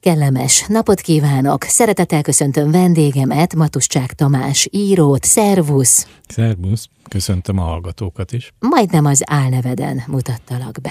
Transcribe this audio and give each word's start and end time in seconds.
Kellemes 0.00 0.66
napot 0.68 1.00
kívánok! 1.00 1.62
Szeretettel 1.62 2.22
köszöntöm 2.22 2.70
vendégemet, 2.70 3.54
Matuscsák 3.54 4.12
Tamás 4.12 4.68
írót. 4.70 5.24
Szervusz! 5.24 6.06
Szervusz! 6.28 6.88
Köszöntöm 7.08 7.58
a 7.58 7.62
hallgatókat 7.62 8.32
is. 8.32 8.52
Majdnem 8.58 9.04
az 9.04 9.22
álneveden 9.26 10.02
mutattalak 10.06 10.78
be. 10.82 10.90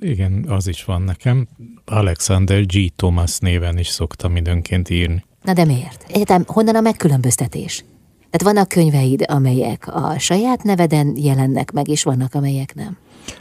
Igen, 0.00 0.44
az 0.48 0.66
is 0.66 0.84
van 0.84 1.02
nekem. 1.02 1.48
Alexander 1.84 2.66
G. 2.66 2.94
Thomas 2.96 3.38
néven 3.38 3.78
is 3.78 3.88
szoktam 3.88 4.36
időnként 4.36 4.90
írni. 4.90 5.24
Na 5.42 5.52
de 5.52 5.64
miért? 5.64 6.04
Egyetem, 6.08 6.44
honnan 6.46 6.74
a 6.76 6.80
megkülönböztetés? 6.80 7.84
Tehát 8.30 8.54
vannak 8.54 8.68
könyveid, 8.68 9.24
amelyek 9.28 9.94
a 9.94 10.18
saját 10.18 10.62
neveden 10.62 11.16
jelennek 11.16 11.70
meg, 11.70 11.88
és 11.88 12.02
vannak, 12.02 12.34
amelyek 12.34 12.74
nem. 12.74 12.96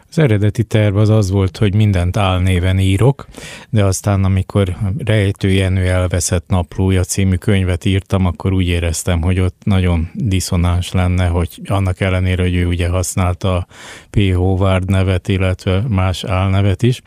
Az 0.09 0.19
eredeti 0.19 0.63
terv 0.63 0.97
az 0.97 1.09
az 1.09 1.29
volt, 1.29 1.57
hogy 1.57 1.75
mindent 1.75 2.17
álnéven 2.17 2.79
írok, 2.79 3.27
de 3.69 3.85
aztán 3.85 4.23
amikor 4.23 4.77
Rejtő 4.97 5.51
Jenő 5.51 5.87
elveszett 5.87 6.47
naplója 6.47 7.03
című 7.03 7.35
könyvet 7.35 7.85
írtam, 7.85 8.25
akkor 8.25 8.53
úgy 8.53 8.67
éreztem, 8.67 9.21
hogy 9.21 9.39
ott 9.39 9.61
nagyon 9.63 10.09
diszonáns 10.13 10.91
lenne, 10.91 11.27
hogy 11.27 11.61
annak 11.65 11.99
ellenére, 11.99 12.43
hogy 12.43 12.55
ő 12.55 12.65
ugye 12.65 12.87
használta 12.87 13.55
a 13.55 13.67
P. 14.09 14.33
Howard 14.33 14.89
nevet, 14.89 15.27
illetve 15.27 15.83
más 15.87 16.23
álnevet 16.23 16.83
is, 16.83 17.01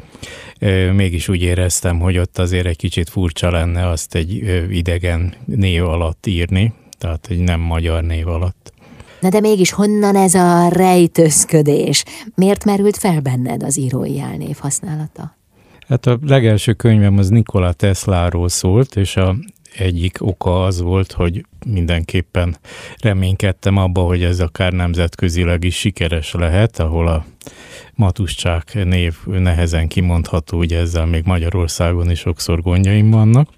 mégis 0.92 1.28
úgy 1.28 1.42
éreztem, 1.42 1.98
hogy 1.98 2.18
ott 2.18 2.38
azért 2.38 2.66
egy 2.66 2.76
kicsit 2.76 3.08
furcsa 3.08 3.50
lenne 3.50 3.88
azt 3.88 4.14
egy 4.14 4.32
idegen 4.70 5.34
név 5.44 5.84
alatt 5.84 6.26
írni, 6.26 6.72
tehát 6.98 7.26
egy 7.30 7.40
nem 7.40 7.60
magyar 7.60 8.02
név 8.02 8.28
alatt. 8.28 8.72
Na 9.22 9.28
de 9.28 9.40
mégis 9.40 9.72
honnan 9.72 10.16
ez 10.16 10.34
a 10.34 10.68
rejtőzködés? 10.68 12.04
Miért 12.34 12.64
merült 12.64 12.96
fel 12.96 13.20
benned 13.20 13.62
az 13.62 13.78
írói 13.78 14.20
álnév 14.20 14.56
használata? 14.58 15.36
Hát 15.88 16.06
a 16.06 16.18
legelső 16.22 16.72
könyvem 16.72 17.18
az 17.18 17.28
Nikola 17.28 17.72
Tesláról 17.72 18.48
szólt, 18.48 18.96
és 18.96 19.16
a 19.16 19.36
egyik 19.76 20.16
oka 20.20 20.64
az 20.64 20.80
volt, 20.80 21.12
hogy 21.12 21.46
mindenképpen 21.66 22.56
reménykedtem 23.00 23.76
abba, 23.76 24.00
hogy 24.00 24.22
ez 24.22 24.40
akár 24.40 24.72
nemzetközileg 24.72 25.64
is 25.64 25.76
sikeres 25.76 26.32
lehet, 26.32 26.78
ahol 26.78 27.08
a 27.08 27.24
Matuscsák 27.94 28.84
név 28.84 29.16
nehezen 29.26 29.88
kimondható, 29.88 30.58
ugye 30.58 30.78
ezzel 30.78 31.06
még 31.06 31.24
Magyarországon 31.24 32.10
is 32.10 32.18
sokszor 32.18 32.62
gondjaim 32.62 33.10
vannak. 33.10 33.48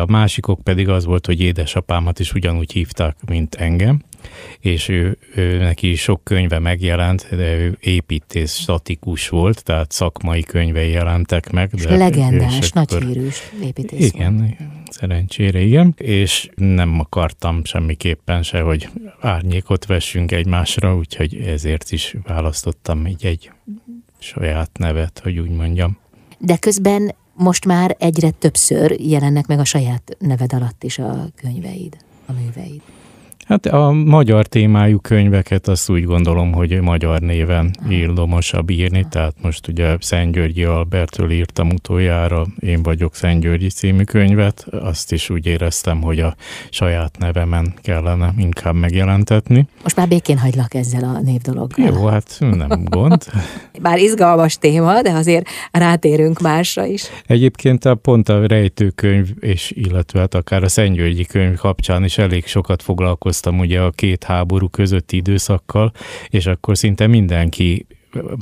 A 0.00 0.10
másikok 0.10 0.60
pedig 0.62 0.88
az 0.88 1.04
volt, 1.04 1.26
hogy 1.26 1.40
édesapámat 1.40 2.18
is 2.18 2.32
ugyanúgy 2.32 2.72
hívták, 2.72 3.16
mint 3.26 3.54
engem, 3.54 4.02
és 4.60 4.88
ő, 4.88 5.18
ő 5.34 5.58
neki 5.58 5.94
sok 5.94 6.24
könyve 6.24 6.58
megjelent, 6.58 7.26
de 7.30 7.56
ő 7.56 7.76
építész 7.80 8.56
statikus 8.56 9.28
volt, 9.28 9.64
tehát 9.64 9.92
szakmai 9.92 10.42
könyvei 10.42 10.90
jelentek 10.90 11.50
meg. 11.50 11.70
És 11.74 11.84
de 11.84 11.96
legendás, 11.96 12.58
és 12.58 12.70
akkor, 12.70 13.00
nagyhírűs 13.00 13.42
építész 13.62 14.12
Igen, 14.12 14.36
volt. 14.36 14.54
szerencsére 14.90 15.60
igen, 15.60 15.94
és 15.96 16.48
nem 16.54 17.00
akartam 17.00 17.64
semmiképpen 17.64 18.42
se, 18.42 18.60
hogy 18.60 18.88
árnyékot 19.20 19.86
vessünk 19.86 20.32
egymásra, 20.32 20.96
úgyhogy 20.96 21.36
ezért 21.36 21.90
is 21.90 22.16
választottam 22.26 23.06
így 23.06 23.24
egy 23.24 23.50
saját 24.18 24.70
nevet, 24.78 25.20
hogy 25.22 25.38
úgy 25.38 25.50
mondjam. 25.50 25.98
De 26.38 26.56
közben 26.56 27.14
most 27.34 27.64
már 27.64 27.96
egyre 27.98 28.30
többször 28.30 28.96
jelennek 29.00 29.46
meg 29.46 29.58
a 29.58 29.64
saját 29.64 30.16
neved 30.18 30.52
alatt 30.52 30.84
is 30.84 30.98
a 30.98 31.28
könyveid, 31.34 31.96
a 32.26 32.32
műveid. 32.32 32.80
Hát 33.48 33.66
a 33.66 33.92
magyar 33.92 34.46
témájú 34.46 34.98
könyveket 34.98 35.68
azt 35.68 35.90
úgy 35.90 36.04
gondolom, 36.04 36.52
hogy 36.52 36.80
magyar 36.80 37.20
néven 37.20 37.70
ildomosabb 37.88 38.70
írni, 38.70 39.06
tehát 39.10 39.34
most 39.42 39.68
ugye 39.68 39.96
Szent 40.00 40.32
Györgyi 40.32 40.64
Albertről 40.64 41.30
írtam 41.30 41.68
utoljára, 41.70 42.46
Én 42.60 42.82
vagyok 42.82 43.14
Szent 43.14 43.40
Györgyi 43.40 43.68
című 43.68 44.02
könyvet, 44.02 44.66
azt 44.70 45.12
is 45.12 45.30
úgy 45.30 45.46
éreztem, 45.46 46.02
hogy 46.02 46.20
a 46.20 46.34
saját 46.70 47.18
nevemen 47.18 47.74
kellene 47.82 48.32
inkább 48.38 48.74
megjelentetni. 48.74 49.66
Most 49.82 49.96
már 49.96 50.08
békén 50.08 50.38
hagylak 50.38 50.74
ezzel 50.74 51.04
a 51.04 51.20
névdologgal. 51.20 51.86
Jó, 51.86 52.06
hát 52.06 52.36
nem 52.40 52.84
gond. 52.84 53.24
Bár 53.82 53.98
izgalmas 53.98 54.58
téma, 54.58 55.02
de 55.02 55.10
azért 55.10 55.48
rátérünk 55.72 56.40
másra 56.40 56.84
is. 56.84 57.04
Egyébként 57.26 57.84
a 57.84 57.94
pont 57.94 58.28
a 58.28 58.46
rejtőkönyv, 58.46 59.28
és 59.40 59.72
illetve 59.74 60.18
hát 60.18 60.34
akár 60.34 60.62
a 60.62 60.68
Szent 60.68 60.94
Györgyi 60.94 61.24
könyv 61.24 61.56
kapcsán 61.56 62.04
is 62.04 62.18
elég 62.18 62.46
sokat 62.46 62.82
foglalkoztam 62.82 63.16
foglalkoztam 63.18 63.58
ugye 63.58 63.80
a 63.80 63.90
két 63.90 64.24
háború 64.24 64.68
közötti 64.68 65.16
időszakkal, 65.16 65.92
és 66.28 66.46
akkor 66.46 66.78
szinte 66.78 67.06
mindenki 67.06 67.86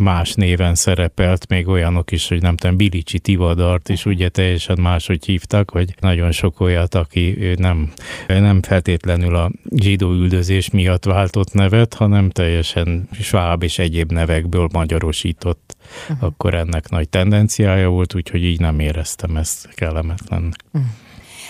más 0.03 0.35
néven 0.35 0.75
szerepelt, 0.75 1.49
még 1.49 1.69
olyanok 1.69 2.13
is, 2.13 2.29
hogy 2.29 2.43
nem 2.43 2.57
tudom, 2.57 2.77
Bilicsi 2.77 3.19
Tivadart 3.19 3.89
is 3.89 4.05
ugye 4.05 4.29
teljesen 4.29 4.79
máshogy 4.81 5.25
hívtak, 5.25 5.71
vagy 5.71 5.95
nagyon 6.01 6.33
sok 6.33 6.61
olyat, 6.61 6.95
aki 6.95 7.55
nem, 7.57 7.93
nem 8.27 8.63
feltétlenül 8.63 9.37
a 9.37 9.51
zsidó 9.77 10.13
üldözés 10.13 10.71
miatt 10.71 11.05
váltott 11.05 11.53
nevet, 11.53 11.95
hanem 11.95 12.31
teljesen 12.31 13.09
sváb 13.21 13.63
és 13.63 13.79
egyéb 13.79 14.13
nevekből 14.13 14.69
magyarosított. 14.73 15.77
Uh-huh. 16.09 16.29
Akkor 16.29 16.55
ennek 16.55 16.89
nagy 16.89 17.09
tendenciája 17.09 17.89
volt, 17.89 18.15
úgyhogy 18.15 18.45
így 18.45 18.61
nem 18.61 18.81
éreztem 18.81 19.37
ezt 19.37 19.69
kellemetlennek. 19.75 20.61
Uh-huh. 20.73 20.91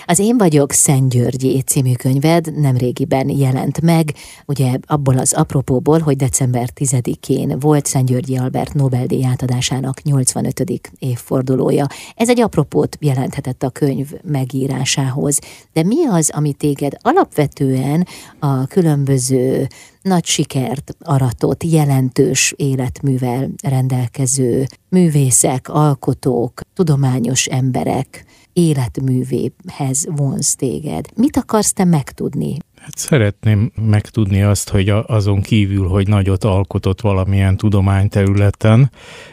Az 0.09 0.19
Én 0.19 0.37
vagyok 0.37 0.71
Szent 0.71 1.09
Györgyi 1.09 1.61
című 1.61 1.93
könyved 1.93 2.59
nemrégiben 2.59 3.29
jelent 3.29 3.81
meg, 3.81 4.13
ugye 4.45 4.77
abból 4.85 5.17
az 5.17 5.33
apropóból, 5.33 5.99
hogy 5.99 6.15
december 6.15 6.69
10-én 6.75 7.59
volt 7.59 7.85
Szent 7.85 8.07
Györgyi 8.07 8.37
Albert 8.37 8.73
Nobel-díj 8.73 9.25
átadásának 9.25 10.01
85. 10.01 10.81
évfordulója. 10.99 11.87
Ez 12.15 12.29
egy 12.29 12.39
apropót 12.39 12.97
jelenthetett 12.99 13.63
a 13.63 13.69
könyv 13.69 14.11
megírásához. 14.23 15.39
De 15.73 15.83
mi 15.83 16.05
az, 16.05 16.29
ami 16.33 16.53
téged 16.53 16.93
alapvetően 17.01 18.07
a 18.39 18.67
különböző 18.67 19.67
nagy 20.01 20.25
sikert 20.25 20.95
aratott, 20.99 21.63
jelentős 21.63 22.53
életművel 22.55 23.49
rendelkező 23.63 24.65
művészek, 24.89 25.69
alkotók, 25.69 26.61
tudományos 26.73 27.45
emberek 27.45 28.25
életművéhez 28.57 30.07
vonz 30.15 30.55
téged. 30.55 31.05
Mit 31.15 31.37
akarsz 31.37 31.73
te 31.73 31.83
megtudni? 31.83 32.57
Hát 32.75 32.97
szeretném 32.97 33.71
megtudni 33.75 34.41
azt, 34.41 34.69
hogy 34.69 34.89
azon 34.89 35.41
kívül, 35.41 35.87
hogy 35.87 36.07
nagyot 36.07 36.43
alkotott 36.43 37.01
valamilyen 37.01 37.57
tudományterületen, 37.57 38.91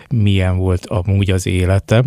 milyen 0.08 0.56
volt 0.56 0.86
amúgy 0.86 1.30
az 1.30 1.46
élete, 1.46 2.04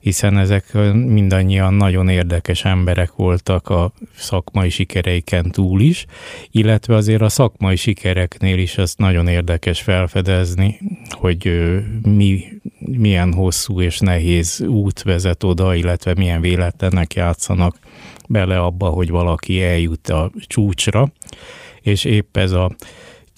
hiszen 0.00 0.38
ezek 0.38 0.72
mindannyian 0.92 1.74
nagyon 1.74 2.08
érdekes 2.08 2.64
emberek 2.64 3.12
voltak 3.12 3.68
a 3.68 3.92
szakmai 4.16 4.68
sikereiken 4.68 5.50
túl 5.50 5.80
is, 5.80 6.04
illetve 6.50 6.94
azért 6.94 7.22
a 7.22 7.28
szakmai 7.28 7.76
sikereknél 7.76 8.58
is 8.58 8.78
ezt 8.78 8.98
nagyon 8.98 9.26
érdekes 9.26 9.80
felfedezni, 9.80 10.80
hogy 11.10 11.70
mi, 12.02 12.44
milyen 12.78 13.32
hosszú 13.32 13.80
és 13.80 13.98
nehéz 13.98 14.60
út 14.60 15.02
vezet 15.02 15.42
oda, 15.42 15.74
illetve 15.74 16.14
milyen 16.14 16.40
véletlenek 16.40 17.14
játszanak 17.14 17.78
bele 18.28 18.58
abba, 18.58 18.88
hogy 18.88 19.10
valaki 19.10 19.62
eljut 19.62 20.08
a 20.08 20.30
csúcsra, 20.46 21.12
és 21.80 22.04
épp 22.04 22.36
ez 22.36 22.52
a 22.52 22.70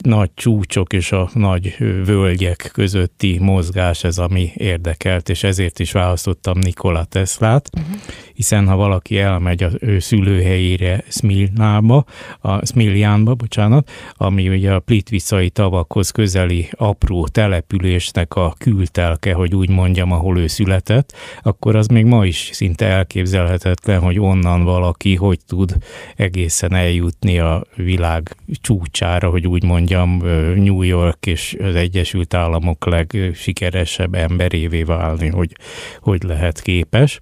nagy 0.02 0.30
csúcsok 0.34 0.92
és 0.92 1.12
a 1.12 1.30
nagy 1.34 1.76
völgyek 2.04 2.70
közötti 2.72 3.38
mozgás 3.40 4.04
ez, 4.04 4.18
ami 4.18 4.50
érdekelt, 4.54 5.28
és 5.28 5.42
ezért 5.42 5.78
is 5.78 5.92
választottam 5.92 6.58
Nikola 6.58 7.04
Teslát, 7.04 7.70
uh-huh. 7.78 7.96
Hiszen 8.40 8.68
ha 8.68 8.76
valaki 8.76 9.18
elmegy 9.18 9.62
az 9.62 9.76
ő 9.80 9.98
szülőhelyére 9.98 11.04
Smilnába, 11.08 12.04
a 12.40 12.66
Smiljánba, 12.66 13.34
bocsánat, 13.34 13.90
ami 14.14 14.48
ugye 14.48 14.72
a 14.72 14.78
Plitvicai 14.78 15.50
tavakhoz 15.50 16.10
közeli 16.10 16.68
apró 16.72 17.26
településnek 17.26 18.34
a 18.34 18.54
kültelke, 18.58 19.34
hogy 19.34 19.54
úgy 19.54 19.68
mondjam, 19.68 20.12
ahol 20.12 20.38
ő 20.38 20.46
született, 20.46 21.16
akkor 21.42 21.76
az 21.76 21.86
még 21.86 22.04
ma 22.04 22.26
is 22.26 22.50
szinte 22.52 22.86
elképzelhetetlen, 22.86 24.00
hogy 24.00 24.18
onnan 24.18 24.65
valaki 24.65 25.15
hogy 25.15 25.38
tud 25.47 25.76
egészen 26.16 26.74
eljutni 26.74 27.38
a 27.38 27.65
világ 27.76 28.36
csúcsára, 28.60 29.30
hogy 29.30 29.47
úgy 29.47 29.65
mondjam, 29.65 30.16
New 30.56 30.82
York 30.82 31.26
és 31.26 31.56
az 31.62 31.74
Egyesült 31.74 32.34
Államok 32.34 32.86
legsikeresebb 32.86 34.15
emberévé 34.15 34.82
válni, 34.82 35.28
hogy 35.28 35.53
hogy 36.00 36.22
lehet 36.22 36.60
képes 36.60 37.20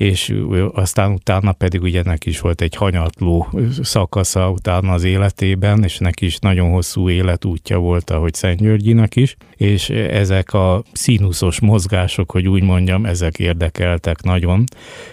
és 0.00 0.34
aztán 0.72 1.12
utána 1.12 1.52
pedig 1.52 1.82
ugye 1.82 2.02
neki 2.02 2.28
is 2.28 2.40
volt 2.40 2.60
egy 2.60 2.74
hanyatló 2.74 3.48
szakasza 3.82 4.50
utána 4.50 4.92
az 4.92 5.04
életében, 5.04 5.84
és 5.84 5.98
neki 5.98 6.24
is 6.26 6.38
nagyon 6.38 6.70
hosszú 6.70 7.10
életútja 7.10 7.78
volt, 7.78 8.10
ahogy 8.10 8.34
Szent 8.34 8.60
Györgyinek 8.60 9.16
is, 9.16 9.36
és 9.56 9.90
ezek 9.90 10.54
a 10.54 10.82
színuszos 10.92 11.60
mozgások, 11.60 12.30
hogy 12.30 12.48
úgy 12.48 12.62
mondjam, 12.62 13.06
ezek 13.06 13.38
érdekeltek 13.38 14.22
nagyon, 14.22 14.64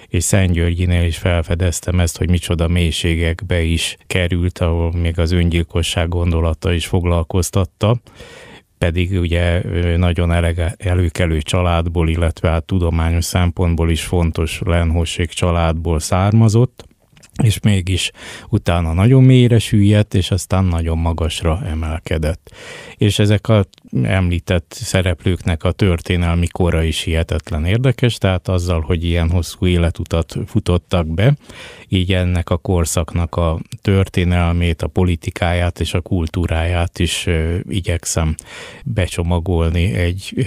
és 0.07 0.23
Szent 0.23 0.51
Györgyinél 0.51 1.05
is 1.05 1.17
felfedeztem 1.17 1.99
ezt, 1.99 2.17
hogy 2.17 2.29
micsoda 2.29 2.67
mélységekbe 2.67 3.61
is 3.61 3.97
került, 4.07 4.59
ahol 4.59 4.91
még 4.91 5.19
az 5.19 5.31
öngyilkosság 5.31 6.09
gondolata 6.09 6.73
is 6.73 6.85
foglalkoztatta, 6.85 7.99
pedig 8.77 9.19
ugye 9.19 9.61
nagyon 9.97 10.31
elege, 10.31 10.75
előkelő 10.77 11.41
családból, 11.41 12.09
illetve 12.09 12.49
hát 12.49 12.63
tudományos 12.63 13.25
szempontból 13.25 13.89
is 13.89 14.03
fontos 14.03 14.61
lenhosség 14.65 15.29
családból 15.29 15.99
származott, 15.99 16.86
és 17.43 17.59
mégis 17.59 18.11
utána 18.49 18.93
nagyon 18.93 19.23
mélyre 19.23 19.59
süllyedt, 19.59 20.13
és 20.13 20.31
aztán 20.31 20.63
nagyon 20.63 20.97
magasra 20.97 21.61
emelkedett. 21.65 22.51
És 22.97 23.19
ezek 23.19 23.47
a 23.47 23.65
említett 24.03 24.77
szereplőknek 24.81 25.63
a 25.63 25.71
történelmi 25.71 26.47
kora 26.47 26.83
is 26.83 27.01
hihetetlen 27.01 27.65
érdekes, 27.65 28.17
tehát 28.17 28.47
azzal, 28.47 28.81
hogy 28.81 29.03
ilyen 29.03 29.29
hosszú 29.29 29.65
életutat 29.65 30.35
futottak 30.45 31.07
be, 31.07 31.35
így 31.87 32.13
ennek 32.13 32.49
a 32.49 32.57
korszaknak 32.57 33.35
a 33.35 33.59
történelmét, 33.81 34.81
a 34.81 34.87
politikáját 34.87 35.79
és 35.79 35.93
a 35.93 36.01
kultúráját 36.01 36.99
is 36.99 37.27
igyekszem 37.69 38.35
becsomagolni 38.83 39.93
egy 39.93 40.45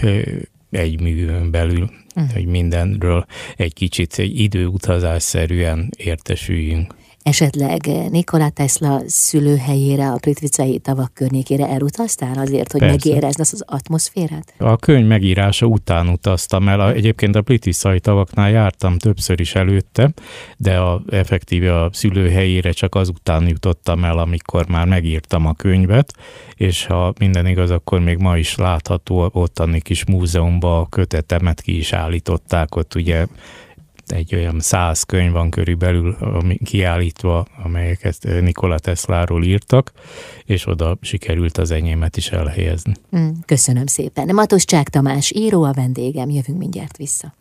egy 0.70 1.00
művön 1.00 1.50
belül, 1.50 1.90
hogy 2.32 2.46
mindenről 2.46 3.26
egy 3.56 3.74
kicsit 3.74 4.18
egy 4.18 4.40
időutazásszerűen 4.40 5.88
értesüljünk. 5.96 6.94
Esetleg 7.22 7.80
Nikola 8.10 8.50
Tesla 8.50 9.00
szülőhelyére, 9.06 10.10
a 10.10 10.18
Pritvicai 10.20 10.78
tavak 10.78 11.14
környékére 11.14 11.68
elutaztál 11.68 12.38
azért, 12.38 12.72
hogy 12.72 12.80
Persze. 12.80 12.96
megérezd 13.08 13.40
azt 13.40 13.52
az 13.52 13.64
atmoszférát? 13.66 14.54
A 14.58 14.76
könyv 14.76 15.06
megírása 15.06 15.66
után 15.66 16.08
utaztam 16.08 16.68
el. 16.68 16.92
Egyébként 16.92 17.36
a 17.36 17.42
Pritvicai 17.42 18.00
tavaknál 18.00 18.50
jártam 18.50 18.98
többször 18.98 19.40
is 19.40 19.54
előtte, 19.54 20.12
de 20.56 20.76
a, 20.76 21.02
effektíve 21.10 21.82
a 21.82 21.90
szülőhelyére 21.92 22.72
csak 22.72 22.94
azután 22.94 23.48
jutottam 23.48 24.04
el, 24.04 24.18
amikor 24.18 24.68
már 24.68 24.86
megírtam 24.86 25.46
a 25.46 25.54
könyvet, 25.54 26.12
és 26.54 26.86
ha 26.86 27.12
minden 27.18 27.46
igaz, 27.46 27.70
akkor 27.70 28.00
még 28.00 28.18
ma 28.18 28.36
is 28.36 28.56
látható 28.56 29.30
ottani 29.32 29.80
kis 29.80 30.04
múzeumban 30.04 30.80
a 30.80 30.88
kötetemet 30.88 31.60
ki 31.60 31.76
is 31.76 31.92
állították, 31.92 32.76
ott 32.76 32.94
ugye 32.94 33.26
egy 34.12 34.34
olyan 34.34 34.60
száz 34.60 35.02
könyv 35.02 35.32
van 35.32 35.50
körülbelül 35.50 36.16
ami 36.20 36.58
kiállítva, 36.64 37.46
amelyeket 37.62 38.28
Nikola 38.40 38.78
Tesláról 38.78 39.44
írtak, 39.44 39.92
és 40.44 40.66
oda 40.66 40.98
sikerült 41.00 41.58
az 41.58 41.70
enyémet 41.70 42.16
is 42.16 42.30
elhelyezni. 42.30 42.94
Mm, 43.16 43.28
köszönöm 43.46 43.86
szépen. 43.86 44.34
Matos 44.34 44.64
Csák 44.64 44.88
Tamás 44.88 45.32
író 45.34 45.62
a 45.62 45.72
vendégem, 45.72 46.30
jövünk 46.30 46.58
mindjárt 46.58 46.96
vissza. 46.96 47.34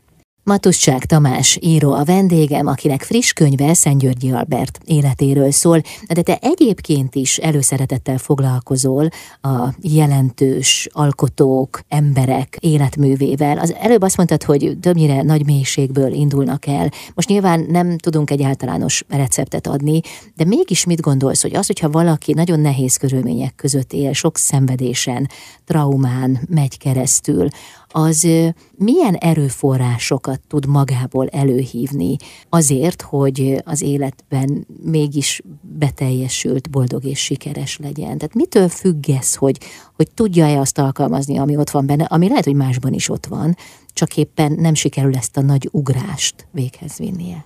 Matusság 0.50 1.06
Tamás 1.06 1.58
író 1.62 1.94
a 1.94 2.04
vendégem, 2.04 2.68
akinek 2.68 3.02
friss 3.02 3.34
könyve 3.34 3.76
Györgyi 3.98 4.32
Albert 4.32 4.80
életéről 4.86 5.52
szól, 5.52 5.82
de 6.14 6.22
te 6.22 6.38
egyébként 6.42 7.16
is 7.16 7.38
előszeretettel 7.38 8.18
foglalkozol 8.18 9.10
a 9.42 9.74
jelentős 9.82 10.88
alkotók, 10.92 11.82
emberek 11.88 12.58
életművével. 12.60 13.58
Az 13.58 13.74
előbb 13.74 14.02
azt 14.02 14.18
mondtad, 14.18 14.44
hogy 14.44 14.78
többnyire 14.82 15.22
nagy 15.22 15.46
mélységből 15.46 16.14
indulnak 16.14 16.68
el. 16.68 16.92
Most 17.14 17.30
nyilván 17.30 17.66
nem 17.70 17.98
tudunk 17.98 18.30
egy 18.30 18.44
általános 18.44 19.04
receptet 19.10 19.68
adni, 19.68 20.02
de 20.36 20.46
mégis 20.46 20.86
mit 20.86 21.02
gondolsz, 21.02 21.42
hogy 21.42 21.56
az, 21.56 21.68
hogyha 21.68 21.90
valaki 21.90 22.34
nagyon 22.34 22.60
nehéz 22.60 22.98
körülmények 22.98 23.56
között 23.56 23.94
él, 23.94 24.14
sok 24.14 24.38
szenvedésen, 24.38 25.30
traumán 25.66 26.40
megy 26.48 26.78
keresztül, 26.78 27.48
az 27.92 28.28
milyen 28.76 29.16
erőforrásokat 29.16 30.40
tud 30.48 30.66
magából 30.66 31.28
előhívni 31.28 32.16
azért, 32.50 33.02
hogy 33.02 33.62
az 33.66 33.82
életben 33.82 34.68
mégis 34.84 35.42
beteljesült, 35.62 36.70
boldog 36.70 37.04
és 37.04 37.20
sikeres 37.20 37.78
legyen. 37.78 38.18
Tehát 38.18 38.34
mitől 38.34 38.70
függ 38.70 39.10
ez, 39.10 39.36
hogy, 39.36 39.58
hogy 39.96 40.12
tudja-e 40.12 40.60
azt 40.60 40.78
alkalmazni, 40.78 41.38
ami 41.38 41.58
ott 41.58 41.70
van 41.70 41.86
benne, 41.86 42.04
ami 42.04 42.28
lehet, 42.28 42.46
hogy 42.46 42.56
másban 42.56 42.94
is 42.94 43.10
ott 43.10 43.26
van, 43.26 43.56
csak 43.94 44.18
éppen 44.18 44.52
nem 44.52 44.74
sikerül 44.74 45.16
ezt 45.16 45.38
a 45.38 45.42
nagy 45.42 45.70
ugrást 45.72 46.48
véghez 46.52 46.98
vinnie. 46.98 47.46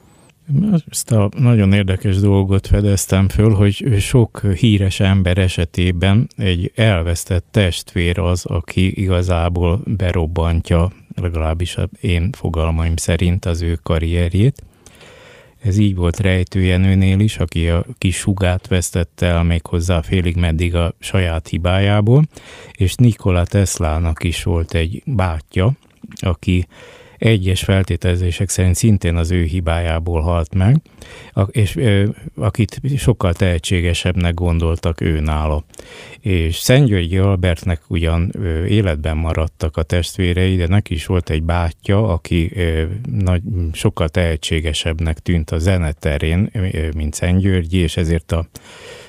Ezt 0.89 1.11
a 1.11 1.29
nagyon 1.37 1.73
érdekes 1.73 2.17
dolgot 2.17 2.67
fedeztem 2.67 3.29
föl, 3.29 3.53
hogy 3.53 3.95
sok 3.99 4.41
híres 4.41 4.99
ember 4.99 5.37
esetében 5.37 6.27
egy 6.37 6.71
elvesztett 6.75 7.45
testvér 7.51 8.19
az, 8.19 8.45
aki 8.45 9.01
igazából 9.01 9.81
berobbantja, 9.85 10.91
legalábbis 11.15 11.77
én 12.01 12.29
fogalmaim 12.31 12.95
szerint 12.95 13.45
az 13.45 13.61
ő 13.61 13.79
karrierjét. 13.83 14.63
Ez 15.61 15.77
így 15.77 15.95
volt 15.95 16.19
Rejtőjenőnél 16.19 17.19
is, 17.19 17.37
aki 17.37 17.69
a 17.69 17.85
kis 17.97 18.23
hugát 18.23 18.67
vesztette 18.67 19.25
el 19.25 19.43
még 19.43 19.65
hozzá 19.65 20.01
félig 20.01 20.35
meddig 20.35 20.75
a 20.75 20.93
saját 20.99 21.47
hibájából, 21.47 22.23
és 22.71 22.95
Nikola 22.95 23.45
Teslának 23.45 24.23
is 24.23 24.43
volt 24.43 24.73
egy 24.73 25.01
bátyja, 25.05 25.71
aki 26.15 26.67
egyes 27.17 27.63
feltételezések 27.63 28.49
szerint 28.49 28.75
szintén 28.75 29.15
az 29.15 29.31
ő 29.31 29.43
hibájából 29.43 30.21
halt 30.21 30.55
meg, 30.55 30.81
és 31.47 31.79
akit 32.35 32.81
sokkal 32.97 33.33
tehetségesebbnek 33.33 34.33
gondoltak 34.33 35.01
ő 35.01 35.19
nála. 35.19 35.63
És 36.19 36.55
Szentgyörgyi 36.55 37.17
Albertnek 37.17 37.81
ugyan 37.87 38.31
életben 38.67 39.17
maradtak 39.17 39.77
a 39.77 39.83
testvérei, 39.83 40.55
de 40.55 40.67
neki 40.67 40.93
is 40.93 41.05
volt 41.05 41.29
egy 41.29 41.43
bátyja, 41.43 42.07
aki 42.07 42.51
nagy, 43.11 43.41
sokkal 43.73 44.09
tehetségesebbnek 44.09 45.19
tűnt 45.19 45.51
a 45.51 45.57
zeneterén, 45.57 46.51
mint 46.95 47.13
Szentgyörgyi, 47.13 47.77
és 47.77 47.97
ezért 47.97 48.31
a 48.31 48.47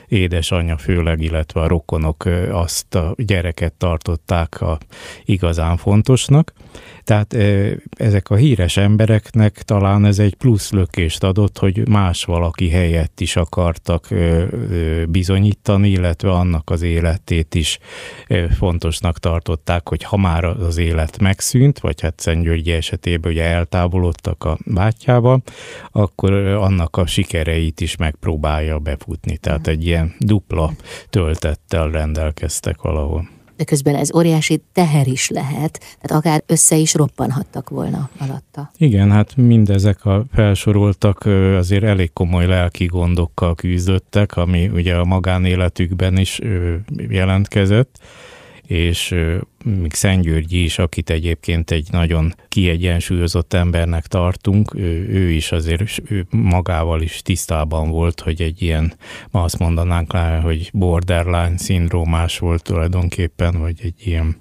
édesanyja 0.09 0.77
főleg, 0.77 1.21
illetve 1.21 1.61
a 1.61 1.69
rokonok 1.69 2.25
azt 2.51 2.95
a 2.95 3.15
gyereket 3.17 3.73
tartották 3.73 4.61
a 4.61 4.79
igazán 5.25 5.77
fontosnak. 5.77 6.53
Tehát 7.05 7.37
ezek 7.97 8.31
a 8.31 8.37
híres 8.37 8.77
embereknek 8.77 9.63
talán 9.63 10.05
ez 10.05 10.19
egy 10.19 10.35
plusz 10.35 10.71
lökést 10.71 11.25
adott, 11.25 11.59
hogy 11.59 11.89
más 11.89 12.25
valaki 12.25 12.69
helyett 12.69 13.21
is 13.21 13.37
akartak 13.37 14.09
bizonyítani, 15.09 15.89
illetve 15.89 16.31
annak 16.31 16.71
az 16.71 16.83
életét 16.83 17.55
is 17.55 17.79
fontosnak 18.59 19.19
tartották, 19.19 19.89
hogy 19.89 20.03
ha 20.03 20.17
már 20.17 20.45
az 20.45 20.77
élet 20.77 21.19
megszűnt, 21.19 21.79
vagy 21.79 22.01
hát 22.01 22.21
Szentgyörgyi 22.21 22.73
esetében 22.73 23.33
ugye 23.33 23.45
eltávolodtak 23.45 24.45
a 24.45 24.59
bátyjával, 24.67 25.43
akkor 25.93 26.33
annak 26.33 26.97
a 26.97 27.07
sikereit 27.07 27.81
is 27.81 27.97
megpróbálja 27.97 28.79
befutni. 28.79 29.37
Tehát 29.37 29.67
egy 29.67 29.87
ilyen 29.87 30.15
dupla 30.19 30.73
töltettel 31.11 31.91
rendelkeztek 31.91 32.83
valahol 32.83 33.29
de 33.57 33.65
közben 33.65 33.95
ez 33.95 34.15
óriási 34.15 34.63
teher 34.73 35.07
is 35.07 35.29
lehet, 35.29 35.79
tehát 36.01 36.25
akár 36.25 36.43
össze 36.47 36.77
is 36.77 36.95
roppanhattak 36.95 37.69
volna 37.69 38.09
alatta. 38.19 38.71
Igen, 38.77 39.11
hát 39.11 39.37
mindezek 39.37 40.05
a 40.05 40.25
felsoroltak 40.33 41.27
azért 41.57 41.85
elég 41.85 42.13
komoly 42.13 42.47
lelki 42.47 42.87
gondokkal 42.87 43.55
küzdöttek, 43.55 44.37
ami 44.37 44.69
ugye 44.69 44.95
a 44.95 45.05
magánéletükben 45.05 46.17
is 46.17 46.41
jelentkezett 47.09 47.99
és 48.67 49.15
még 49.65 49.95
Szentgyörgyi 49.95 50.63
is, 50.63 50.79
akit 50.79 51.11
egyébként 51.11 51.71
egy 51.71 51.89
nagyon 51.91 52.35
kiegyensúlyozott 52.49 53.53
embernek 53.53 54.07
tartunk, 54.07 54.75
ő, 54.75 55.31
is 55.31 55.53
azért 55.53 56.03
ő 56.11 56.27
magával 56.31 57.03
is 57.03 57.23
tisztában 57.23 57.91
volt, 57.91 58.21
hogy 58.21 58.43
egy 58.43 58.63
ilyen, 58.63 58.95
ma 59.31 59.43
azt 59.43 59.59
mondanánk 59.59 60.13
rá, 60.13 60.41
hogy 60.41 60.71
borderline 60.73 61.59
szindrómás 61.59 62.39
volt 62.39 62.63
tulajdonképpen, 62.63 63.61
vagy 63.61 63.81
egy 63.83 64.07
ilyen 64.07 64.37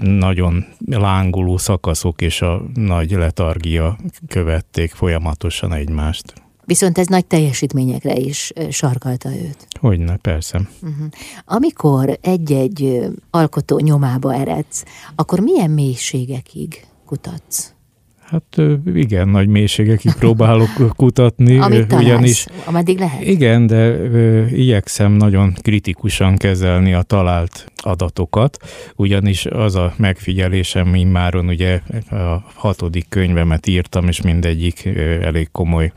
nagyon 0.00 0.64
lángoló 0.86 1.56
szakaszok 1.56 2.20
és 2.20 2.42
a 2.42 2.62
nagy 2.74 3.10
letargia 3.10 3.98
követték 4.28 4.92
folyamatosan 4.92 5.72
egymást. 5.72 6.32
Viszont 6.70 6.98
ez 6.98 7.06
nagy 7.06 7.26
teljesítményekre 7.26 8.14
is 8.14 8.52
sarkalta 8.70 9.28
őt. 9.28 9.66
Hogyne, 9.80 10.16
persze. 10.16 10.60
Uh-huh. 10.82 11.06
Amikor 11.44 12.18
egy-egy 12.20 13.00
alkotó 13.30 13.78
nyomába 13.78 14.34
eredsz, 14.34 14.84
akkor 15.14 15.40
milyen 15.40 15.70
mélységekig 15.70 16.86
kutatsz? 17.06 17.72
Hát 18.20 18.62
igen, 18.94 19.28
nagy 19.28 19.48
mélységekig 19.48 20.12
próbálok 20.12 20.68
kutatni. 20.96 21.58
Amit 21.58 21.86
találsz, 21.86 22.06
ugyanis, 22.06 22.46
ameddig 22.64 22.98
lehet. 22.98 23.22
Igen, 23.22 23.66
de 23.66 23.88
ö, 23.88 24.46
igyekszem 24.46 25.12
nagyon 25.12 25.54
kritikusan 25.62 26.36
kezelni 26.36 26.92
a 26.92 27.02
talált 27.02 27.72
adatokat, 27.76 28.56
ugyanis 28.96 29.46
az 29.46 29.74
a 29.74 29.94
megfigyelésem 29.96 30.94
immáron, 30.94 31.48
ugye 31.48 31.80
a 32.10 32.44
hatodik 32.54 33.06
könyvemet 33.08 33.66
írtam, 33.66 34.08
és 34.08 34.20
mindegyik 34.20 34.82
ö, 34.84 35.00
elég 35.00 35.48
komoly 35.50 35.92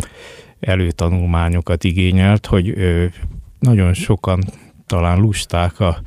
előtanulmányokat 0.66 1.84
igényelt, 1.84 2.46
hogy 2.46 2.76
nagyon 3.60 3.94
sokan 3.94 4.44
talán 4.94 5.20
lusták 5.20 5.80
a, 5.80 6.02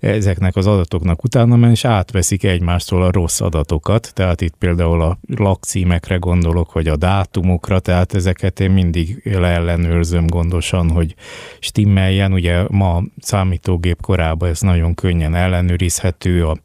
ezeknek 0.00 0.56
az 0.56 0.66
adatoknak 0.66 1.24
utána 1.24 1.56
menni, 1.56 1.72
és 1.72 1.84
átveszik 1.84 2.44
egymástól 2.44 3.02
a 3.02 3.10
rossz 3.10 3.40
adatokat, 3.40 4.10
tehát 4.14 4.40
itt 4.40 4.54
például 4.58 5.02
a 5.02 5.18
lakcímekre 5.36 6.16
gondolok, 6.16 6.72
vagy 6.72 6.88
a 6.88 6.96
dátumokra, 6.96 7.78
tehát 7.78 8.14
ezeket 8.14 8.60
én 8.60 8.70
mindig 8.70 9.20
leellenőrzöm 9.24 10.26
gondosan, 10.26 10.90
hogy 10.90 11.14
stimmeljen, 11.58 12.32
ugye 12.32 12.64
ma 12.68 13.02
számítógép 13.18 14.00
korában 14.00 14.48
ez 14.48 14.60
nagyon 14.60 14.94
könnyen 14.94 15.34
ellenőrizhető, 15.34 16.46
a 16.46 16.56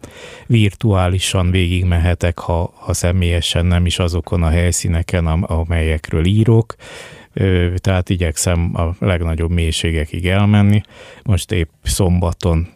virtuálisan 0.48 1.52
végigmehetek, 1.52 2.40
ha, 2.40 2.74
ha 2.76 2.94
személyesen 2.94 3.66
nem 3.66 3.86
is 3.86 4.00
azokon 4.00 4.44
a 4.44 4.50
helyszíneken, 4.50 5.28
amelyekről 5.28 6.26
írok, 6.26 6.76
tehát 7.76 8.10
igyekszem 8.10 8.72
a 8.74 9.06
legnagyobb 9.06 9.52
mélységekig 9.52 10.28
elmenni. 10.28 10.82
Most 11.24 11.52
épp 11.52 11.70
szombaton 11.84 12.68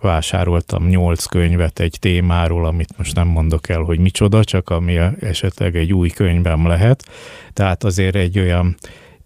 vásároltam 0.00 0.86
nyolc 0.86 1.24
könyvet 1.24 1.80
egy 1.80 1.96
témáról, 2.00 2.66
amit 2.66 2.98
most 2.98 3.14
nem 3.14 3.26
mondok 3.28 3.68
el, 3.68 3.80
hogy 3.80 3.98
micsoda, 3.98 4.44
csak 4.44 4.70
ami 4.70 4.98
esetleg 5.20 5.76
egy 5.76 5.92
új 5.92 6.08
könyvem 6.08 6.66
lehet. 6.66 7.04
Tehát 7.52 7.84
azért 7.84 8.14
egy 8.14 8.38
olyan 8.38 8.76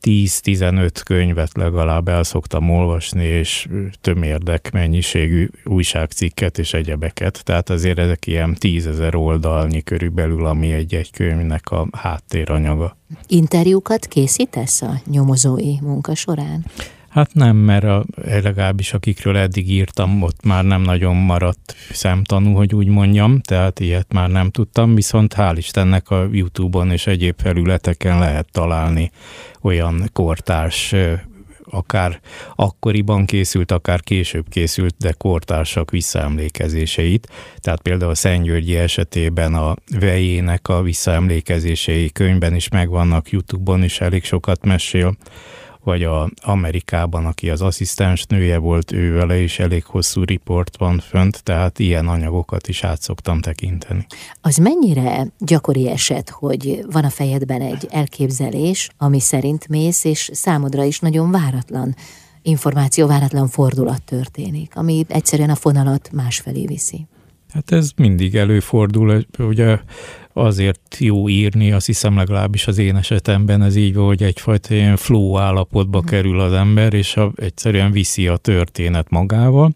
10-15 0.02 0.90
könyvet 1.04 1.56
legalább 1.56 2.08
el 2.08 2.22
szoktam 2.22 2.70
olvasni, 2.70 3.24
és 3.24 3.68
tömérdek 4.00 4.70
mennyiségű 4.72 5.48
újságcikket 5.64 6.58
és 6.58 6.72
egyebeket. 6.74 7.44
Tehát 7.44 7.70
azért 7.70 7.98
ezek 7.98 8.26
ilyen 8.26 8.54
tízezer 8.54 9.14
oldalnyi 9.14 9.82
körülbelül, 9.82 10.46
ami 10.46 10.72
egy-egy 10.72 11.10
könyvnek 11.10 11.70
a 11.70 11.88
háttéranyaga. 11.92 12.96
Interjúkat 13.26 14.06
készítesz 14.06 14.82
a 14.82 15.00
nyomozói 15.06 15.74
munka 15.80 16.14
során? 16.14 16.64
Hát 17.08 17.34
nem, 17.34 17.56
mert 17.56 17.84
a, 17.84 18.04
legalábbis 18.24 18.92
akikről 18.92 19.36
eddig 19.36 19.70
írtam, 19.70 20.22
ott 20.22 20.44
már 20.44 20.64
nem 20.64 20.80
nagyon 20.80 21.16
maradt 21.16 21.74
szemtanú, 21.90 22.54
hogy 22.54 22.74
úgy 22.74 22.86
mondjam, 22.86 23.40
tehát 23.40 23.80
ilyet 23.80 24.12
már 24.12 24.28
nem 24.30 24.50
tudtam, 24.50 24.94
viszont 24.94 25.34
hál' 25.36 25.54
Istennek 25.56 26.10
a 26.10 26.28
Youtube-on 26.32 26.90
és 26.90 27.06
egyéb 27.06 27.34
felületeken 27.40 28.18
lehet 28.18 28.48
találni 28.52 29.10
olyan 29.60 30.10
kortárs 30.12 30.94
akár 31.70 32.20
akkoriban 32.54 33.26
készült, 33.26 33.72
akár 33.72 34.00
később 34.00 34.48
készült, 34.48 34.94
de 34.98 35.12
kortársak 35.12 35.90
visszaemlékezéseit. 35.90 37.28
Tehát 37.56 37.80
például 37.80 38.10
a 38.10 38.14
Szentgyörgyi 38.14 38.76
esetében 38.76 39.54
a 39.54 39.74
vejének 39.98 40.68
a 40.68 40.82
visszaemlékezései 40.82 42.10
könyvben 42.10 42.54
is 42.54 42.68
megvannak, 42.68 43.30
Youtube-on 43.30 43.82
is 43.82 44.00
elég 44.00 44.24
sokat 44.24 44.64
mesél 44.64 45.16
vagy 45.88 46.02
a 46.02 46.30
Amerikában, 46.42 47.26
aki 47.26 47.50
az 47.50 47.62
asszisztens 47.62 48.24
nője 48.24 48.58
volt, 48.58 48.92
ő 48.92 49.12
vele 49.12 49.38
is 49.38 49.58
elég 49.58 49.84
hosszú 49.84 50.24
riport 50.24 50.76
van 50.76 50.98
fönt, 50.98 51.42
tehát 51.42 51.78
ilyen 51.78 52.08
anyagokat 52.08 52.68
is 52.68 52.84
át 52.84 53.02
szoktam 53.02 53.40
tekinteni. 53.40 54.06
Az 54.40 54.56
mennyire 54.56 55.26
gyakori 55.38 55.88
eset, 55.88 56.30
hogy 56.30 56.84
van 56.90 57.04
a 57.04 57.10
fejedben 57.10 57.60
egy 57.60 57.86
elképzelés, 57.90 58.90
ami 58.96 59.20
szerint 59.20 59.68
mész, 59.68 60.04
és 60.04 60.30
számodra 60.32 60.84
is 60.84 61.00
nagyon 61.00 61.30
váratlan 61.30 61.94
információ, 62.42 63.06
váratlan 63.06 63.48
fordulat 63.48 64.02
történik, 64.02 64.76
ami 64.76 65.04
egyszerűen 65.08 65.50
a 65.50 65.54
fonalat 65.54 66.10
másfelé 66.12 66.66
viszi? 66.66 67.06
Hát 67.52 67.72
ez 67.72 67.90
mindig 67.96 68.34
előfordul, 68.36 69.26
ugye 69.38 69.78
azért 70.38 70.96
jó 70.98 71.28
írni, 71.28 71.72
azt 71.72 71.86
hiszem 71.86 72.16
legalábbis 72.16 72.66
az 72.66 72.78
én 72.78 72.96
esetemben 72.96 73.62
ez 73.62 73.76
így 73.76 73.94
van, 73.94 74.06
hogy 74.06 74.22
egyfajta 74.22 74.74
ilyen 74.74 74.96
flow 74.96 75.38
állapotba 75.38 75.98
mhm. 75.98 76.08
kerül 76.08 76.40
az 76.40 76.52
ember, 76.52 76.94
és 76.94 77.16
a, 77.16 77.32
egyszerűen 77.36 77.90
viszi 77.90 78.28
a 78.28 78.36
történet 78.36 79.10
magával, 79.10 79.74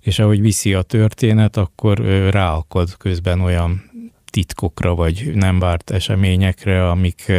és 0.00 0.18
ahogy 0.18 0.40
viszi 0.40 0.74
a 0.74 0.82
történet, 0.82 1.56
akkor 1.56 1.98
ráakad 2.30 2.96
közben 2.96 3.40
olyan 3.40 3.90
titkokra, 4.30 4.94
vagy 4.94 5.30
nem 5.34 5.58
várt 5.58 5.90
eseményekre, 5.90 6.88
amik 6.88 7.32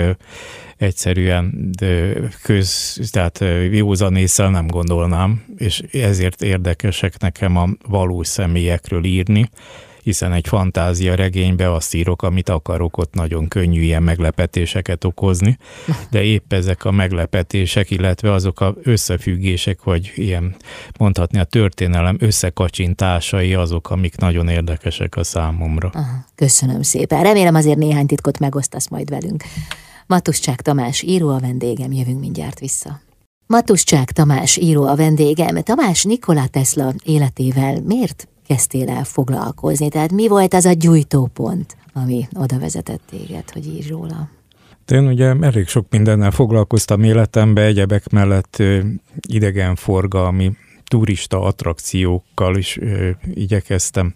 egyszerűen 0.77 1.69
köz, 2.43 2.99
tehát 3.11 3.43
józanésszel 3.71 4.49
nem 4.49 4.67
gondolnám, 4.67 5.45
és 5.57 5.79
ezért 5.91 6.41
érdekesek 6.41 7.19
nekem 7.19 7.57
a 7.57 7.67
valós 7.87 8.27
személyekről 8.27 9.03
írni, 9.03 9.49
hiszen 10.03 10.33
egy 10.33 10.47
fantázia 10.47 11.15
regénybe 11.15 11.73
azt 11.73 11.93
írok, 11.93 12.21
amit 12.21 12.49
akarok, 12.49 12.97
ott 12.97 13.13
nagyon 13.13 13.47
könnyű 13.47 13.81
ilyen 13.81 14.03
meglepetéseket 14.03 15.03
okozni, 15.03 15.57
de 16.09 16.23
épp 16.23 16.53
ezek 16.53 16.85
a 16.85 16.91
meglepetések, 16.91 17.91
illetve 17.91 18.31
azok 18.31 18.59
a 18.59 18.75
összefüggések, 18.83 19.83
vagy 19.83 20.11
ilyen 20.15 20.55
mondhatni 20.99 21.39
a 21.39 21.43
történelem 21.43 22.17
összekacsintásai 22.19 23.53
azok, 23.53 23.89
amik 23.89 24.15
nagyon 24.17 24.47
érdekesek 24.47 25.15
a 25.15 25.23
számomra. 25.23 25.89
Aha, 25.93 26.25
köszönöm 26.35 26.81
szépen. 26.81 27.23
Remélem 27.23 27.55
azért 27.55 27.77
néhány 27.77 28.05
titkot 28.05 28.39
megosztasz 28.39 28.87
majd 28.87 29.09
velünk. 29.09 29.43
Matuscsák 30.07 30.61
Tamás 30.61 31.01
író 31.01 31.29
a 31.29 31.39
vendégem, 31.39 31.91
jövünk 31.91 32.19
mindjárt 32.19 32.59
vissza. 32.59 33.01
Matuscsák 33.47 34.11
Tamás 34.11 34.57
író 34.57 34.83
a 34.83 34.95
vendégem. 34.95 35.63
Tamás 35.63 36.03
Nikola 36.03 36.47
Tesla 36.47 36.93
életével 37.03 37.81
miért 37.81 38.27
kezdtél 38.47 38.89
el 38.89 39.03
foglalkozni? 39.03 39.89
Tehát 39.89 40.11
mi 40.11 40.27
volt 40.27 40.53
az 40.53 40.65
a 40.65 40.73
gyújtópont, 40.73 41.77
ami 41.93 42.27
oda 42.33 42.59
vezetett 42.59 43.01
téged, 43.09 43.49
hogy 43.49 43.67
írj 43.67 43.87
róla? 43.87 44.29
De 44.85 44.95
én 44.95 45.07
ugye 45.07 45.33
elég 45.41 45.67
sok 45.67 45.85
mindennel 45.89 46.31
foglalkoztam 46.31 47.03
életembe, 47.03 47.61
egyebek 47.61 48.09
mellett 48.09 48.63
idegenforgalmi 49.27 50.51
turista 50.83 51.41
attrakciókkal 51.41 52.57
is 52.57 52.79
igyekeztem 53.33 54.13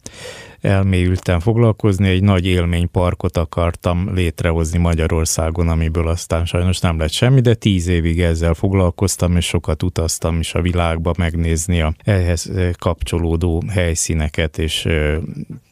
elmélyültem 0.67 1.39
foglalkozni, 1.39 2.07
egy 2.09 2.23
nagy 2.23 2.45
élményparkot 2.45 3.37
akartam 3.37 4.13
létrehozni 4.13 4.77
Magyarországon, 4.77 5.69
amiből 5.69 6.07
aztán 6.07 6.45
sajnos 6.45 6.79
nem 6.79 6.99
lett 6.99 7.11
semmi, 7.11 7.41
de 7.41 7.53
tíz 7.53 7.87
évig 7.87 8.21
ezzel 8.21 8.53
foglalkoztam, 8.53 9.35
és 9.35 9.45
sokat 9.45 9.83
utaztam 9.83 10.39
is 10.39 10.53
a 10.53 10.61
világba 10.61 11.13
megnézni 11.17 11.81
a 11.81 11.93
ehhez 12.03 12.51
kapcsolódó 12.77 13.63
helyszíneket, 13.69 14.57
és 14.57 14.87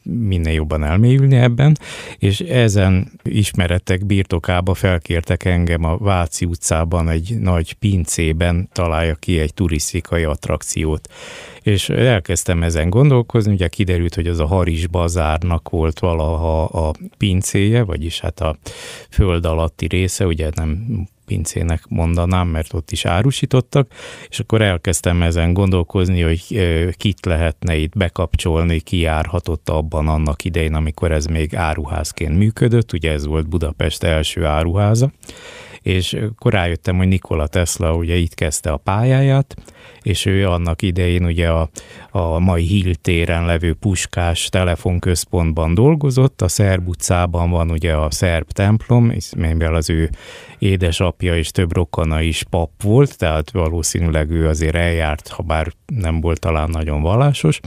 minél 0.02 0.52
jobban 0.52 0.84
elmélyülni 0.84 1.36
ebben, 1.36 1.76
és 2.18 2.40
ezen 2.40 3.10
ismeretek 3.22 4.06
birtokába 4.06 4.74
felkértek 4.74 5.44
engem 5.44 5.84
a 5.84 5.96
Váci 5.96 6.44
utcában 6.44 7.08
egy 7.08 7.36
nagy 7.40 7.72
pincében 7.72 8.68
találja 8.72 9.14
ki 9.14 9.38
egy 9.38 9.54
turisztikai 9.54 10.24
attrakciót 10.24 11.08
és 11.66 11.88
elkezdtem 11.88 12.62
ezen 12.62 12.90
gondolkozni, 12.90 13.52
ugye 13.52 13.68
kiderült, 13.68 14.14
hogy 14.14 14.26
az 14.26 14.40
a 14.40 14.46
Haris 14.46 14.86
bazárnak 14.86 15.68
volt 15.68 15.98
valaha 15.98 16.64
a 16.64 16.92
pincéje, 17.18 17.82
vagyis 17.82 18.20
hát 18.20 18.40
a 18.40 18.56
föld 19.10 19.46
alatti 19.46 19.86
része, 19.86 20.26
ugye 20.26 20.50
nem 20.54 20.86
pincének 21.24 21.82
mondanám, 21.88 22.48
mert 22.48 22.72
ott 22.72 22.90
is 22.90 23.04
árusítottak, 23.04 23.92
és 24.28 24.38
akkor 24.38 24.62
elkezdtem 24.62 25.22
ezen 25.22 25.52
gondolkozni, 25.52 26.20
hogy 26.20 26.44
kit 26.96 27.26
lehetne 27.26 27.76
itt 27.76 27.96
bekapcsolni, 27.96 28.80
ki 28.80 28.98
járhatott 28.98 29.68
abban 29.68 30.08
annak 30.08 30.44
idején, 30.44 30.74
amikor 30.74 31.12
ez 31.12 31.26
még 31.26 31.56
áruházként 31.56 32.36
működött, 32.36 32.92
ugye 32.92 33.12
ez 33.12 33.26
volt 33.26 33.48
Budapest 33.48 34.02
első 34.02 34.44
áruháza, 34.44 35.12
és 35.82 36.12
akkor 36.12 36.52
rájöttem, 36.52 36.96
hogy 36.96 37.08
Nikola 37.08 37.46
Tesla 37.46 37.94
ugye 37.94 38.14
itt 38.14 38.34
kezdte 38.34 38.70
a 38.70 38.76
pályáját, 38.76 39.56
és 40.02 40.26
ő 40.26 40.48
annak 40.48 40.82
idején 40.82 41.24
ugye 41.24 41.48
a, 41.48 41.68
a 42.10 42.38
mai 42.38 42.64
Hill 42.64 42.94
téren 43.02 43.46
levő 43.46 43.72
Puskás 43.72 44.48
telefonközpontban 44.48 45.74
dolgozott, 45.74 46.42
a 46.42 46.48
Szerb 46.48 46.88
utcában 46.88 47.50
van 47.50 47.70
ugye 47.70 47.94
a 47.94 48.10
szerb 48.10 48.50
templom, 48.50 49.12
mivel 49.36 49.74
az 49.74 49.90
ő 49.90 50.10
édesapja 50.58 51.36
és 51.36 51.50
több 51.50 51.72
rokona 51.72 52.20
is 52.20 52.42
pap 52.50 52.70
volt, 52.82 53.18
tehát 53.18 53.50
valószínűleg 53.50 54.30
ő 54.30 54.48
azért 54.48 54.74
eljárt, 54.74 55.28
ha 55.28 55.42
bár 55.42 55.72
nem 55.86 56.20
volt 56.20 56.40
talán 56.40 56.70
nagyon 56.70 57.02
vallásos, 57.02 57.60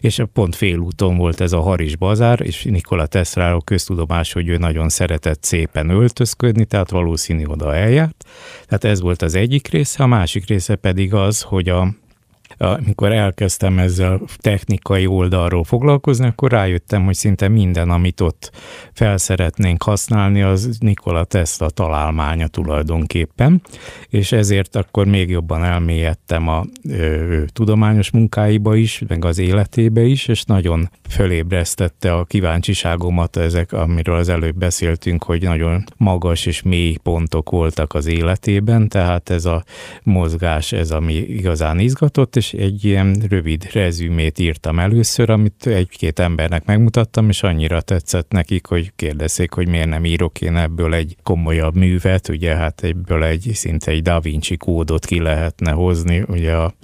és 0.00 0.22
pont 0.32 0.56
félúton 0.56 1.16
volt 1.16 1.40
ez 1.40 1.52
a 1.52 1.60
Haris 1.60 1.96
bazár, 1.96 2.40
és 2.40 2.64
Nikola 2.64 3.06
Tesláról 3.06 3.60
köztudomás, 3.60 4.32
hogy 4.32 4.48
ő 4.48 4.56
nagyon 4.56 4.88
szeretett 4.88 5.42
szépen 5.42 5.88
öltözködni, 5.88 6.64
tehát 6.64 6.90
valószínű 6.90 7.44
oda 7.44 7.74
eljárt. 7.74 8.24
Tehát 8.66 8.84
ez 8.84 9.00
volt 9.00 9.22
az 9.22 9.34
egyik 9.34 9.68
része, 9.68 10.02
a 10.02 10.06
másik 10.06 10.46
része 10.46 10.74
pedig 10.74 11.14
az, 11.14 11.42
hogy 11.42 11.57
a 11.66 12.07
amikor 12.56 13.12
elkezdtem 13.12 13.78
ezzel 13.78 14.20
technikai 14.36 15.06
oldalról 15.06 15.64
foglalkozni, 15.64 16.26
akkor 16.26 16.50
rájöttem, 16.50 17.04
hogy 17.04 17.14
szinte 17.14 17.48
minden, 17.48 17.90
amit 17.90 18.20
ott 18.20 18.50
felszeretnénk 18.92 19.82
használni, 19.82 20.42
az 20.42 20.76
Nikola 20.80 21.24
Tesla 21.24 21.70
találmánya 21.70 22.46
tulajdonképpen, 22.46 23.62
és 24.08 24.32
ezért 24.32 24.76
akkor 24.76 25.06
még 25.06 25.30
jobban 25.30 25.64
elmélyedtem 25.64 26.48
a 26.48 26.64
ö, 26.88 27.42
tudományos 27.52 28.10
munkáiba 28.10 28.76
is, 28.76 29.02
meg 29.08 29.24
az 29.24 29.38
életébe 29.38 30.02
is, 30.02 30.28
és 30.28 30.42
nagyon 30.44 30.90
fölébresztette 31.08 32.14
a 32.14 32.24
kíváncsiságomat 32.24 33.36
ezek, 33.36 33.72
amiről 33.72 34.16
az 34.16 34.28
előbb 34.28 34.56
beszéltünk, 34.56 35.24
hogy 35.24 35.42
nagyon 35.42 35.84
magas 35.96 36.46
és 36.46 36.62
mély 36.62 36.96
pontok 37.02 37.50
voltak 37.50 37.94
az 37.94 38.06
életében, 38.06 38.88
tehát 38.88 39.30
ez 39.30 39.44
a 39.44 39.64
mozgás, 40.02 40.72
ez 40.72 40.90
ami 40.90 41.14
igazán 41.14 41.78
izgatott, 41.78 42.36
és 42.38 42.52
egy 42.52 42.84
ilyen 42.84 43.22
rövid 43.28 43.68
rezümét 43.72 44.38
írtam 44.38 44.78
először, 44.78 45.30
amit 45.30 45.66
egy-két 45.66 46.18
embernek 46.18 46.64
megmutattam, 46.64 47.28
és 47.28 47.42
annyira 47.42 47.80
tetszett 47.80 48.30
nekik, 48.30 48.66
hogy 48.66 48.92
kérdezték, 48.96 49.52
hogy 49.52 49.68
miért 49.68 49.88
nem 49.88 50.04
írok 50.04 50.40
én 50.40 50.56
ebből 50.56 50.94
egy 50.94 51.16
komolyabb 51.22 51.74
művet, 51.74 52.28
ugye 52.28 52.54
hát 52.54 52.84
ebből 52.84 53.24
egy 53.24 53.50
szinte 53.54 53.90
egy 53.90 54.02
Da 54.02 54.20
Vinci 54.20 54.56
kódot 54.56 55.06
ki 55.06 55.20
lehetne 55.20 55.70
hozni, 55.70 56.24
ugye 56.26 56.52
a, 56.52 56.74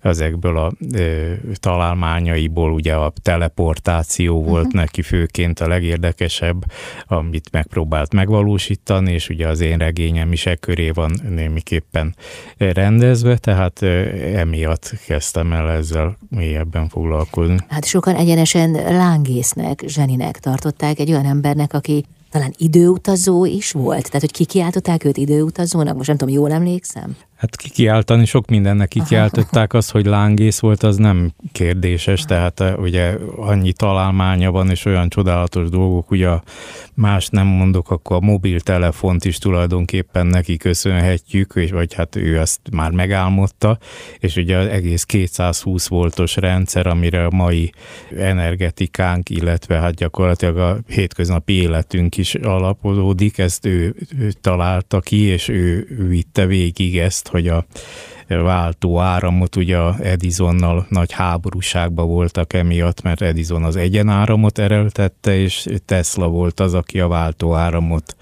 ezekből 0.00 0.58
a 0.58 0.72
ö, 0.92 1.32
találmányaiból 1.54 2.72
ugye 2.72 2.94
a 2.94 3.12
teleportáció 3.22 4.42
volt 4.42 4.64
uh-huh. 4.64 4.80
neki 4.80 5.02
főként 5.02 5.60
a 5.60 5.68
legérdekesebb, 5.68 6.64
amit 7.06 7.50
megpróbált 7.52 8.14
megvalósítani, 8.14 9.12
és 9.12 9.28
ugye 9.28 9.48
az 9.48 9.60
én 9.60 9.78
regényem 9.78 10.32
is 10.32 10.46
e 10.46 10.54
köré 10.54 10.90
van 10.90 11.12
némiképpen 11.28 12.14
rendezve, 12.58 13.38
tehát 13.38 13.82
emiatt 14.34 14.92
kezdtem 15.06 15.52
el 15.52 15.70
ezzel 15.70 16.16
mélyebben 16.28 16.88
foglalkozni. 16.88 17.56
Hát 17.68 17.84
sokan 17.84 18.14
egyenesen 18.14 18.70
lángésznek, 18.70 19.82
zseninek 19.86 20.38
tartották 20.38 20.98
egy 20.98 21.10
olyan 21.10 21.24
embernek, 21.24 21.72
aki 21.72 22.04
talán 22.30 22.54
időutazó 22.56 23.44
is 23.44 23.72
volt? 23.72 24.06
Tehát, 24.06 24.20
hogy 24.20 24.32
kikiáltották 24.32 25.04
őt 25.04 25.16
időutazónak? 25.16 25.96
Most 25.96 26.08
nem 26.08 26.16
tudom, 26.16 26.34
jól 26.34 26.52
emlékszem? 26.52 27.16
Hát 27.40 27.56
kikiáltani, 27.56 28.24
sok 28.24 28.48
mindennek 28.48 28.88
kikiáltották, 28.88 29.72
az, 29.72 29.90
hogy 29.90 30.06
lángész 30.06 30.58
volt, 30.58 30.82
az 30.82 30.96
nem 30.96 31.32
kérdéses, 31.52 32.22
tehát 32.22 32.60
eh, 32.60 32.78
ugye 32.78 33.16
annyi 33.36 33.72
találmánya 33.72 34.50
van, 34.50 34.70
és 34.70 34.84
olyan 34.84 35.08
csodálatos 35.08 35.68
dolgok, 35.68 36.10
ugye 36.10 36.28
más 36.94 37.28
nem 37.28 37.46
mondok, 37.46 37.90
akkor 37.90 38.16
a 38.16 38.20
mobiltelefont 38.20 39.24
is 39.24 39.38
tulajdonképpen 39.38 40.26
neki 40.26 40.56
köszönhetjük, 40.56 41.52
és 41.54 41.70
vagy 41.70 41.94
hát 41.94 42.16
ő 42.16 42.38
ezt 42.38 42.60
már 42.72 42.90
megálmodta, 42.90 43.78
és 44.18 44.36
ugye 44.36 44.56
az 44.56 44.66
egész 44.66 45.04
220 45.04 45.88
voltos 45.88 46.36
rendszer, 46.36 46.86
amire 46.86 47.24
a 47.24 47.30
mai 47.30 47.72
energetikánk, 48.18 49.30
illetve 49.30 49.78
hát 49.78 49.94
gyakorlatilag 49.94 50.56
a 50.56 50.78
hétköznapi 50.88 51.52
életünk 51.52 52.16
is 52.16 52.34
alapozódik, 52.34 53.38
ezt 53.38 53.66
ő, 53.66 53.94
ő 54.18 54.30
találta 54.40 55.00
ki, 55.00 55.20
és 55.20 55.48
ő 55.48 55.86
vitte 56.08 56.46
végig 56.46 56.98
ezt, 56.98 57.28
hogy 57.30 57.48
a 57.48 57.64
váltó 58.28 58.98
áramot, 58.98 59.56
ugye 59.56 59.78
Edisonnal 60.02 60.86
nagy 60.88 61.12
háborúságban 61.12 62.06
voltak 62.06 62.52
emiatt, 62.52 63.02
mert 63.02 63.22
Edison 63.22 63.64
az 63.64 63.76
egyenáramot 63.76 64.58
erőltette, 64.58 65.36
és 65.36 65.66
Tesla 65.84 66.28
volt 66.28 66.60
az, 66.60 66.74
aki 66.74 67.00
a 67.00 67.08
váltó 67.08 67.54
áramot 67.54 68.16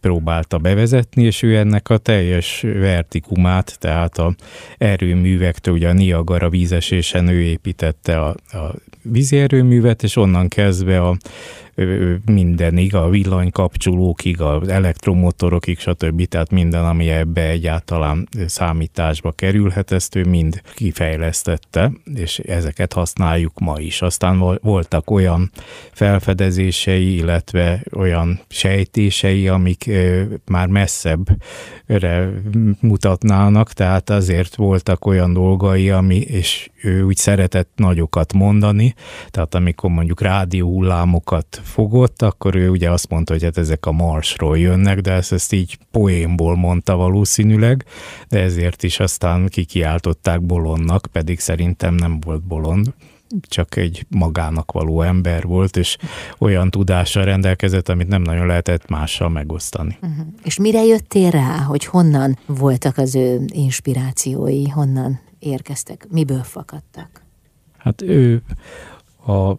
próbálta 0.00 0.58
bevezetni, 0.58 1.22
és 1.22 1.42
ő 1.42 1.56
ennek 1.56 1.88
a 1.88 1.98
teljes 1.98 2.60
vertikumát, 2.60 3.76
tehát 3.78 4.18
a 4.18 4.34
erőművektől, 4.78 5.74
ugye 5.74 5.88
a 5.88 5.92
Niagara 5.92 6.48
vízesésen 6.48 7.28
ő 7.28 7.40
építette 7.40 8.20
a, 8.20 8.28
a 8.28 8.74
vízi 9.02 9.38
erőművet, 9.38 10.02
és 10.02 10.16
onnan 10.16 10.48
kezdve 10.48 11.00
a 11.00 11.16
mindenig, 12.24 12.94
a 12.94 13.08
villanykapcsolókig, 13.08 14.40
az 14.40 14.68
elektromotorokig, 14.68 15.78
stb. 15.78 16.24
Tehát 16.24 16.50
minden, 16.50 16.84
ami 16.84 17.08
ebbe 17.08 17.48
egyáltalán 17.48 18.28
számításba 18.46 19.32
kerülhet, 19.32 19.92
ezt 19.92 20.14
ő 20.14 20.24
mind 20.24 20.60
kifejlesztette, 20.74 21.92
és 22.14 22.38
ezeket 22.38 22.92
használjuk 22.92 23.58
ma 23.58 23.78
is. 23.78 24.02
Aztán 24.02 24.58
voltak 24.62 25.10
olyan 25.10 25.50
felfedezései, 25.92 27.14
illetve 27.14 27.82
olyan 27.92 28.40
sejtései, 28.48 29.48
amik 29.48 29.90
már 30.44 30.66
messzebbre 30.66 32.30
mutatnának, 32.80 33.72
tehát 33.72 34.10
azért 34.10 34.54
voltak 34.54 35.06
olyan 35.06 35.32
dolgai, 35.32 35.90
ami, 35.90 36.16
és 36.16 36.70
ő 36.82 37.02
úgy 37.02 37.16
szeretett 37.16 37.70
nagyokat 37.76 38.32
mondani, 38.32 38.94
tehát 39.30 39.54
amikor 39.54 39.90
mondjuk 39.90 40.20
rádióhullámokat 40.20 41.60
fogott, 41.64 42.22
akkor 42.22 42.54
ő 42.54 42.68
ugye 42.68 42.90
azt 42.90 43.08
mondta, 43.08 43.32
hogy 43.32 43.42
hát 43.42 43.58
ezek 43.58 43.86
a 43.86 43.92
Marsról 43.92 44.58
jönnek, 44.58 45.00
de 45.00 45.12
ezt, 45.12 45.32
ezt 45.32 45.52
így 45.52 45.78
poénból 45.90 46.56
mondta 46.56 46.96
valószínűleg, 46.96 47.84
de 48.28 48.40
ezért 48.40 48.82
is 48.82 49.00
aztán 49.00 49.48
kikiáltották 49.48 50.42
bolondnak, 50.42 51.06
pedig 51.12 51.40
szerintem 51.40 51.94
nem 51.94 52.20
volt 52.20 52.42
bolond 52.42 52.94
csak 53.40 53.76
egy 53.76 54.06
magának 54.08 54.72
való 54.72 55.02
ember 55.02 55.44
volt, 55.44 55.76
és 55.76 55.96
olyan 56.38 56.70
tudással 56.70 57.24
rendelkezett, 57.24 57.88
amit 57.88 58.08
nem 58.08 58.22
nagyon 58.22 58.46
lehetett 58.46 58.88
mással 58.88 59.28
megosztani. 59.28 59.98
Uh-huh. 60.02 60.26
És 60.44 60.58
mire 60.58 60.84
jöttél 60.84 61.30
rá, 61.30 61.58
hogy 61.58 61.84
honnan 61.84 62.38
voltak 62.46 62.98
az 62.98 63.14
ő 63.14 63.40
inspirációi, 63.46 64.68
honnan 64.68 65.20
érkeztek, 65.38 66.06
miből 66.10 66.42
fakadtak? 66.42 67.22
Hát 67.78 68.02
ő 68.02 68.42
a 69.26 69.58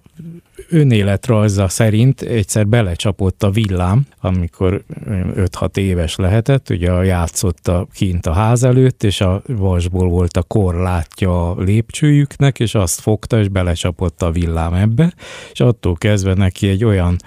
önéletrajza 0.70 1.68
szerint 1.68 2.22
egyszer 2.22 2.68
belecsapott 2.68 3.44
a 3.44 3.52
villám, 3.52 4.06
amikor 4.20 4.84
5-6 5.06 5.78
éves 5.78 6.16
lehetett, 6.16 6.70
ugye 6.70 6.92
játszott 6.92 7.68
a, 7.68 7.88
kint 7.94 8.26
a 8.26 8.34
ház 8.34 8.64
előtt, 8.64 9.04
és 9.04 9.22
a 9.22 9.42
vasból 9.48 10.10
volt 10.10 10.38
a 10.38 10.44
korlátja 10.44 11.50
a 11.52 11.62
lépcsőjüknek, 11.62 12.60
és 12.60 12.76
azt 12.76 13.00
fogta, 13.00 13.40
és 13.40 13.48
belecsapott 13.48 14.22
a 14.22 14.32
villám 14.32 14.74
ebbe, 14.74 15.14
és 15.52 15.60
attól 15.60 15.96
kezdve 15.96 16.34
neki 16.34 16.68
egy 16.68 16.84
olyan 16.84 17.18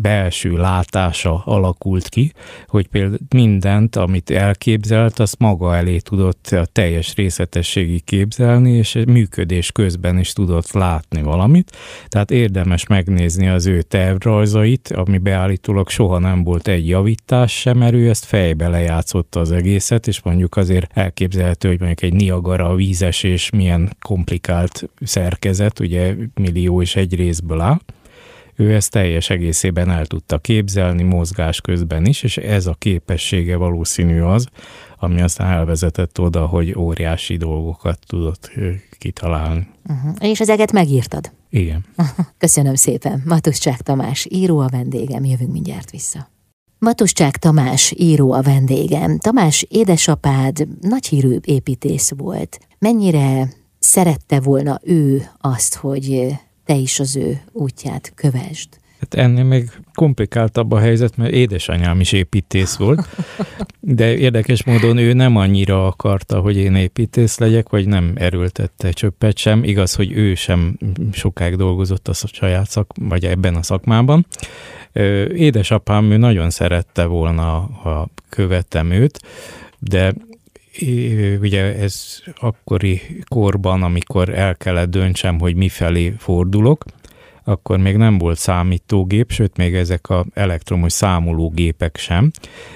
belső 0.00 0.56
látása 0.56 1.42
alakult 1.44 2.08
ki, 2.08 2.32
hogy 2.66 2.86
például 2.86 3.18
mindent, 3.34 3.96
amit 3.96 4.30
elképzelt, 4.30 5.18
azt 5.18 5.38
maga 5.38 5.76
elé 5.76 5.98
tudott 5.98 6.46
a 6.46 6.66
teljes 6.72 7.14
részletességig 7.14 8.04
képzelni, 8.04 8.70
és 8.70 8.98
működés 9.06 9.72
közben 9.72 10.18
is 10.18 10.32
tudott 10.32 10.72
látni 10.72 11.22
valamit. 11.22 11.76
Tehát 12.08 12.30
érdemes 12.30 12.86
megnézni 12.86 13.48
az 13.48 13.66
ő 13.66 13.82
tervrajzait, 13.82 14.88
ami 14.88 15.18
beállítólag 15.18 15.88
soha 15.88 16.18
nem 16.18 16.44
volt 16.44 16.68
egy 16.68 16.88
javítás 16.88 17.52
sem, 17.60 17.78
mert 17.78 17.94
ő 17.94 18.08
ezt 18.08 18.24
fejbe 18.24 18.68
lejátszotta 18.68 19.40
az 19.40 19.52
egészet, 19.52 20.06
és 20.06 20.22
mondjuk 20.22 20.56
azért 20.56 20.98
elképzelhető, 20.98 21.68
hogy 21.68 21.78
mondjuk 21.78 22.02
egy 22.02 22.12
Niagara 22.14 22.74
vízesés 22.74 23.50
milyen 23.50 23.96
komplikált 24.00 24.88
szerkezet, 25.00 25.80
ugye 25.80 26.14
millió 26.34 26.82
és 26.82 26.96
egy 26.96 27.14
részből 27.14 27.60
áll 27.60 27.78
ő 28.56 28.74
ezt 28.74 28.90
teljes 28.90 29.30
egészében 29.30 29.90
el 29.90 30.06
tudta 30.06 30.38
képzelni 30.38 31.02
mozgás 31.02 31.60
közben 31.60 32.04
is, 32.06 32.22
és 32.22 32.36
ez 32.36 32.66
a 32.66 32.74
képessége 32.78 33.56
valószínű 33.56 34.20
az, 34.20 34.46
ami 34.98 35.20
aztán 35.20 35.52
elvezetett 35.52 36.20
oda, 36.20 36.46
hogy 36.46 36.74
óriási 36.76 37.36
dolgokat 37.36 37.98
tudott 38.06 38.50
kitalálni. 38.98 39.66
Uh-huh. 39.88 40.14
És 40.30 40.40
ezeket 40.40 40.72
megírtad? 40.72 41.32
Igen. 41.50 41.84
Köszönöm 42.38 42.74
szépen. 42.74 43.22
Matuscsák 43.24 43.80
Tamás, 43.80 44.26
író 44.30 44.58
a 44.58 44.68
vendégem, 44.68 45.24
jövünk 45.24 45.52
mindjárt 45.52 45.90
vissza. 45.90 46.32
Matuscsák 46.78 47.36
Tamás, 47.36 47.92
író 47.96 48.32
a 48.32 48.42
vendégem. 48.42 49.18
Tamás 49.18 49.66
édesapád 49.68 50.68
nagy 50.80 51.06
hírű 51.06 51.36
építész 51.44 52.12
volt. 52.16 52.58
Mennyire 52.78 53.48
szerette 53.78 54.40
volna 54.40 54.80
ő 54.82 55.22
azt, 55.38 55.74
hogy 55.74 56.34
te 56.64 56.74
is 56.74 57.00
az 57.00 57.16
ő 57.16 57.40
útját 57.52 58.12
kövesd. 58.14 58.68
Hát 59.00 59.14
ennél 59.14 59.44
még 59.44 59.70
komplikáltabb 59.94 60.72
a 60.72 60.78
helyzet, 60.78 61.16
mert 61.16 61.32
édesanyám 61.32 62.00
is 62.00 62.12
építész 62.12 62.76
volt, 62.76 63.08
de 63.80 64.16
érdekes 64.16 64.64
módon 64.64 64.96
ő 64.96 65.12
nem 65.12 65.36
annyira 65.36 65.86
akarta, 65.86 66.40
hogy 66.40 66.56
én 66.56 66.74
építész 66.74 67.38
legyek, 67.38 67.68
vagy 67.68 67.86
nem 67.86 68.12
erőltette 68.14 68.90
csöppet 68.90 69.36
sem. 69.36 69.64
Igaz, 69.64 69.94
hogy 69.94 70.12
ő 70.12 70.34
sem 70.34 70.78
sokáig 71.12 71.56
dolgozott 71.56 72.08
a 72.08 72.12
saját 72.14 72.70
szak, 72.70 72.92
vagy 73.00 73.24
ebben 73.24 73.54
a 73.54 73.62
szakmában. 73.62 74.26
Édesapám 75.34 76.10
ő 76.10 76.16
nagyon 76.16 76.50
szerette 76.50 77.04
volna, 77.04 77.70
ha 77.82 78.08
követtem 78.28 78.90
őt, 78.90 79.20
de 79.78 80.14
ugye 81.40 81.78
ez 81.78 82.18
akkori 82.34 83.00
korban, 83.28 83.82
amikor 83.82 84.28
el 84.28 84.56
kellett 84.56 84.90
döntsem, 84.90 85.38
hogy 85.38 85.54
mifelé 85.54 86.14
fordulok, 86.18 86.84
akkor 87.44 87.78
még 87.78 87.96
nem 87.96 88.18
volt 88.18 88.38
számítógép, 88.38 89.30
sőt 89.30 89.56
még 89.56 89.74
ezek 89.74 90.08
a 90.08 90.26
elektromos 90.34 90.92
számológépek 90.92 91.96
sem, 91.96 92.30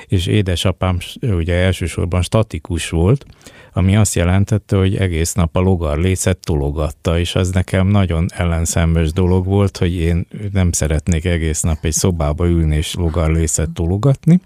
és 0.07 0.27
édesapám 0.27 0.99
ugye 1.21 1.55
elsősorban 1.55 2.23
statikus 2.23 2.91
volt, 2.91 3.27
ami 3.73 3.97
azt 3.97 4.15
jelentette, 4.15 4.77
hogy 4.77 4.97
egész 4.97 5.33
nap 5.33 5.57
a 5.57 5.61
logarlécet 5.61 6.39
tologatta, 6.39 7.19
és 7.19 7.35
az 7.35 7.51
nekem 7.51 7.87
nagyon 7.87 8.27
ellenszembes 8.35 9.13
dolog 9.13 9.47
volt, 9.47 9.77
hogy 9.77 9.95
én 9.95 10.27
nem 10.53 10.73
szeretnék 10.73 11.25
egész 11.25 11.61
nap 11.61 11.85
egy 11.85 11.93
szobába 11.93 12.47
ülni 12.47 12.77
és 12.77 12.95
logarlécet 12.95 13.71
tologatni, 13.71 14.41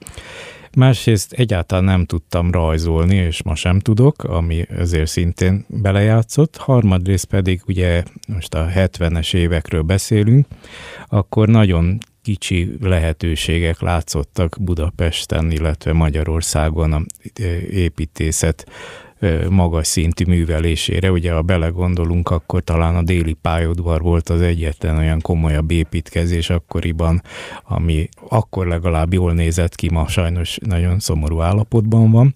Másrészt 0.76 1.32
egyáltalán 1.32 1.84
nem 1.84 2.04
tudtam 2.04 2.50
rajzolni, 2.50 3.14
és 3.14 3.42
ma 3.42 3.54
sem 3.54 3.78
tudok, 3.78 4.24
ami 4.24 4.66
azért 4.78 5.10
szintén 5.10 5.64
belejátszott. 5.68 6.56
Harmadrészt 6.56 7.24
pedig 7.24 7.62
ugye 7.66 8.02
most 8.28 8.54
a 8.54 8.68
70-es 8.74 9.34
évekről 9.34 9.82
beszélünk, 9.82 10.46
akkor 11.06 11.48
nagyon 11.48 11.98
kicsi 12.22 12.76
lehetőségek 12.80 13.80
látszottak 13.80 14.56
Budapesten, 14.60 15.50
illetve 15.50 15.92
Magyarországon 15.92 16.92
a 16.92 17.02
építészet 17.70 18.66
magas 19.50 19.86
szintű 19.86 20.24
művelésére. 20.24 21.10
Ugye, 21.10 21.32
ha 21.32 21.42
belegondolunk, 21.42 22.30
akkor 22.30 22.62
talán 22.62 22.96
a 22.96 23.02
déli 23.02 23.32
pályaudvar 23.32 24.00
volt 24.00 24.28
az 24.28 24.40
egyetlen 24.40 24.96
olyan 24.96 25.20
komolyabb 25.20 25.70
építkezés 25.70 26.50
akkoriban, 26.50 27.22
ami 27.64 28.08
akkor 28.28 28.66
legalább 28.66 29.12
jól 29.12 29.32
nézett 29.32 29.74
ki, 29.74 29.90
ma 29.90 30.08
sajnos 30.08 30.58
nagyon 30.66 30.98
szomorú 30.98 31.40
állapotban 31.40 32.10
van, 32.10 32.34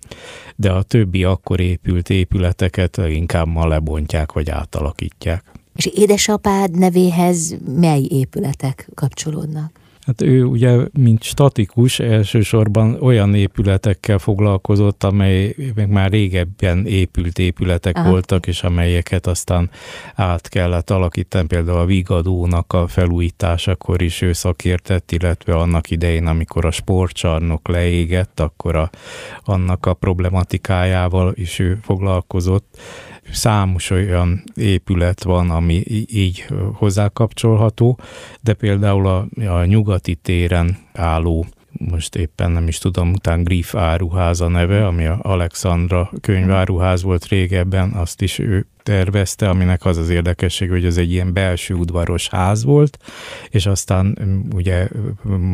de 0.56 0.72
a 0.72 0.82
többi 0.82 1.24
akkor 1.24 1.60
épült 1.60 2.10
épületeket 2.10 2.96
inkább 2.96 3.46
ma 3.46 3.66
lebontják 3.66 4.32
vagy 4.32 4.50
átalakítják. 4.50 5.44
És 5.74 5.86
édesapád 5.86 6.78
nevéhez 6.78 7.56
mely 7.76 8.02
épületek 8.08 8.88
kapcsolódnak? 8.94 9.84
Hát 10.06 10.22
ő 10.22 10.44
ugye, 10.44 10.78
mint 10.92 11.22
statikus, 11.22 11.98
elsősorban 11.98 12.96
olyan 13.00 13.34
épületekkel 13.34 14.18
foglalkozott, 14.18 15.04
amely 15.04 15.54
meg 15.74 15.88
már 15.88 16.10
régebben 16.10 16.86
épült 16.86 17.38
épületek 17.38 17.96
Aha. 17.96 18.10
voltak, 18.10 18.46
és 18.46 18.62
amelyeket 18.62 19.26
aztán 19.26 19.70
át 20.14 20.48
kellett 20.48 20.90
alakítani. 20.90 21.46
Például 21.46 21.78
a 21.78 21.84
Vigadónak 21.84 22.72
a 22.72 22.86
felújításakor 22.86 24.02
is 24.02 24.20
ő 24.22 24.32
szakértett, 24.32 25.12
illetve 25.12 25.54
annak 25.54 25.90
idején, 25.90 26.26
amikor 26.26 26.64
a 26.64 26.70
sportcsarnok 26.70 27.68
leégett, 27.68 28.40
akkor 28.40 28.76
a, 28.76 28.90
annak 29.44 29.86
a 29.86 29.94
problematikájával 29.94 31.32
is 31.34 31.58
ő 31.58 31.78
foglalkozott 31.82 32.78
számos 33.32 33.90
olyan 33.90 34.42
épület 34.54 35.22
van, 35.22 35.50
ami 35.50 35.82
így 36.10 36.46
hozzákapcsolható, 36.72 37.98
de 38.40 38.54
például 38.54 39.06
a, 39.06 39.26
a 39.48 39.64
nyugati 39.64 40.14
téren 40.14 40.78
álló 40.92 41.46
most 41.78 42.16
éppen 42.16 42.50
nem 42.50 42.68
is 42.68 42.78
tudom, 42.78 43.12
után 43.12 43.44
Griff 43.44 43.74
áruháza 43.74 44.48
neve, 44.48 44.86
ami 44.86 45.06
a 45.06 45.18
Alexandra 45.22 46.10
könyváruház 46.20 47.02
volt 47.02 47.26
régebben, 47.26 47.92
azt 47.92 48.22
is 48.22 48.38
ő 48.38 48.66
tervezte, 48.82 49.48
aminek 49.48 49.84
az 49.84 49.96
az 49.96 50.08
érdekesség, 50.08 50.70
hogy 50.70 50.84
ez 50.84 50.96
egy 50.96 51.12
ilyen 51.12 51.32
belső 51.32 51.74
udvaros 51.74 52.28
ház 52.28 52.64
volt, 52.64 52.98
és 53.50 53.66
aztán 53.66 54.18
mm, 54.24 54.40
ugye 54.54 54.88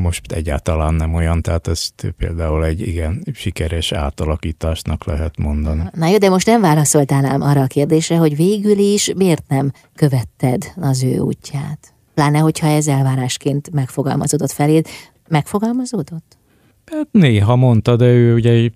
most 0.01 0.33
egyáltalán 0.33 0.95
nem 0.95 1.15
olyan, 1.15 1.43
tehát 1.43 1.67
ezt 1.69 2.15
például 2.17 2.65
egy 2.65 2.81
igen 2.81 3.25
sikeres 3.35 3.93
átalakításnak 3.93 5.05
lehet 5.05 5.39
mondani. 5.39 5.83
Na 5.93 6.07
jó, 6.07 6.19
de 6.19 6.29
most 6.29 6.47
nem 6.47 6.61
válaszoltál 6.61 7.25
ám 7.25 7.41
arra 7.41 7.61
a 7.61 7.67
kérdésre, 7.67 8.17
hogy 8.17 8.37
végül 8.37 8.79
is 8.79 9.13
miért 9.17 9.45
nem 9.49 9.73
követted 9.95 10.73
az 10.77 11.03
ő 11.03 11.19
útját? 11.19 11.93
Pláne, 12.15 12.39
hogyha 12.39 12.67
ez 12.67 12.87
elvárásként 12.87 13.71
megfogalmazódott 13.73 14.51
feléd, 14.51 14.87
megfogalmazódott? 15.29 16.37
Hát 16.93 17.09
néha 17.11 17.57
mondta, 17.57 17.97
de 17.97 18.05
ő 18.05 18.35
ugye 18.35 18.51
egy 18.51 18.75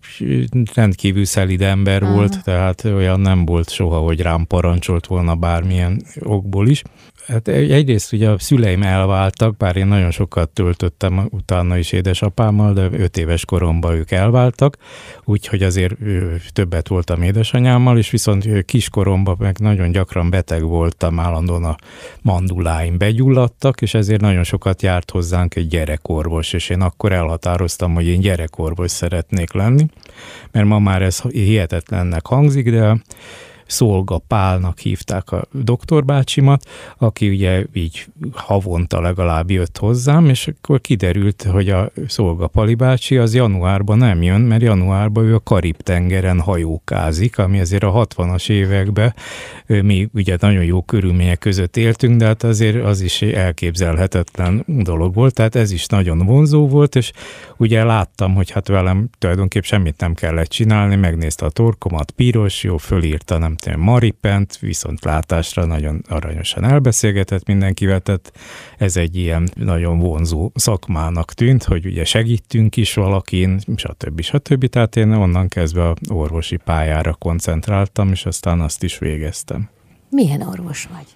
rendkívül 0.74 1.24
szelid 1.24 1.62
ember 1.62 2.02
Aha. 2.02 2.14
volt, 2.14 2.44
tehát 2.44 2.85
olyan 2.85 3.20
nem 3.20 3.44
volt 3.44 3.70
soha, 3.70 3.98
hogy 3.98 4.20
rám 4.20 4.46
parancsolt 4.46 5.06
volna 5.06 5.35
bármilyen 5.35 6.02
okból 6.20 6.68
is. 6.68 6.82
Hát 7.27 7.49
egyrészt 7.49 8.12
ugye 8.12 8.29
a 8.29 8.39
szüleim 8.39 8.83
elváltak, 8.83 9.57
bár 9.57 9.77
én 9.77 9.87
nagyon 9.87 10.11
sokat 10.11 10.49
töltöttem 10.49 11.29
utána 11.31 11.77
is 11.77 11.93
édesapámmal, 11.93 12.73
de 12.73 12.89
öt 12.93 13.17
éves 13.17 13.45
koromban 13.45 13.95
ők 13.95 14.11
elváltak, 14.11 14.77
úgyhogy 15.25 15.62
azért 15.62 15.97
többet 16.53 16.89
voltam 16.89 17.23
édesanyámmal, 17.23 17.99
és 17.99 18.11
viszont 18.11 18.65
kiskoromban 18.65 19.37
meg 19.39 19.59
nagyon 19.59 19.91
gyakran 19.91 20.31
beteg 20.31 20.62
voltam, 20.62 21.21
állandóan 21.21 21.65
a 21.65 21.77
manduláim 22.23 22.99
begyulladtak, 22.99 23.83
és 23.83 23.95
ezért 23.95 24.21
nagyon 24.21 24.45
sokat 24.45 24.83
járt 24.83 25.11
hozzánk 25.11 25.55
egy 25.55 25.69
gyerekorvos, 25.69 26.53
és 26.53 26.69
én 26.69 26.81
akkor 26.81 27.12
elhatároztam, 27.12 27.95
hogy 27.95 28.07
én 28.07 28.21
gyerekorvos 28.21 28.91
szeretnék 28.91 29.53
lenni, 29.53 29.87
mert 30.51 30.67
ma 30.67 30.79
már 30.79 31.03
ez 31.03 31.21
hihetetlennek 31.21 32.27
hangzik, 32.27 32.71
de 32.71 32.97
Szolga 33.66 34.18
Pálnak 34.18 34.79
hívták 34.79 35.31
a 35.33 35.44
doktorbácsimat, 35.52 36.68
aki 36.98 37.29
ugye 37.29 37.64
így 37.72 38.07
havonta 38.33 39.00
legalább 39.00 39.50
jött 39.50 39.79
hozzám, 39.79 40.29
és 40.29 40.48
akkor 40.48 40.81
kiderült, 40.81 41.42
hogy 41.42 41.68
a 41.68 41.90
Szolga 42.09 42.46
Pali 42.46 42.74
bácsi 42.74 43.16
az 43.16 43.35
januárban 43.35 43.98
nem 43.98 44.22
jön, 44.22 44.40
mert 44.40 44.62
januárban 44.62 45.24
ő 45.24 45.35
a 45.35 45.40
Karib-tengeren 45.40 46.40
hajókázik, 46.40 47.38
ami 47.38 47.61
azért 47.61 47.83
a 47.83 48.07
60-as 48.07 48.50
években 48.50 49.14
mi 49.66 50.09
ugye 50.14 50.37
nagyon 50.40 50.64
jó 50.64 50.83
körülmények 50.83 51.38
között 51.38 51.76
éltünk, 51.76 52.18
de 52.18 52.26
hát 52.26 52.42
azért 52.42 52.85
az 52.85 53.00
is 53.00 53.22
elképzelhetetlen 53.22 54.64
dolog 54.66 55.14
volt, 55.14 55.35
tehát 55.35 55.55
ez 55.55 55.70
is 55.70 55.87
nagyon 55.87 56.18
vonzó 56.18 56.68
volt, 56.68 56.96
és 56.96 57.12
ugye 57.57 57.85
láttam, 57.85 58.35
hogy 58.35 58.50
hát 58.50 58.68
velem 58.68 59.09
tulajdonképp 59.18 59.62
semmit 59.62 60.00
nem 60.00 60.14
kellett 60.14 60.48
csinálni, 60.48 60.96
megnézte 60.96 61.44
a 61.44 61.50
torkomat, 61.50 62.11
piros, 62.11 62.62
jó, 62.62 62.76
fölírta, 62.76 63.38
nem 63.38 63.56
tudom, 63.57 63.81
Maripent, 63.81 64.59
viszont 64.59 65.05
látásra 65.05 65.64
nagyon 65.64 66.03
aranyosan 66.09 66.64
elbeszélgetett 66.64 67.47
mindenkivel, 67.47 68.01
tehát 68.01 68.33
ez 68.79 68.97
egy 68.97 69.16
ilyen 69.16 69.49
nagyon 69.55 69.99
vonzó 69.99 70.51
szakmának 70.55 71.33
tűnt, 71.33 71.64
hogy 71.64 71.87
ugye 71.87 72.05
segítünk 72.05 72.77
is 72.77 72.95
valakin, 72.95 73.61
stb. 73.77 74.21
stb. 74.21 74.66
Tehát 74.66 74.97
én 74.97 75.12
onnan 75.12 75.49
kezdve 75.49 75.88
a 75.88 75.95
orvosi 76.09 76.57
pályára 76.57 77.14
koncentráltam, 77.14 78.11
és 78.11 78.27
aztán 78.27 78.61
azt 78.61 78.83
is 78.83 78.99
végeztem. 78.99 79.69
Milyen 80.11 80.40
orvos 80.40 80.88
vagy? 80.92 81.07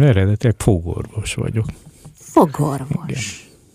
Eredetileg 0.00 0.54
fogorvos 0.58 1.34
vagyok. 1.34 1.66
Fogorvos. 2.14 3.08
Igen. 3.08 3.22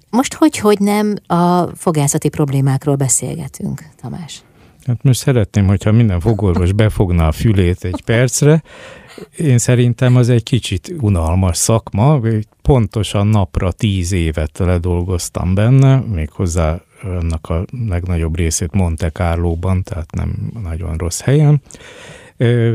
Most 0.09 0.33
hogy, 0.33 0.57
hogy 0.57 0.79
nem 0.79 1.15
a 1.27 1.75
fogászati 1.75 2.29
problémákról 2.29 2.95
beszélgetünk, 2.95 3.83
Tamás? 4.01 4.41
Hát 4.85 5.03
most 5.03 5.19
szeretném, 5.19 5.67
hogyha 5.67 5.91
minden 5.91 6.19
fogorvos 6.19 6.71
befogna 6.71 7.27
a 7.27 7.31
fülét 7.31 7.83
egy 7.83 8.01
percre. 8.05 8.63
Én 9.37 9.57
szerintem 9.57 10.15
az 10.15 10.29
egy 10.29 10.43
kicsit 10.43 10.93
unalmas 10.99 11.57
szakma, 11.57 12.19
pontosan 12.61 13.27
napra 13.27 13.71
tíz 13.71 14.11
évet 14.11 14.57
ledolgoztam 14.57 15.53
benne, 15.53 15.95
méghozzá 15.99 16.81
annak 17.03 17.49
a 17.49 17.65
legnagyobb 17.89 18.37
részét 18.37 18.71
Monte 18.71 19.09
Carlo-ban, 19.09 19.83
tehát 19.83 20.11
nem 20.11 20.51
nagyon 20.63 20.97
rossz 20.97 21.21
helyen, 21.21 21.61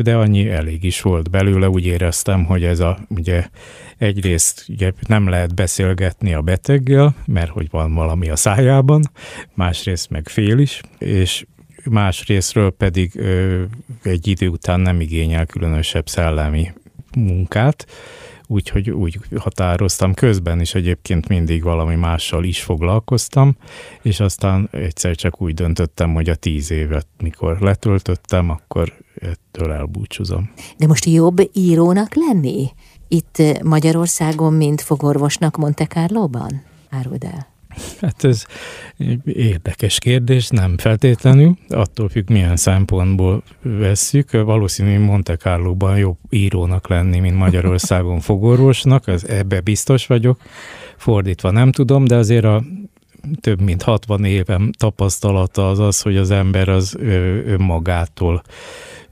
de 0.03 0.15
annyi 0.17 0.49
elég 0.49 0.85
is 0.85 1.01
volt 1.01 1.31
belőle, 1.31 1.69
úgy 1.69 1.87
éreztem, 1.87 2.45
hogy 2.45 2.65
ez 2.65 2.81
a, 2.81 2.99
ugye 3.09 3.49
egyrészt 3.99 4.65
ugye 4.69 4.93
nem 5.07 5.29
lehet 5.29 5.55
beszélgetni 5.55 6.35
a 6.35 6.41
beteggel, 6.41 7.15
mert 7.27 7.51
hogy 7.51 7.69
van 7.71 7.95
valami 7.95 8.29
a 8.29 8.37
szájában, 8.37 9.03
másrészt 9.55 10.11
meg 10.11 10.29
fél 10.29 10.59
is, 10.59 10.81
és 10.99 11.45
más 11.91 12.27
részről 12.27 12.71
pedig 12.71 13.21
egy 14.03 14.27
idő 14.27 14.49
után 14.49 14.81
nem 14.81 15.01
igényel 15.01 15.47
különösebb 15.47 16.09
szellemi 16.09 16.73
munkát, 17.17 17.87
úgyhogy 18.47 18.91
úgy 18.91 19.19
határoztam 19.37 20.15
közben 20.15 20.61
is 20.61 20.75
egyébként 20.75 21.29
mindig 21.29 21.63
valami 21.63 21.95
mással 21.95 22.45
is 22.45 22.63
foglalkoztam, 22.63 23.57
és 24.03 24.21
aztán 24.21 24.69
egyszer 24.73 25.15
csak 25.17 25.43
úgy 25.43 25.55
döntöttem, 25.55 26.15
hogy 26.15 26.29
a 26.29 26.35
tíz 26.35 26.71
évet, 26.71 27.07
mikor 27.19 27.61
letöltöttem, 27.61 28.51
akkor 28.51 28.93
ettől 29.21 29.73
elbúcsúzom. 29.73 30.51
De 30.79 30.87
most 30.87 31.05
jobb 31.05 31.51
írónak 31.53 32.15
lenni? 32.15 32.69
Itt 33.09 33.43
Magyarországon, 33.63 34.53
mint 34.53 34.81
fogorvosnak 34.81 35.57
Monte 35.57 35.87
Carlo-ban? 35.87 36.63
Áruld 36.91 37.25
el. 37.25 37.55
Hát 38.01 38.25
ez 38.25 38.45
érdekes 39.25 39.99
kérdés, 39.99 40.49
nem 40.49 40.79
feltétlenül, 40.79 41.57
attól 41.69 42.09
függ, 42.09 42.31
milyen 42.31 42.57
szempontból 42.57 43.43
vesszük. 43.63 44.31
Valószínű 44.31 44.99
Monte 44.99 45.37
Carlo-ban 45.37 45.99
jobb 45.99 46.17
írónak 46.31 46.89
lenni, 46.89 47.19
mint 47.19 47.37
Magyarországon 47.37 48.21
fogorvosnak, 48.31 49.09
ez 49.09 49.25
ebbe 49.25 49.61
biztos 49.61 50.07
vagyok. 50.07 50.41
Fordítva 50.97 51.51
nem 51.51 51.73
tudom, 51.73 52.05
de 52.05 52.17
azért 52.17 52.45
a 52.45 52.63
több 53.41 53.61
mint 53.61 53.83
60 53.83 54.25
évem 54.25 54.71
tapasztalata 54.79 55.69
az 55.69 55.79
az, 55.79 56.01
hogy 56.01 56.17
az 56.17 56.31
ember 56.31 56.69
az 56.69 56.97
önmagától 57.47 58.43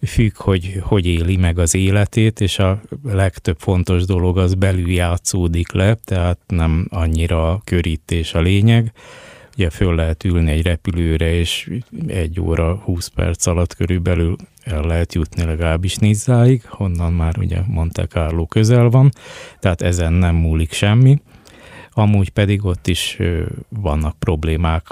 függ, 0.07 0.37
hogy 0.37 0.81
hogy 0.81 1.07
éli 1.07 1.37
meg 1.37 1.59
az 1.59 1.75
életét, 1.75 2.41
és 2.41 2.59
a 2.59 2.81
legtöbb 3.03 3.57
fontos 3.59 4.05
dolog 4.05 4.39
az 4.39 4.55
belül 4.55 4.91
játszódik 4.91 5.73
le, 5.73 5.95
tehát 6.05 6.39
nem 6.47 6.87
annyira 6.91 7.51
a 7.51 7.61
körítés 7.65 8.35
a 8.35 8.41
lényeg. 8.41 8.93
Ugye 9.57 9.71
föl 9.71 9.95
lehet 9.95 10.25
ülni 10.25 10.51
egy 10.51 10.63
repülőre, 10.63 11.33
és 11.33 11.71
egy 12.07 12.41
óra, 12.41 12.75
20 12.75 13.07
perc 13.07 13.47
alatt 13.47 13.75
körülbelül 13.75 14.37
el 14.63 14.83
lehet 14.87 15.15
jutni 15.15 15.45
legalábbis 15.45 15.97
Nizzáig, 15.97 16.65
honnan 16.69 17.13
már 17.13 17.39
ugye 17.39 17.61
Monte 17.67 18.07
Carlo 18.07 18.47
közel 18.47 18.89
van, 18.89 19.13
tehát 19.61 19.83
ezen 19.83 20.13
nem 20.13 20.35
múlik 20.35 20.73
semmi 20.73 21.19
amúgy 21.95 22.29
pedig 22.31 22.65
ott 22.65 22.87
is 22.87 23.19
vannak 23.69 24.19
problémák, 24.19 24.87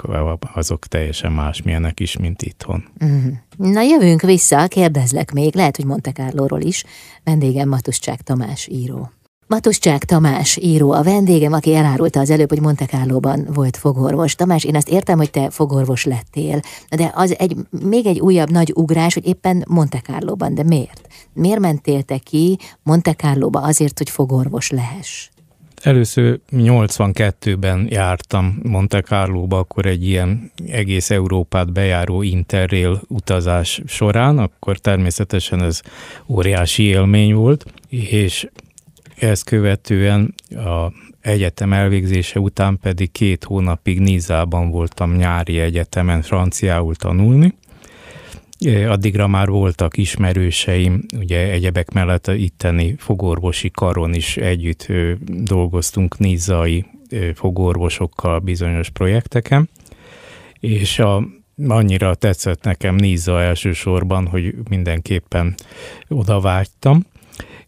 azok 0.53 0.87
teljesen 0.87 1.31
másmilyenek 1.31 1.99
is, 1.99 2.17
mint 2.17 2.41
itthon. 2.41 2.83
Mm. 3.05 3.27
Na 3.57 3.81
jövünk 3.81 4.21
vissza, 4.21 4.67
kérdezlek 4.67 5.31
még, 5.31 5.55
lehet, 5.55 5.75
hogy 5.75 5.85
Monte 5.85 6.11
Carlo-ról 6.11 6.61
is. 6.61 6.83
Vendégem 7.23 7.69
Matuscsák 7.69 8.21
Tamás 8.21 8.67
író. 8.67 9.11
Matuszcsák 9.47 10.03
Tamás 10.03 10.57
író 10.57 10.91
a 10.91 11.03
vendégem, 11.03 11.53
aki 11.53 11.75
elárulta 11.75 12.19
az 12.19 12.29
előbb, 12.29 12.49
hogy 12.49 12.61
Monte 12.61 12.85
Carlo-ban 12.85 13.47
volt 13.53 13.77
fogorvos. 13.77 14.35
Tamás, 14.35 14.63
én 14.63 14.75
azt 14.75 14.89
értem, 14.89 15.17
hogy 15.17 15.31
te 15.31 15.49
fogorvos 15.49 16.05
lettél, 16.05 16.59
de 16.89 17.11
az 17.15 17.35
egy 17.37 17.55
még 17.69 18.05
egy 18.05 18.19
újabb 18.19 18.51
nagy 18.51 18.71
ugrás, 18.75 19.13
hogy 19.13 19.27
éppen 19.27 19.63
Monte 19.67 19.99
Carlo-ban, 19.99 20.55
de 20.55 20.63
miért? 20.63 21.07
Miért 21.33 21.59
mentél 21.59 22.01
te 22.01 22.17
ki 22.17 22.57
Monte 22.83 23.13
Carlo-ba 23.13 23.59
azért, 23.59 23.97
hogy 23.97 24.09
fogorvos 24.09 24.69
lehess? 24.69 25.29
Először 25.83 26.39
82-ben 26.51 27.87
jártam 27.89 28.59
Monte 28.63 29.01
Carlo-ba, 29.01 29.57
akkor 29.57 29.85
egy 29.85 30.07
ilyen 30.07 30.51
egész 30.67 31.09
Európát 31.09 31.73
bejáró 31.73 32.21
interrail 32.21 33.01
utazás 33.07 33.81
során, 33.85 34.37
akkor 34.37 34.77
természetesen 34.77 35.63
ez 35.63 35.81
óriási 36.27 36.83
élmény 36.83 37.33
volt, 37.33 37.65
és 37.89 38.47
ezt 39.15 39.43
követően 39.43 40.33
a 40.49 40.91
egyetem 41.21 41.73
elvégzése 41.73 42.39
után 42.39 42.79
pedig 42.81 43.11
két 43.11 43.43
hónapig 43.43 43.99
Nízában 43.99 44.69
voltam 44.69 45.15
nyári 45.15 45.59
egyetemen 45.59 46.21
franciául 46.21 46.95
tanulni. 46.95 47.53
Addigra 48.67 49.27
már 49.27 49.49
voltak 49.49 49.97
ismerőseim, 49.97 51.05
ugye 51.17 51.51
egyebek 51.51 51.91
mellett 51.91 52.27
a 52.27 52.33
itteni 52.33 52.95
fogorvosi 52.97 53.69
karon 53.71 54.13
is 54.13 54.37
együtt 54.37 54.87
dolgoztunk 55.27 56.17
nízai 56.17 56.85
fogorvosokkal 57.33 58.39
bizonyos 58.39 58.89
projekteken, 58.89 59.69
és 60.59 60.99
a, 60.99 61.27
annyira 61.67 62.15
tetszett 62.15 62.63
nekem 62.63 62.95
Níza 62.95 63.41
elsősorban, 63.41 64.27
hogy 64.27 64.55
mindenképpen 64.69 65.55
oda 66.07 66.39
vágytam 66.39 67.05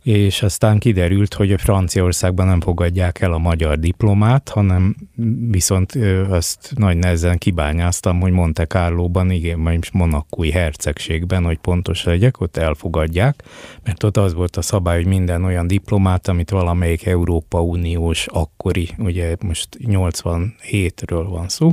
és 0.06 0.41
aztán 0.41 0.80
kiderült, 0.80 1.34
hogy 1.34 1.52
a 1.52 1.58
Franciaországban 1.58 2.48
nem 2.48 2.62
fogadják 2.62 3.22
el 3.22 3.34
a 3.34 3.38
magyar 3.38 3.80
diplomát, 3.80 4.50
hanem 4.50 4.96
viszont 5.50 5.98
azt 6.30 6.74
nagy 6.76 6.98
nehezen 6.98 7.38
kibányáztam, 7.38 8.20
hogy 8.20 8.32
Monte 8.32 8.65
Carlo-ban, 8.65 9.32
igen, 9.32 9.60
majd 9.60 9.84
Monakói 9.91 10.52
hercegségben, 10.52 11.44
hogy 11.44 11.58
pontos 11.58 12.04
legyek, 12.04 12.39
ott 12.41 12.58
elfogadják, 12.58 13.44
mert 13.84 14.04
ott 14.04 14.18
az 14.18 14.34
volt 14.34 14.56
a 14.56 14.62
szabály, 14.62 14.96
hogy 14.96 15.08
minden 15.08 15.44
olyan 15.44 15.68
diplomát, 15.68 16.28
amit 16.28 16.50
valamelyik 16.50 17.06
Európa 17.06 17.62
Uniós 17.62 18.28
akkori, 18.28 18.89
ugye 18.98 19.36
most 19.39 19.68
87-ről 19.84 21.26
van 21.30 21.50
szó, 21.50 21.72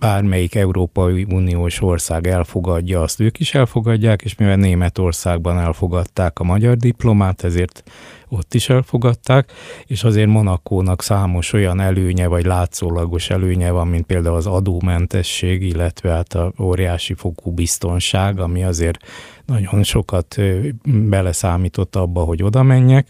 bármelyik 0.00 0.54
Európai 0.54 1.26
Uniós 1.30 1.82
ország 1.82 2.26
elfogadja, 2.26 3.02
azt 3.02 3.20
ők 3.20 3.40
is 3.40 3.54
elfogadják, 3.54 4.22
és 4.22 4.34
mivel 4.34 4.56
Németországban 4.56 5.58
elfogadták 5.58 6.38
a 6.38 6.44
magyar 6.44 6.76
diplomát, 6.76 7.44
ezért 7.44 7.82
ott 8.28 8.54
is 8.54 8.68
elfogadták, 8.68 9.52
és 9.86 10.04
azért 10.04 10.28
Monakónak 10.28 11.02
számos 11.02 11.52
olyan 11.52 11.80
előnye, 11.80 12.26
vagy 12.26 12.44
látszólagos 12.44 13.30
előnye 13.30 13.70
van, 13.70 13.88
mint 13.88 14.06
például 14.06 14.36
az 14.36 14.46
adómentesség, 14.46 15.62
illetve 15.62 16.10
hát 16.10 16.34
a 16.34 16.52
óriási 16.60 17.14
fokú 17.14 17.50
biztonság, 17.50 18.38
ami 18.38 18.64
azért 18.64 18.98
nagyon 19.46 19.82
sokat 19.82 20.36
beleszámított 20.84 21.96
abba, 21.96 22.20
hogy 22.20 22.42
oda 22.42 22.62
menjek, 22.62 23.08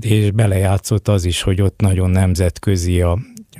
és 0.00 0.30
belejátszott 0.30 1.08
az 1.08 1.24
is, 1.24 1.42
hogy 1.42 1.60
ott 1.60 1.80
nagyon 1.80 2.10
nemzetközi 2.10 3.00
a 3.00 3.18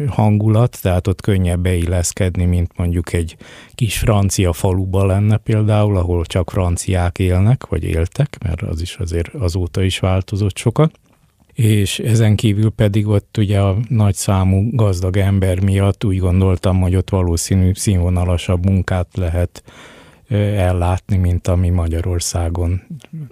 hangulat, 0.08 0.78
tehát 0.82 1.06
ott 1.06 1.20
könnyebb 1.20 1.60
beilleszkedni, 1.60 2.44
mint 2.44 2.76
mondjuk 2.76 3.12
egy 3.12 3.36
kis 3.74 3.98
francia 3.98 4.52
faluba 4.52 5.04
lenne 5.06 5.36
például, 5.36 5.96
ahol 5.96 6.24
csak 6.24 6.50
franciák 6.50 7.18
élnek, 7.18 7.66
vagy 7.66 7.84
éltek, 7.84 8.38
mert 8.42 8.62
az 8.62 8.80
is 8.80 8.96
azért 8.96 9.34
azóta 9.34 9.82
is 9.82 9.98
változott 9.98 10.56
sokat. 10.56 10.92
És 11.54 11.98
ezen 11.98 12.36
kívül 12.36 12.70
pedig 12.70 13.06
ott 13.06 13.36
ugye 13.38 13.60
a 13.60 13.76
nagy 13.88 14.14
számú 14.14 14.70
gazdag 14.70 15.16
ember 15.16 15.60
miatt 15.60 16.04
úgy 16.04 16.18
gondoltam, 16.18 16.80
hogy 16.80 16.96
ott 16.96 17.10
valószínű 17.10 17.70
színvonalasabb 17.74 18.64
munkát 18.64 19.08
lehet 19.14 19.62
ellátni, 20.56 21.16
mint 21.16 21.48
ami 21.48 21.68
Magyarországon 21.68 22.82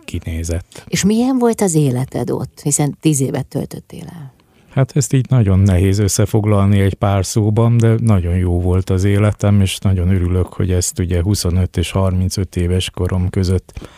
kinézett. 0.04 0.84
És 0.88 1.04
milyen 1.04 1.38
volt 1.38 1.60
az 1.60 1.74
életed 1.74 2.30
ott, 2.30 2.60
hiszen 2.62 2.96
tíz 3.00 3.20
évet 3.20 3.46
töltöttél 3.46 4.04
el? 4.06 4.32
Hát 4.70 4.96
ezt 4.96 5.12
így 5.12 5.26
nagyon 5.28 5.58
nehéz 5.58 5.98
összefoglalni 5.98 6.80
egy 6.80 6.94
pár 6.94 7.24
szóban, 7.24 7.76
de 7.76 7.94
nagyon 7.98 8.36
jó 8.36 8.60
volt 8.60 8.90
az 8.90 9.04
életem, 9.04 9.60
és 9.60 9.78
nagyon 9.78 10.08
örülök, 10.08 10.46
hogy 10.46 10.70
ezt 10.70 10.98
ugye 10.98 11.22
25 11.22 11.76
és 11.76 11.90
35 11.90 12.56
éves 12.56 12.90
korom 12.90 13.28
között 13.28 13.88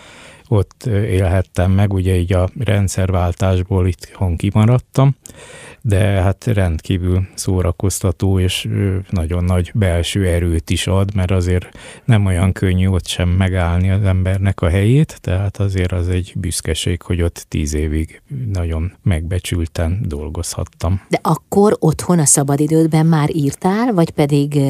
ott 0.53 0.85
élhettem 0.87 1.71
meg, 1.71 1.93
ugye 1.93 2.17
így 2.17 2.33
a 2.33 2.49
rendszerváltásból 2.59 3.87
itthon 3.87 4.37
kimaradtam, 4.37 5.17
de 5.81 5.99
hát 5.99 6.45
rendkívül 6.45 7.27
szórakoztató 7.35 8.39
és 8.39 8.69
nagyon 9.11 9.45
nagy 9.45 9.71
belső 9.75 10.27
erőt 10.27 10.71
is 10.71 10.87
ad, 10.87 11.15
mert 11.15 11.31
azért 11.31 11.69
nem 12.05 12.27
olyan 12.27 12.53
könnyű 12.53 12.89
ott 12.89 13.07
sem 13.07 13.29
megállni 13.29 13.91
az 13.91 14.03
embernek 14.03 14.61
a 14.61 14.69
helyét, 14.69 15.19
tehát 15.21 15.57
azért 15.57 15.93
az 15.93 16.09
egy 16.09 16.33
büszkeség, 16.37 17.03
hogy 17.03 17.23
ott 17.23 17.45
tíz 17.49 17.75
évig 17.75 18.23
nagyon 18.53 18.93
megbecsülten 19.03 19.99
dolgozhattam. 20.07 21.01
De 21.09 21.19
akkor 21.23 21.77
otthon 21.79 22.19
a 22.19 22.27
szabadidődben 22.27 23.07
már 23.07 23.37
írtál, 23.37 23.93
vagy 23.93 24.11
pedig 24.11 24.61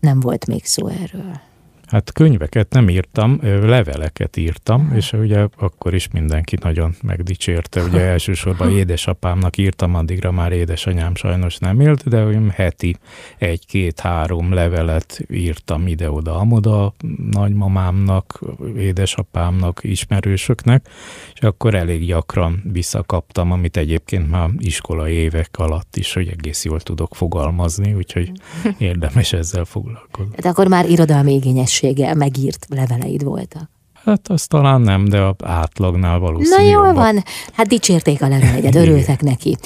nem 0.00 0.20
volt 0.20 0.46
még 0.46 0.64
szó 0.64 0.88
erről? 0.88 1.48
Hát 1.90 2.12
könyveket 2.12 2.72
nem 2.72 2.88
írtam, 2.88 3.38
leveleket 3.42 4.36
írtam, 4.36 4.92
és 4.94 5.12
ugye 5.12 5.46
akkor 5.56 5.94
is 5.94 6.08
mindenki 6.08 6.56
nagyon 6.62 6.94
megdicsérte. 7.02 7.82
Ugye 7.82 8.00
elsősorban 8.14 8.70
édesapámnak 8.70 9.56
írtam, 9.56 9.94
addigra 9.94 10.30
már 10.30 10.52
édesanyám 10.52 11.14
sajnos 11.14 11.58
nem 11.58 11.80
élt, 11.80 12.08
de 12.08 12.24
olyan 12.24 12.50
heti 12.50 12.96
egy-két-három 13.38 14.52
levelet 14.52 15.20
írtam 15.30 15.86
ide-oda, 15.86 16.36
amoda, 16.36 16.94
nagymamámnak, 17.30 18.40
édesapámnak, 18.76 19.80
ismerősöknek, 19.82 20.88
és 21.34 21.40
akkor 21.40 21.74
elég 21.74 22.06
gyakran 22.06 22.62
visszakaptam, 22.72 23.52
amit 23.52 23.76
egyébként 23.76 24.30
már 24.30 24.48
iskolai 24.58 25.12
évek 25.12 25.50
alatt 25.56 25.96
is, 25.96 26.12
hogy 26.12 26.28
egész 26.28 26.64
jól 26.64 26.80
tudok 26.80 27.14
fogalmazni, 27.14 27.94
úgyhogy 27.94 28.32
érdemes 28.78 29.32
ezzel 29.32 29.64
foglalkozni. 29.64 30.34
De 30.40 30.48
akkor 30.48 30.68
már 30.68 30.88
irodalmi 30.88 31.34
igényes 31.34 31.79
minőséggel 31.80 32.14
megírt 32.14 32.66
leveleid 32.68 33.24
voltak. 33.24 33.70
Hát 34.04 34.28
az 34.28 34.46
talán 34.46 34.80
nem, 34.80 35.04
de 35.04 35.20
a 35.20 35.36
átlagnál 35.42 36.18
valószínű. 36.18 36.56
Na 36.56 36.70
jól 36.70 36.92
van, 36.92 37.22
hát 37.52 37.66
dicsérték 37.66 38.22
a 38.22 38.28
leveleidet, 38.28 38.74
örültek 38.74 39.22
neki. 39.22 39.56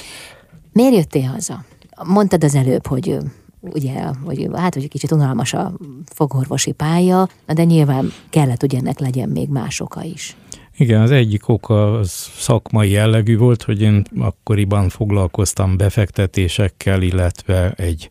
Miért 0.72 0.94
jöttél 0.94 1.28
haza? 1.28 1.64
Mondtad 2.04 2.44
az 2.44 2.54
előbb, 2.54 2.86
hogy 2.86 3.16
ugye, 3.60 4.02
hogy 4.24 4.48
hát, 4.54 4.74
hogy 4.74 4.88
kicsit 4.88 5.12
unalmas 5.12 5.52
a 5.52 5.72
fogorvosi 6.06 6.72
pálya, 6.72 7.28
de 7.46 7.64
nyilván 7.64 8.12
kellett, 8.30 8.60
hogy 8.60 8.74
ennek 8.74 8.98
legyen 8.98 9.28
még 9.28 9.48
más 9.48 9.80
oka 9.80 10.02
is. 10.02 10.36
Igen, 10.76 11.00
az 11.00 11.10
egyik 11.10 11.48
oka 11.48 11.98
az 11.98 12.10
szakmai 12.36 12.90
jellegű 12.90 13.36
volt, 13.36 13.62
hogy 13.62 13.80
én 13.80 14.02
akkoriban 14.18 14.88
foglalkoztam 14.88 15.76
befektetésekkel, 15.76 17.02
illetve 17.02 17.70
egy 17.70 18.10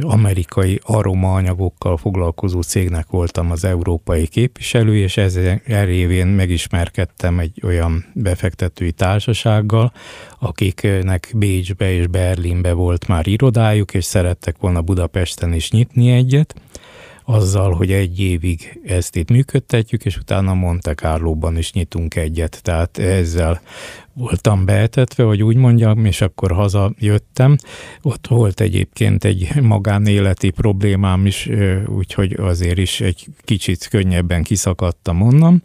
amerikai 0.00 0.80
aromaanyagokkal 0.82 1.96
foglalkozó 1.96 2.60
cégnek 2.60 3.06
voltam 3.10 3.50
az 3.50 3.64
európai 3.64 4.26
képviselő, 4.26 4.96
és 4.96 5.16
ezzel 5.16 5.60
révén 5.66 6.26
megismerkedtem 6.26 7.38
egy 7.38 7.60
olyan 7.64 8.04
befektetői 8.14 8.92
társasággal, 8.92 9.92
akiknek 10.38 11.32
Bécsbe 11.36 11.92
és 11.92 12.06
Berlinbe 12.06 12.72
volt 12.72 13.06
már 13.06 13.26
irodájuk, 13.26 13.94
és 13.94 14.04
szerettek 14.04 14.56
volna 14.58 14.82
Budapesten 14.82 15.52
is 15.52 15.70
nyitni 15.70 16.10
egyet, 16.10 16.54
azzal, 17.28 17.72
hogy 17.72 17.92
egy 17.92 18.20
évig 18.20 18.80
ezt 18.84 19.16
itt 19.16 19.30
működtetjük, 19.30 20.04
és 20.04 20.16
utána 20.16 20.54
Monte 20.54 20.94
Carlo-ban 20.94 21.56
is 21.56 21.72
nyitunk 21.72 22.14
egyet. 22.14 22.62
Tehát 22.62 22.98
ezzel 22.98 23.60
voltam 24.18 24.64
beetetve, 24.64 25.24
hogy 25.24 25.42
úgy 25.42 25.56
mondjam, 25.56 26.04
és 26.04 26.20
akkor 26.20 26.52
hazajöttem. 26.52 27.56
Ott 28.02 28.26
volt 28.26 28.60
egyébként 28.60 29.24
egy 29.24 29.60
magánéleti 29.62 30.50
problémám 30.50 31.26
is, 31.26 31.48
úgyhogy 31.86 32.32
azért 32.32 32.78
is 32.78 33.00
egy 33.00 33.26
kicsit 33.44 33.88
könnyebben 33.88 34.42
kiszakadtam 34.42 35.22
onnan, 35.22 35.62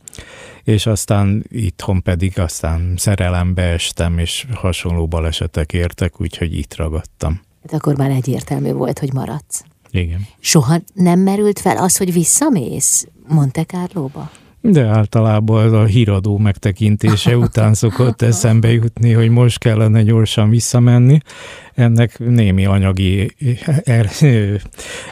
és 0.64 0.86
aztán 0.86 1.46
itthon 1.50 2.02
pedig 2.02 2.40
aztán 2.40 2.94
szerelembe 2.98 3.62
estem, 3.62 4.18
és 4.18 4.46
hasonló 4.54 5.08
balesetek 5.08 5.74
értek, 5.74 6.22
úgyhogy 6.22 6.58
itt 6.58 6.76
ragadtam. 6.76 7.42
Hát 7.62 7.74
akkor 7.74 7.98
már 7.98 8.10
egyértelmű 8.10 8.72
volt, 8.72 9.00
hogy 9.00 9.14
maradsz. 9.14 9.64
Igen. 9.92 10.28
Soha 10.40 10.82
nem 10.94 11.20
merült 11.20 11.60
fel 11.60 11.78
az, 11.78 11.98
hogy 11.98 12.14
visszamész 12.14 13.08
Monte 13.28 13.64
Carlo-ba? 13.64 14.32
De 14.62 14.86
általában 14.86 15.65
az 15.65 15.74
a 15.74 15.84
híradó 15.84 16.38
megtekintése 16.38 17.38
után 17.38 17.74
szokott 17.74 18.21
eszembe 18.32 18.71
jutni, 18.71 19.12
hogy 19.12 19.30
most 19.30 19.60
kellene 19.60 20.04
gyorsan 20.04 20.50
visszamenni. 20.50 21.19
Ennek 21.82 22.20
némi 22.20 22.65
anyagi 22.65 23.36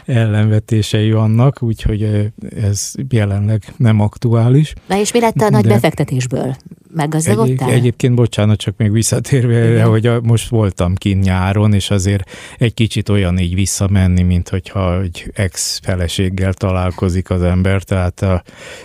ellenvetései 0.06 1.12
vannak, 1.12 1.62
úgyhogy 1.62 2.30
ez 2.56 2.92
jelenleg 3.08 3.62
nem 3.76 4.00
aktuális. 4.00 4.74
Na 4.86 4.98
és 4.98 5.12
mi 5.12 5.20
lett 5.20 5.40
a 5.40 5.50
nagy 5.50 5.62
De... 5.62 5.68
befektetésből? 5.68 6.56
meggazdagodtál? 6.94 7.68
Egy, 7.68 7.74
egyébként, 7.74 8.14
bocsánat, 8.14 8.58
csak 8.58 8.76
még 8.76 8.92
visszatérve 8.92 9.54
erre, 9.54 9.84
hogy 9.84 10.06
a, 10.06 10.20
most 10.20 10.48
voltam 10.48 10.94
kint 10.94 11.24
nyáron, 11.24 11.72
és 11.72 11.90
azért 11.90 12.30
egy 12.58 12.74
kicsit 12.74 13.08
olyan 13.08 13.38
így 13.38 13.54
visszamenni, 13.54 14.22
mint 14.22 14.48
hogyha 14.48 15.00
egy 15.00 15.30
ex-feleséggel 15.34 16.52
találkozik 16.52 17.30
az 17.30 17.42
ember, 17.42 17.82
tehát 17.82 18.20
a, 18.22 18.42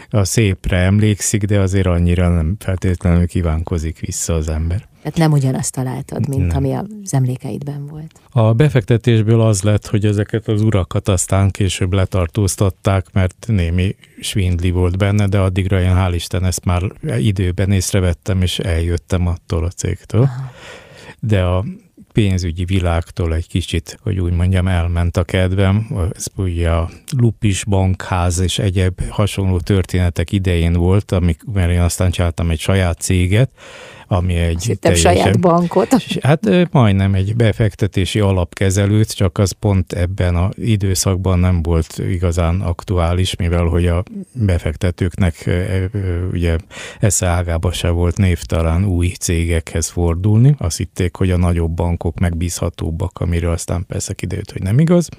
a 0.09 0.23
szépre 0.23 0.77
emlékszik, 0.77 1.43
de 1.43 1.59
azért 1.59 1.87
annyira 1.87 2.29
nem 2.29 2.55
feltétlenül 2.59 3.27
kívánkozik 3.27 3.99
vissza 3.99 4.33
az 4.33 4.49
ember. 4.49 4.87
Tehát 5.05 5.19
nem 5.19 5.31
ugyanazt 5.31 5.73
találtad, 5.73 6.27
mint 6.27 6.47
nem. 6.47 6.57
ami 6.57 6.73
az 6.73 7.13
emlékeidben 7.13 7.87
volt. 7.87 8.19
A 8.29 8.53
befektetésből 8.53 9.41
az 9.41 9.61
lett, 9.61 9.87
hogy 9.87 10.05
ezeket 10.05 10.47
az 10.47 10.61
urakat 10.61 11.07
aztán 11.07 11.51
később 11.51 11.93
letartóztatták, 11.93 13.05
mert 13.13 13.45
némi 13.47 13.95
svindli 14.19 14.71
volt 14.71 14.97
benne, 14.97 15.27
de 15.27 15.39
addigra 15.39 15.81
én 15.81 15.93
hál' 15.95 16.11
Isten 16.13 16.45
ezt 16.45 16.65
már 16.65 16.81
időben 17.17 17.71
észrevettem, 17.71 18.41
és 18.41 18.59
eljöttem 18.59 19.27
attól 19.27 19.63
a 19.63 19.69
cégtől. 19.69 20.21
Aha. 20.21 20.51
De 21.19 21.43
a 21.43 21.65
pénzügyi 22.11 22.65
világtól 22.65 23.35
egy 23.35 23.47
kicsit, 23.47 23.99
hogy 24.01 24.19
úgy 24.19 24.33
mondjam, 24.33 24.67
elment 24.67 25.17
a 25.17 25.23
kedvem. 25.23 25.87
Ez 26.15 26.25
ugye 26.35 26.69
a 26.69 26.89
Lupis 27.17 27.63
bankház 27.63 28.39
és 28.39 28.59
egyéb 28.59 29.09
hasonló 29.09 29.59
történetek 29.59 30.31
idején 30.31 30.73
volt, 30.73 31.11
amik, 31.11 31.41
mert 31.53 31.71
én 31.71 31.81
aztán 31.81 32.11
csináltam 32.11 32.49
egy 32.49 32.59
saját 32.59 32.99
céget, 32.99 33.49
ami 34.07 34.35
egy 34.35 34.63
Hittem 34.63 34.93
teljesen, 34.93 35.15
saját 35.15 35.39
bankot. 35.39 35.95
Hát 36.21 36.71
majdnem 36.71 37.13
egy 37.13 37.35
befektetési 37.35 38.19
alapkezelőt, 38.19 39.15
csak 39.15 39.37
az 39.37 39.51
pont 39.51 39.93
ebben 39.93 40.35
az 40.35 40.53
időszakban 40.57 41.39
nem 41.39 41.61
volt 41.61 41.97
igazán 41.97 42.61
aktuális, 42.61 43.35
mivel 43.35 43.63
hogy 43.63 43.87
a 43.87 44.03
befektetőknek 44.33 45.49
ugye 46.31 46.57
esze 46.99 47.27
ágába 47.27 47.71
se 47.71 47.89
volt 47.89 48.17
névtalán 48.17 48.85
új 48.85 49.07
cégekhez 49.07 49.89
fordulni. 49.89 50.55
Azt 50.57 50.77
hitték, 50.77 51.15
hogy 51.15 51.31
a 51.31 51.37
nagyobb 51.37 51.71
bankok 51.71 52.19
megbízhatóbbak, 52.19 53.19
amiről 53.19 53.51
aztán 53.51 53.85
persze 53.87 54.13
kiderült, 54.13 54.51
hogy 54.51 54.61
nem 54.61 54.79
igaz 54.79 55.09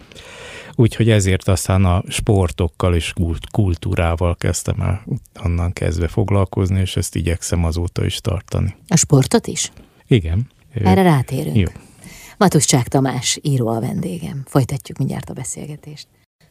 úgyhogy 0.77 1.11
ezért 1.11 1.49
aztán 1.49 1.85
a 1.85 2.03
sportokkal 2.09 2.95
és 2.95 3.13
kultúrával 3.51 4.37
kezdtem 4.37 4.81
el 4.81 5.05
onnan 5.45 5.73
kezdve 5.73 6.09
foglalkozni, 6.09 6.81
és 6.81 6.97
ezt 6.97 7.15
igyekszem 7.15 7.65
azóta 7.65 8.05
is 8.05 8.21
tartani. 8.21 8.77
A 8.89 8.97
sportot 8.97 9.47
is? 9.47 9.73
Igen. 10.07 10.47
Erre 10.75 11.03
rátérünk. 11.03 11.57
Jó. 11.57 11.69
Matuszcsák 12.39 12.89
Tamás 12.89 13.39
író 13.43 13.69
a 13.69 13.81
vendégem. 13.81 14.43
Folytatjuk 14.47 14.99
mindjárt 14.99 15.31
a 15.31 15.33
beszélgetést. 15.33 16.07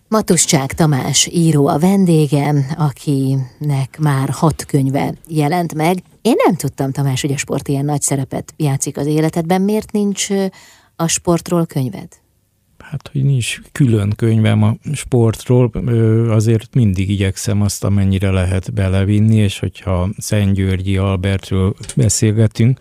Matuszcsák 0.08 0.74
Tamás 0.74 1.28
író 1.32 1.68
a 1.68 1.80
vendégem, 1.80 2.66
akinek 2.78 3.98
már 4.00 4.30
hat 4.30 4.66
könyve 4.66 5.14
jelent 5.28 5.74
meg. 5.74 6.04
Én 6.22 6.36
nem 6.46 6.56
tudtam, 6.56 6.92
Tamás, 6.92 7.22
hogy 7.22 7.32
a 7.32 7.38
sport 7.38 7.68
ilyen 7.68 7.86
nagy 7.86 8.02
szerepet 8.02 8.54
játszik 8.58 8.98
az 8.98 9.06
életedben. 9.06 9.62
Miért 9.62 9.92
nincs 9.92 10.28
a 10.96 11.08
sportról 11.08 11.66
könyved? 11.66 12.08
Hát, 12.90 13.10
hogy 13.12 13.24
nincs 13.24 13.62
külön 13.72 14.14
könyvem 14.16 14.64
a 14.64 14.76
sportról, 14.94 15.72
azért 16.30 16.74
mindig 16.74 17.10
igyekszem 17.10 17.62
azt, 17.62 17.84
amennyire 17.84 18.32
lehet 18.32 18.74
belevinni, 18.74 19.36
és 19.36 19.60
hogyha 19.60 20.10
Szent 20.18 20.54
Györgyi 20.54 20.98
Albertről 20.98 21.76
beszélgetünk, 21.96 22.80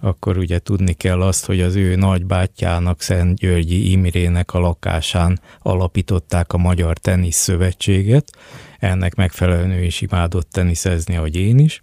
akkor 0.00 0.38
ugye 0.38 0.58
tudni 0.58 0.92
kell 0.92 1.22
azt, 1.22 1.46
hogy 1.46 1.60
az 1.60 1.74
ő 1.74 1.96
nagybátyjának, 1.96 3.00
Szent 3.00 3.38
Györgyi 3.38 3.90
Imrének 3.90 4.54
a 4.54 4.58
lakásán 4.58 5.40
alapították 5.62 6.52
a 6.52 6.58
Magyar 6.58 6.98
Tenisz 6.98 7.36
Szövetséget. 7.36 8.30
Ennek 8.78 9.14
megfelelően 9.14 9.70
ő 9.70 9.82
is 9.82 10.00
imádott 10.00 10.50
teniszezni, 10.50 11.16
ahogy 11.16 11.36
én 11.36 11.58
is 11.58 11.82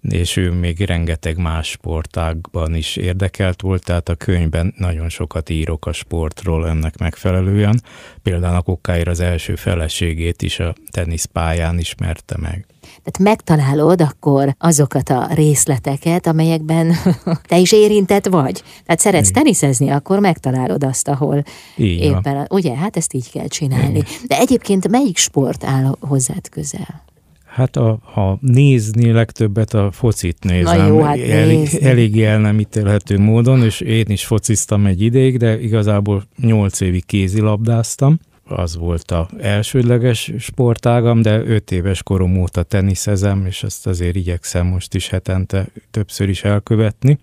és 0.00 0.36
ő 0.36 0.50
még 0.50 0.80
rengeteg 0.80 1.36
más 1.36 1.68
sportágban 1.68 2.74
is 2.74 2.96
érdekelt 2.96 3.60
volt, 3.60 3.84
tehát 3.84 4.08
a 4.08 4.14
könyvben 4.14 4.74
nagyon 4.76 5.08
sokat 5.08 5.50
írok 5.50 5.86
a 5.86 5.92
sportról 5.92 6.68
ennek 6.68 6.98
megfelelően. 6.98 7.82
Például 8.22 8.56
a 8.56 8.62
Kokkáir 8.62 9.08
az 9.08 9.20
első 9.20 9.54
feleségét 9.54 10.42
is 10.42 10.58
a 10.58 10.74
teniszpályán 10.90 11.78
ismerte 11.78 12.36
meg. 12.40 12.66
Tehát 12.80 13.18
megtalálod 13.18 14.00
akkor 14.00 14.54
azokat 14.58 15.08
a 15.08 15.28
részleteket, 15.34 16.26
amelyekben 16.26 16.94
te 17.48 17.58
is 17.58 17.72
érintett 17.72 18.26
vagy. 18.26 18.62
Tehát 18.84 19.00
szeretsz 19.00 19.28
Igen. 19.28 19.42
teniszezni, 19.42 19.88
akkor 19.88 20.18
megtalálod 20.18 20.84
azt, 20.84 21.08
ahol 21.08 21.42
Igen. 21.76 22.18
éppen, 22.18 22.46
ugye, 22.50 22.76
hát 22.76 22.96
ezt 22.96 23.14
így 23.14 23.30
kell 23.30 23.46
csinálni. 23.46 23.98
Igen. 23.98 24.10
De 24.26 24.38
egyébként 24.38 24.88
melyik 24.88 25.16
sport 25.16 25.64
áll 25.64 25.96
hozzád 26.00 26.48
közel? 26.48 27.02
Hát 27.50 27.76
a, 27.76 27.98
ha 28.02 28.38
nézni 28.40 29.12
legtöbbet 29.12 29.74
a 29.74 29.90
focit 29.92 30.44
nézem. 30.44 30.78
Na 30.78 30.86
jó, 30.86 31.00
hát 31.00 31.18
elég, 31.18 31.68
elég 31.80 32.22
el 32.22 32.40
nem 32.40 32.60
ítélhető 32.60 33.18
módon, 33.18 33.62
és 33.62 33.80
én 33.80 34.04
is 34.08 34.24
fociztam 34.24 34.86
egy 34.86 35.02
ideig, 35.02 35.38
de 35.38 35.60
igazából 35.60 36.24
nyolc 36.36 36.80
évig 36.80 37.06
kézilabdáztam. 37.06 38.18
Az 38.44 38.76
volt 38.76 39.10
a 39.10 39.28
elsődleges 39.40 40.32
sportágam, 40.38 41.22
de 41.22 41.42
öt 41.44 41.70
éves 41.70 42.02
korom 42.02 42.40
óta 42.40 42.62
teniszezem, 42.62 43.46
és 43.46 43.62
ezt 43.62 43.86
azért 43.86 44.16
igyekszem 44.16 44.66
most 44.66 44.94
is 44.94 45.08
hetente 45.08 45.66
többször 45.90 46.28
is 46.28 46.44
elkövetni 46.44 47.18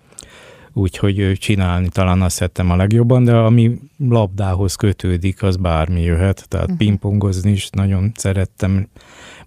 úgyhogy 0.77 1.31
csinálni 1.39 1.89
talán 1.89 2.21
azt 2.21 2.35
szerettem 2.35 2.71
a 2.71 2.75
legjobban, 2.75 3.23
de 3.23 3.35
ami 3.35 3.79
labdához 4.09 4.75
kötődik, 4.75 5.43
az 5.43 5.55
bármi 5.55 6.01
jöhet, 6.01 6.45
tehát 6.47 6.65
uh-huh. 6.65 6.79
pingpongozni 6.79 7.51
is 7.51 7.69
nagyon 7.69 8.11
szerettem, 8.15 8.87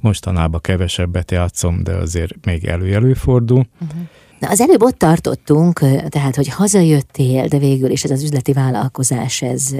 mostanában 0.00 0.60
kevesebbet 0.60 1.30
játszom, 1.30 1.82
de 1.82 1.92
azért 1.92 2.44
még 2.44 2.64
elő-előfordul. 2.64 3.66
Uh-huh. 3.80 4.00
Na, 4.38 4.48
az 4.48 4.60
előbb 4.60 4.82
ott 4.82 4.98
tartottunk, 4.98 5.78
tehát, 6.08 6.36
hogy 6.36 6.48
hazajöttél, 6.48 7.46
de 7.46 7.58
végül 7.58 7.90
is 7.90 8.04
ez 8.04 8.10
az 8.10 8.22
üzleti 8.22 8.52
vállalkozás, 8.52 9.42
ez, 9.42 9.72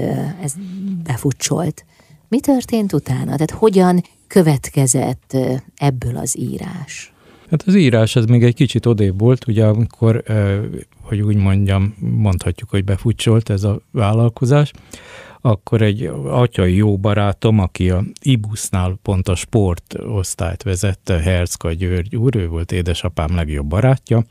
ez 0.43 0.53
befutcsolt. 1.03 1.85
Mi 2.27 2.39
történt 2.39 2.93
utána? 2.93 3.23
Tehát 3.23 3.51
hogyan 3.51 4.03
következett 4.27 5.37
ebből 5.75 6.17
az 6.17 6.37
írás? 6.37 7.10
Hát 7.51 7.63
az 7.65 7.75
írás 7.75 8.15
az 8.15 8.25
még 8.25 8.43
egy 8.43 8.53
kicsit 8.53 8.85
odébb 8.85 9.19
volt, 9.19 9.47
ugye 9.47 9.65
amikor, 9.65 10.23
hogy 11.01 11.21
úgy 11.21 11.35
mondjam, 11.35 11.95
mondhatjuk, 11.99 12.69
hogy 12.69 12.83
befutcsolt 12.83 13.49
ez 13.49 13.63
a 13.63 13.81
vállalkozás, 13.91 14.71
akkor 15.41 15.81
egy 15.81 16.05
atyai 16.25 16.75
jó 16.75 16.97
barátom, 16.97 17.59
aki 17.59 17.89
a 17.89 18.03
Ibusznál 18.21 18.99
pont 19.01 19.27
a 19.27 19.35
sportosztályt 19.35 20.63
vezette, 20.63 21.19
Herzka 21.19 21.71
György 21.71 22.15
úr, 22.15 22.35
ő 22.35 22.47
volt 22.47 22.71
édesapám 22.71 23.35
legjobb 23.35 23.67
barátja, 23.67 24.25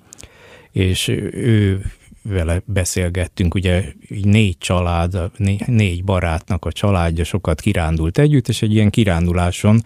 és 0.70 1.08
ő 1.32 1.82
vele 2.22 2.62
beszélgettünk, 2.64 3.54
ugye 3.54 3.84
négy 4.22 4.58
család, 4.58 5.30
négy 5.66 6.04
barátnak 6.04 6.64
a 6.64 6.72
családja 6.72 7.24
sokat 7.24 7.60
kirándult 7.60 8.18
együtt, 8.18 8.48
és 8.48 8.62
egy 8.62 8.72
ilyen 8.72 8.90
kiránduláson 8.90 9.82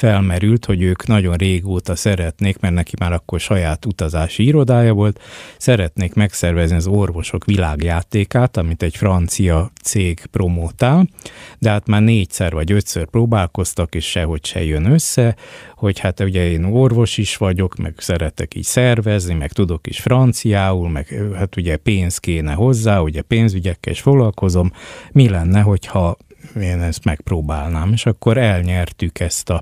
felmerült, 0.00 0.64
hogy 0.64 0.82
ők 0.82 1.06
nagyon 1.06 1.36
régóta 1.36 1.96
szeretnék, 1.96 2.58
mert 2.58 2.74
neki 2.74 2.94
már 2.98 3.12
akkor 3.12 3.40
saját 3.40 3.86
utazási 3.86 4.44
irodája 4.44 4.92
volt, 4.92 5.20
szeretnék 5.58 6.14
megszervezni 6.14 6.76
az 6.76 6.86
orvosok 6.86 7.44
világjátékát, 7.44 8.56
amit 8.56 8.82
egy 8.82 8.96
francia 8.96 9.70
cég 9.82 10.26
promótál, 10.30 11.08
de 11.58 11.70
hát 11.70 11.86
már 11.86 12.02
négyszer 12.02 12.52
vagy 12.52 12.72
ötször 12.72 13.06
próbálkoztak, 13.06 13.94
és 13.94 14.04
sehogy 14.04 14.44
se 14.44 14.64
jön 14.64 14.84
össze, 14.84 15.36
hogy 15.74 15.98
hát 15.98 16.20
ugye 16.20 16.50
én 16.50 16.64
orvos 16.64 17.18
is 17.18 17.36
vagyok, 17.36 17.76
meg 17.76 17.94
szeretek 17.96 18.54
így 18.54 18.64
szervezni, 18.64 19.34
meg 19.34 19.52
tudok 19.52 19.86
is 19.86 20.00
franciául, 20.00 20.88
meg 20.88 21.22
hát 21.34 21.56
ugye 21.56 21.76
pénz 21.76 22.18
kéne 22.18 22.52
hozzá, 22.52 23.00
ugye 23.00 23.22
pénzügyekkel 23.22 23.92
is 23.92 24.00
foglalkozom, 24.00 24.72
mi 25.12 25.28
lenne, 25.28 25.60
hogyha 25.60 26.16
én 26.56 26.80
ezt 26.80 27.04
megpróbálnám, 27.04 27.92
és 27.92 28.06
akkor 28.06 28.36
elnyertük 28.36 29.20
ezt 29.20 29.50
a 29.50 29.60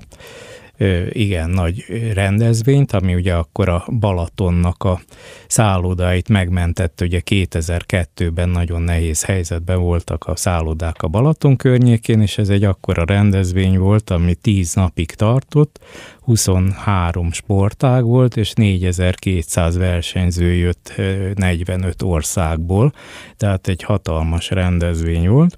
igen 1.09 1.49
nagy 1.49 1.85
rendezvényt, 2.13 2.91
ami 2.91 3.15
ugye 3.15 3.33
akkor 3.33 3.69
a 3.69 3.85
Balatonnak 3.99 4.83
a 4.83 5.01
szállodáit 5.47 6.29
megmentette, 6.29 7.05
ugye 7.05 7.21
2002-ben 7.25 8.49
nagyon 8.49 8.81
nehéz 8.81 9.23
helyzetben 9.23 9.79
voltak 9.79 10.23
a 10.27 10.35
szállodák 10.35 11.01
a 11.01 11.07
Balaton 11.07 11.55
környékén, 11.55 12.21
és 12.21 12.37
ez 12.37 12.49
egy 12.49 12.63
akkora 12.63 13.03
rendezvény 13.05 13.77
volt, 13.77 14.09
ami 14.09 14.35
10 14.35 14.73
napig 14.73 15.11
tartott, 15.11 15.79
23 16.19 17.31
sportág 17.31 18.03
volt, 18.03 18.37
és 18.37 18.53
4200 18.53 19.77
versenyző 19.77 20.53
jött 20.53 20.93
45 21.35 22.01
országból, 22.01 22.93
tehát 23.37 23.67
egy 23.67 23.83
hatalmas 23.83 24.49
rendezvény 24.49 25.29
volt 25.29 25.57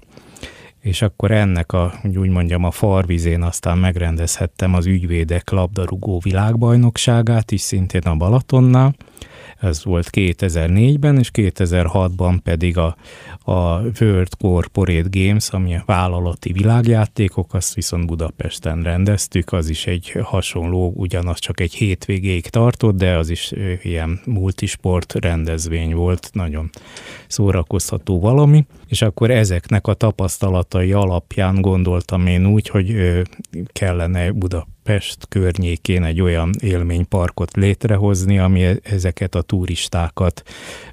és 0.82 1.02
akkor 1.02 1.30
ennek 1.30 1.72
a, 1.72 1.92
úgy 2.16 2.28
mondjam, 2.28 2.64
a 2.64 2.70
farvizén 2.70 3.42
aztán 3.42 3.78
megrendezhettem 3.78 4.74
az 4.74 4.86
ügyvédek 4.86 5.50
labdarúgó 5.50 6.20
világbajnokságát 6.24 7.50
is, 7.50 7.60
szintén 7.60 8.02
a 8.02 8.14
Balatonnál, 8.16 8.94
ez 9.62 9.84
volt 9.84 10.08
2004-ben, 10.12 11.18
és 11.18 11.30
2006-ban 11.32 12.38
pedig 12.42 12.78
a, 12.78 12.96
a 13.44 13.80
World 14.00 14.36
Corporate 14.38 15.08
Games, 15.10 15.50
ami 15.50 15.74
a 15.74 15.82
vállalati 15.86 16.52
világjátékok, 16.52 17.54
azt 17.54 17.74
viszont 17.74 18.06
Budapesten 18.06 18.82
rendeztük, 18.82 19.52
az 19.52 19.68
is 19.68 19.86
egy 19.86 20.18
hasonló, 20.22 20.92
ugyanaz 20.96 21.38
csak 21.38 21.60
egy 21.60 21.74
hétvégéig 21.74 22.46
tartott, 22.46 22.96
de 22.96 23.16
az 23.16 23.30
is 23.30 23.52
ilyen 23.82 24.20
multisport 24.24 25.14
rendezvény 25.14 25.94
volt, 25.94 26.30
nagyon 26.32 26.70
szórakoztató 27.26 28.20
valami, 28.20 28.66
és 28.86 29.02
akkor 29.02 29.30
ezeknek 29.30 29.86
a 29.86 29.94
tapasztalatai 29.94 30.92
alapján 30.92 31.60
gondoltam 31.60 32.26
én 32.26 32.46
úgy, 32.46 32.68
hogy 32.68 32.96
kellene 33.72 34.30
Buda 34.32 34.66
Pest 34.82 35.28
környékén 35.28 36.04
egy 36.04 36.20
olyan 36.20 36.50
élményparkot 36.60 37.56
létrehozni, 37.56 38.38
ami 38.38 38.62
e- 38.62 38.78
ezeket 38.82 39.34
a 39.34 39.42
turistákat 39.42 40.42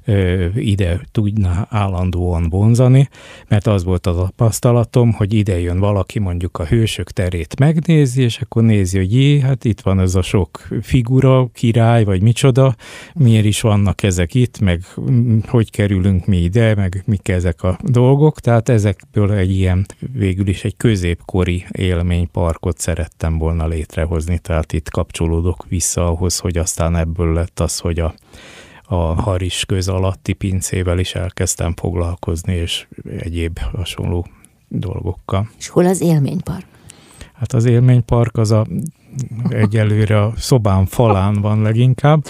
ö, 0.04 0.46
ide 0.54 1.00
tudna 1.12 1.66
állandóan 1.70 2.48
vonzani, 2.48 3.08
mert 3.48 3.66
az 3.66 3.84
volt 3.84 4.06
a 4.06 4.14
tapasztalatom, 4.14 5.12
hogy 5.12 5.32
ide 5.32 5.60
jön 5.60 5.78
valaki 5.78 6.18
mondjuk 6.18 6.58
a 6.58 6.64
hősök 6.64 7.10
terét 7.10 7.58
megnézi, 7.58 8.22
és 8.22 8.38
akkor 8.38 8.62
nézi, 8.62 8.98
hogy 8.98 9.14
jé, 9.14 9.40
hát 9.40 9.64
itt 9.64 9.80
van 9.80 10.00
ez 10.00 10.14
a 10.14 10.22
sok 10.22 10.68
figura, 10.82 11.48
király, 11.52 12.04
vagy 12.04 12.22
micsoda, 12.22 12.74
miért 13.14 13.44
is 13.44 13.60
vannak 13.60 14.02
ezek 14.02 14.34
itt, 14.34 14.58
meg 14.60 14.82
hogy 15.46 15.70
kerülünk 15.70 16.26
mi 16.26 16.36
ide, 16.36 16.74
meg 16.74 17.02
mik 17.06 17.28
ezek 17.28 17.62
a 17.62 17.78
dolgok, 17.82 18.40
tehát 18.40 18.68
ezekből 18.68 19.32
egy 19.32 19.50
ilyen, 19.50 19.86
végül 20.12 20.48
is 20.48 20.64
egy 20.64 20.76
középkori 20.76 21.66
élményparkot 21.70 22.78
szerettem 22.78 23.38
volna 23.38 23.62
létrehozni 23.62 23.79
létrehozni, 23.80 24.38
tehát 24.38 24.72
itt 24.72 24.90
kapcsolódok 24.90 25.64
vissza 25.68 26.06
ahhoz, 26.06 26.38
hogy 26.38 26.58
aztán 26.58 26.96
ebből 26.96 27.32
lett 27.32 27.60
az, 27.60 27.78
hogy 27.78 27.98
a, 27.98 28.14
a 28.82 28.94
haris 28.96 29.64
köz 29.64 29.88
alatti 29.88 30.32
pincével 30.32 30.98
is 30.98 31.14
elkezdtem 31.14 31.74
foglalkozni, 31.76 32.54
és 32.54 32.86
egyéb 33.18 33.58
hasonló 33.58 34.26
dolgokkal. 34.68 35.48
És 35.58 35.68
hol 35.68 35.86
az 35.86 36.00
élménypark? 36.00 36.64
Hát 37.32 37.52
az 37.52 37.64
élménypark 37.64 38.36
az 38.36 38.50
a 38.50 38.66
egyelőre 39.48 40.22
a 40.22 40.32
szobám 40.36 40.86
falán 40.86 41.40
van 41.40 41.62
leginkább. 41.62 42.24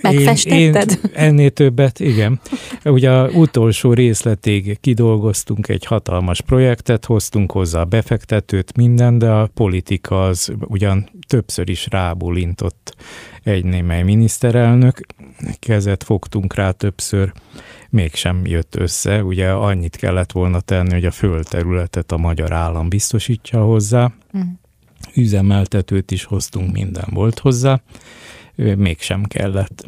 Megfestetted? 0.00 0.90
Én, 0.90 0.98
én 1.02 1.10
ennél 1.12 1.50
többet, 1.50 2.00
igen. 2.00 2.40
Ugye 2.84 3.10
a 3.10 3.28
utolsó 3.28 3.92
részletig 3.92 4.78
kidolgoztunk 4.80 5.68
egy 5.68 5.84
hatalmas 5.84 6.40
projektet, 6.40 7.04
hoztunk 7.04 7.52
hozzá 7.52 7.80
a 7.80 7.84
befektetőt, 7.84 8.76
minden, 8.76 9.18
de 9.18 9.30
a 9.30 9.46
politika 9.54 10.24
az 10.24 10.52
ugyan 10.60 11.08
többször 11.28 11.68
is 11.68 11.86
rábólintott 11.90 12.96
egy 13.42 13.64
némely 13.64 14.02
miniszterelnök, 14.02 15.00
kezet 15.58 16.04
fogtunk 16.04 16.54
rá 16.54 16.70
többször, 16.70 17.32
mégsem 17.90 18.46
jött 18.46 18.76
össze. 18.76 19.24
Ugye 19.24 19.50
annyit 19.50 19.96
kellett 19.96 20.32
volna 20.32 20.60
tenni, 20.60 20.92
hogy 20.92 21.04
a 21.04 21.10
földterületet 21.10 22.12
a 22.12 22.16
magyar 22.16 22.52
állam 22.52 22.88
biztosítja 22.88 23.62
hozzá, 23.62 24.12
mm. 24.36 24.40
üzemeltetőt 25.14 26.10
is 26.10 26.24
hoztunk, 26.24 26.72
minden 26.72 27.08
volt 27.10 27.38
hozzá, 27.38 27.80
mégsem 28.56 29.22
kellett. 29.22 29.86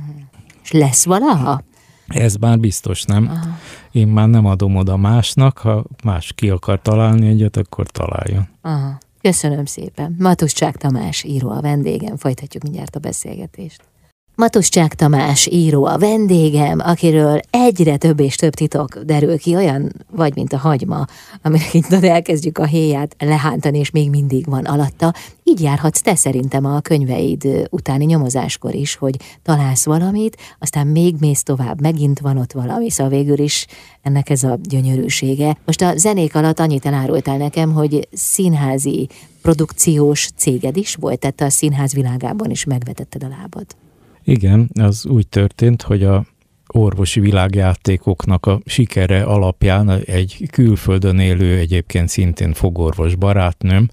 És 0.62 0.70
lesz 0.70 1.04
valaha? 1.04 1.62
Ez 2.06 2.36
már 2.36 2.58
biztos 2.58 3.02
nem. 3.02 3.28
Aha. 3.28 3.58
Én 3.92 4.08
már 4.08 4.28
nem 4.28 4.46
adom 4.46 4.76
oda 4.76 4.96
másnak, 4.96 5.58
ha 5.58 5.84
más 6.04 6.32
ki 6.32 6.50
akar 6.50 6.82
találni 6.82 7.26
egyet, 7.26 7.56
akkor 7.56 7.86
találjon. 7.86 8.48
Aha. 8.60 8.98
Köszönöm 9.20 9.64
szépen. 9.64 10.16
Matuscsák 10.18 10.76
Tamás 10.76 11.22
író 11.24 11.50
a 11.50 11.60
vendégem, 11.60 12.16
folytatjuk 12.16 12.62
mindjárt 12.62 12.96
a 12.96 12.98
beszélgetést. 12.98 13.82
Matuscsák 14.36 14.94
Tamás 14.94 15.46
író 15.46 15.84
a 15.84 15.98
vendégem, 15.98 16.78
akiről 16.84 17.40
egyre 17.50 17.96
több 17.96 18.20
és 18.20 18.36
több 18.36 18.54
titok 18.54 18.98
derül 18.98 19.38
ki, 19.38 19.54
olyan 19.54 19.92
vagy, 20.10 20.34
mint 20.34 20.52
a 20.52 20.58
hagyma, 20.58 21.04
aminek 21.42 21.74
így 21.74 21.84
elkezdjük 21.90 22.58
a 22.58 22.64
héját 22.64 23.16
lehántani, 23.18 23.78
és 23.78 23.90
még 23.90 24.10
mindig 24.10 24.46
van 24.46 24.64
alatta. 24.64 25.14
Így 25.42 25.60
járhatsz 25.60 26.00
te 26.00 26.14
szerintem 26.14 26.64
a 26.64 26.80
könyveid 26.80 27.68
utáni 27.70 28.04
nyomozáskor 28.04 28.74
is, 28.74 28.94
hogy 28.94 29.16
találsz 29.42 29.84
valamit, 29.84 30.36
aztán 30.58 30.86
még 30.86 31.14
mész 31.20 31.42
tovább, 31.42 31.80
megint 31.80 32.20
van 32.20 32.38
ott 32.38 32.52
valami, 32.52 32.90
szóval 32.90 33.18
végül 33.18 33.38
is 33.38 33.66
ennek 34.02 34.30
ez 34.30 34.42
a 34.42 34.58
gyönyörűsége. 34.62 35.56
Most 35.64 35.82
a 35.82 35.96
zenék 35.96 36.34
alatt 36.34 36.60
annyit 36.60 36.86
elárultál 36.86 37.36
nekem, 37.36 37.72
hogy 37.72 38.08
színházi 38.12 39.08
produkciós 39.42 40.28
céged 40.36 40.76
is 40.76 40.94
volt, 40.94 41.18
tehát 41.18 41.40
a 41.40 41.50
színház 41.50 41.92
világában 41.92 42.50
is 42.50 42.64
megvetetted 42.64 43.24
a 43.24 43.28
lábad. 43.28 43.66
Igen, 44.28 44.70
az 44.74 45.06
úgy 45.06 45.28
történt, 45.28 45.82
hogy 45.82 46.04
a 46.04 46.24
orvosi 46.66 47.20
világjátékoknak 47.20 48.46
a 48.46 48.60
sikere 48.64 49.22
alapján 49.22 49.90
egy 49.90 50.48
külföldön 50.50 51.18
élő, 51.18 51.58
egyébként 51.58 52.08
szintén 52.08 52.52
fogorvos 52.52 53.14
barátnőm 53.14 53.90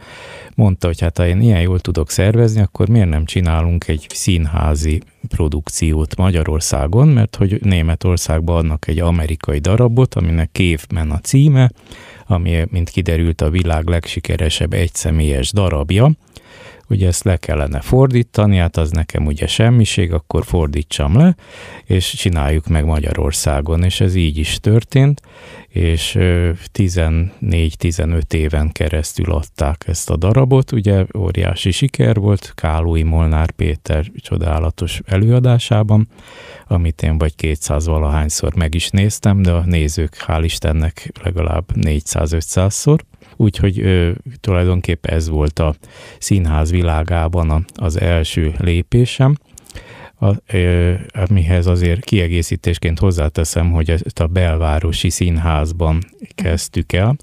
mondta, 0.56 0.88
hogy 0.88 1.00
hát 1.00 1.18
ha 1.18 1.28
én 1.28 1.42
ilyen 1.42 1.62
jól 1.62 1.80
tudok 1.80 2.10
szervezni, 2.10 2.62
akkor 2.62 2.90
miért 2.90 3.10
nem 3.10 3.26
csinálunk 3.26 3.88
egy 3.88 4.06
színházi 4.10 5.02
produkciót 5.28 6.16
Magyarországon, 6.16 7.08
mert 7.08 7.36
hogy 7.36 7.60
Németországban 7.62 8.58
adnak 8.58 8.88
egy 8.88 9.00
amerikai 9.00 9.60
darabot, 9.60 10.16
aminek 10.16 10.50
Caveman 10.52 11.12
a 11.12 11.20
címe, 11.20 11.72
ami, 12.28 12.66
mint 12.70 12.90
kiderült, 12.90 13.42
a 13.42 13.50
világ 13.50 13.88
legsikeresebb 13.88 14.74
egyszemélyes 14.74 15.52
darabja, 15.52 16.12
ugye 16.94 17.08
ezt 17.08 17.24
le 17.24 17.38
kellene 17.38 17.82
fordítani, 17.82 18.58
hát 18.58 18.78
az 18.78 18.92
nekem 18.92 19.26
ugye 19.26 19.48
semmiség, 19.48 20.14
akkor 20.14 20.46
fordítsam 20.46 21.18
le, 21.18 21.36
és 21.86 22.14
csináljuk 22.14 22.68
meg 22.68 22.86
Magyarországon, 22.86 23.84
és 23.84 24.02
ez 24.02 24.16
így 24.16 24.38
is 24.38 24.60
történt, 24.60 25.22
és 25.74 26.18
14-15 26.74 28.34
éven 28.34 28.72
keresztül 28.72 29.32
adták 29.32 29.84
ezt 29.88 30.10
a 30.10 30.16
darabot, 30.16 30.72
ugye 30.72 31.06
óriási 31.18 31.72
siker 31.72 32.16
volt, 32.16 32.52
Kálói 32.56 33.04
Molnár 33.04 33.52
Péter 33.52 34.06
csodálatos 34.16 35.02
előadásában, 35.06 36.08
amit 36.68 37.02
én 37.02 37.18
vagy 37.18 37.36
200 37.36 37.86
valahányszor 37.86 38.56
meg 38.56 38.76
is 38.76 38.90
néztem, 38.90 39.42
de 39.42 39.52
a 39.52 39.64
nézők 39.66 40.26
hál' 40.28 40.42
Istennek 40.44 41.12
legalább 41.24 41.66
400-500-szor, 41.76 43.00
Úgyhogy 43.36 43.80
ö, 43.80 44.12
tulajdonképpen 44.42 45.14
ez 45.14 45.30
volt 45.30 45.60
a 45.60 45.76
színház 46.20 46.72
világában 46.72 47.50
a, 47.50 47.62
az 47.74 48.00
első 48.00 48.56
lépésem 48.58 49.36
a, 50.24 50.56
ö, 50.56 50.94
amihez 51.30 51.68
azért 51.68 52.06
kiegészítésként 52.06 53.00
hozzáteszem, 53.00 53.72
hogy 53.72 53.90
ezt 53.90 54.20
a 54.20 54.28
belvárosi 54.28 55.10
színházban 55.10 56.00
kezdtük 56.36 56.94
el, 56.94 57.16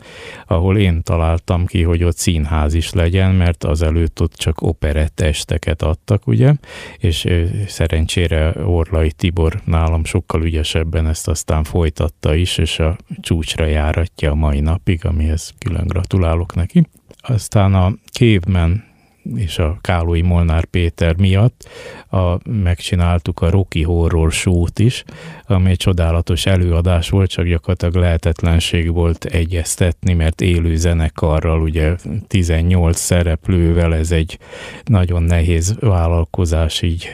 ahol 0.46 0.78
én 0.78 1.02
találtam 1.02 1.66
ki, 1.66 1.82
hogy 1.82 2.04
ott 2.04 2.16
színház 2.16 2.74
is 2.74 2.92
legyen, 2.92 3.34
mert 3.34 3.64
azelőtt 3.64 4.20
ott 4.20 4.34
csak 4.34 4.62
operett 4.62 5.20
esteket 5.20 5.82
adtak, 5.82 6.26
ugye, 6.26 6.54
és 6.98 7.26
szerencsére 7.66 8.52
Orlai 8.64 9.12
Tibor 9.12 9.60
nálam 9.64 10.04
sokkal 10.04 10.42
ügyesebben 10.42 11.06
ezt 11.06 11.28
aztán 11.28 11.64
folytatta 11.64 12.34
is, 12.34 12.58
és 12.58 12.78
a 12.78 12.96
csúcsra 13.20 13.66
járatja 13.66 14.30
a 14.30 14.34
mai 14.34 14.60
napig, 14.60 15.04
amihez 15.04 15.54
külön 15.58 15.86
gratulálok 15.86 16.54
neki. 16.54 16.86
Aztán 17.20 17.74
a 17.74 17.92
Caveman 18.12 18.89
és 19.34 19.58
a 19.58 19.78
Kálói 19.80 20.22
Molnár 20.22 20.64
Péter 20.64 21.16
miatt 21.16 21.68
a, 22.10 22.50
megcsináltuk 22.50 23.40
a 23.40 23.50
Rocky 23.50 23.82
Horror 23.82 24.32
Show-t 24.32 24.78
is, 24.78 25.04
ami 25.46 25.70
egy 25.70 25.76
csodálatos 25.76 26.46
előadás 26.46 27.08
volt, 27.08 27.30
csak 27.30 27.46
gyakorlatilag 27.46 27.94
lehetetlenség 27.94 28.92
volt 28.92 29.24
egyeztetni, 29.24 30.14
mert 30.14 30.40
élő 30.40 30.76
zenekarral, 30.76 31.60
ugye 31.60 31.94
18 32.26 32.98
szereplővel 32.98 33.94
ez 33.94 34.10
egy 34.10 34.38
nagyon 34.84 35.22
nehéz 35.22 35.76
vállalkozás 35.80 36.82
így 36.82 37.12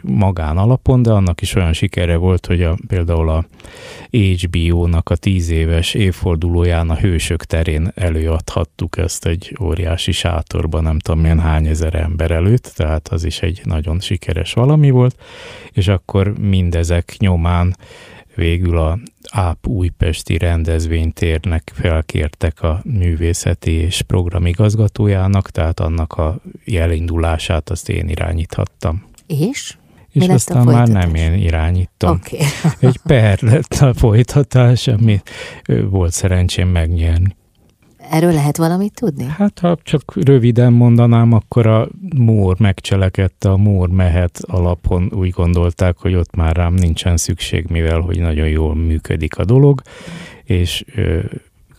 magán 0.00 0.56
alapon, 0.56 1.02
de 1.02 1.10
annak 1.10 1.40
is 1.40 1.54
olyan 1.54 1.72
sikere 1.72 2.16
volt, 2.16 2.46
hogy 2.46 2.62
a, 2.62 2.76
például 2.86 3.28
a 3.28 3.44
HBO-nak 4.14 5.10
a 5.10 5.16
10 5.16 5.50
éves 5.50 5.94
évfordulóján 5.94 6.90
a 6.90 6.96
Hősök 6.96 7.44
terén 7.44 7.92
előadhattuk 7.94 8.98
ezt 8.98 9.26
egy 9.26 9.56
óriási 9.60 10.12
sátorban, 10.12 10.82
nem 10.82 10.98
tudom 10.98 11.20
milyen 11.20 11.40
hány 11.40 11.66
ezer 11.66 11.94
ember 11.94 12.30
előtt, 12.30 12.72
tehát 12.76 13.08
az 13.08 13.24
is 13.24 13.42
egy 13.42 13.60
nagyon 13.64 14.00
sikeres 14.00 14.52
valami 14.52 14.90
volt, 14.90 15.16
és 15.72 15.88
akkor 15.88 16.38
mindezek 16.38 17.14
nyomán 17.18 17.76
végül 18.34 18.78
a 18.78 18.98
ÁP 19.30 19.66
újpesti 19.66 20.38
rendezvénytérnek 20.38 21.72
felkértek 21.74 22.62
a 22.62 22.80
művészeti 22.84 23.70
és 23.70 24.02
programigazgatójának, 24.02 25.50
tehát 25.50 25.80
annak 25.80 26.12
a 26.12 26.36
jelindulását 26.64 27.70
azt 27.70 27.88
én 27.88 28.08
irányíthattam. 28.08 29.04
És? 29.26 29.76
És 30.14 30.26
Mi 30.26 30.32
aztán 30.32 30.64
már 30.64 30.88
nem 30.88 31.14
én 31.14 31.32
irányítom. 31.32 32.10
Okay. 32.10 32.46
Egy 32.90 32.98
per 33.04 33.42
lett 33.42 33.74
a 33.74 33.94
folytatás, 33.94 34.86
amit 34.86 35.30
volt 35.90 36.12
szerencsém 36.12 36.68
megnyerni. 36.68 37.36
Erről 38.10 38.32
lehet 38.32 38.56
valamit 38.56 38.94
tudni? 38.94 39.24
Hát 39.24 39.58
ha 39.58 39.76
csak 39.82 40.14
röviden 40.24 40.72
mondanám, 40.72 41.32
akkor 41.32 41.66
a 41.66 41.88
Mór 42.16 42.60
megcselekedte, 42.60 43.50
a 43.50 43.56
Mór 43.56 43.88
mehet 43.88 44.38
alapon 44.46 45.10
úgy 45.14 45.30
gondolták, 45.30 45.96
hogy 45.98 46.14
ott 46.14 46.34
már 46.34 46.56
rám 46.56 46.74
nincsen 46.74 47.16
szükség, 47.16 47.66
mivel 47.68 48.00
hogy 48.00 48.20
nagyon 48.20 48.48
jól 48.48 48.74
működik 48.74 49.38
a 49.38 49.44
dolog, 49.44 49.82
és 50.44 50.84
ö, 50.94 51.18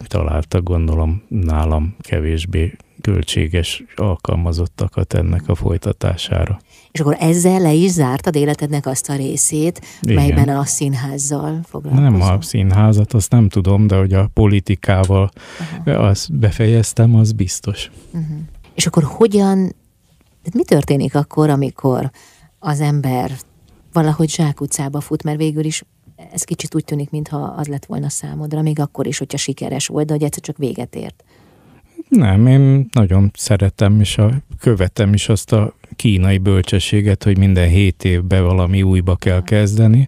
találtak 0.07 0.63
gondolom 0.63 1.23
nálam 1.27 1.95
kevésbé 1.99 2.75
költséges 3.01 3.83
alkalmazottakat 3.95 5.13
ennek 5.13 5.41
a 5.47 5.55
folytatására. 5.55 6.59
És 6.95 7.01
akkor 7.01 7.17
ezzel 7.19 7.59
le 7.59 7.73
is 7.73 7.91
zártad 7.91 8.35
életednek 8.35 8.85
azt 8.85 9.09
a 9.09 9.15
részét, 9.15 9.81
Igen. 10.01 10.15
melyben 10.15 10.57
a 10.57 10.65
színházzal 10.65 11.59
foglalkozol? 11.63 12.09
Nem 12.09 12.21
a 12.21 12.41
színházat, 12.41 13.13
azt 13.13 13.31
nem 13.31 13.49
tudom, 13.49 13.87
de 13.87 13.95
hogy 13.95 14.13
a 14.13 14.29
politikával 14.33 15.31
Aha. 15.85 16.07
azt 16.07 16.33
befejeztem, 16.33 17.15
az 17.15 17.31
biztos. 17.31 17.91
Uh-huh. 18.11 18.37
És 18.73 18.85
akkor 18.85 19.03
hogyan, 19.03 19.75
mi 20.53 20.63
történik 20.63 21.15
akkor, 21.15 21.49
amikor 21.49 22.11
az 22.59 22.81
ember 22.81 23.31
valahogy 23.93 24.29
zsákutcába 24.29 24.99
fut, 24.99 25.23
mert 25.23 25.37
végül 25.37 25.63
is 25.63 25.83
ez 26.31 26.43
kicsit 26.43 26.75
úgy 26.75 26.85
tűnik, 26.85 27.09
mintha 27.09 27.37
az 27.37 27.67
lett 27.67 27.85
volna 27.85 28.09
számodra, 28.09 28.61
még 28.61 28.79
akkor 28.79 29.07
is, 29.07 29.17
hogyha 29.17 29.37
sikeres 29.37 29.87
volt, 29.87 30.05
de 30.05 30.13
hogy 30.13 30.23
egyszer 30.23 30.41
csak 30.41 30.57
véget 30.57 30.95
ért. 30.95 31.23
Nem, 32.09 32.47
én 32.47 32.87
nagyon 32.91 33.31
szeretem, 33.33 33.99
és 33.99 34.17
a, 34.17 34.31
követem 34.59 35.13
is 35.13 35.29
azt 35.29 35.51
a 35.51 35.73
kínai 35.95 36.37
bölcsességet, 36.37 37.23
hogy 37.23 37.37
minden 37.37 37.69
hét 37.69 38.03
évben 38.03 38.43
valami 38.43 38.81
újba 38.81 39.15
kell 39.15 39.43
kezdeni, 39.43 40.07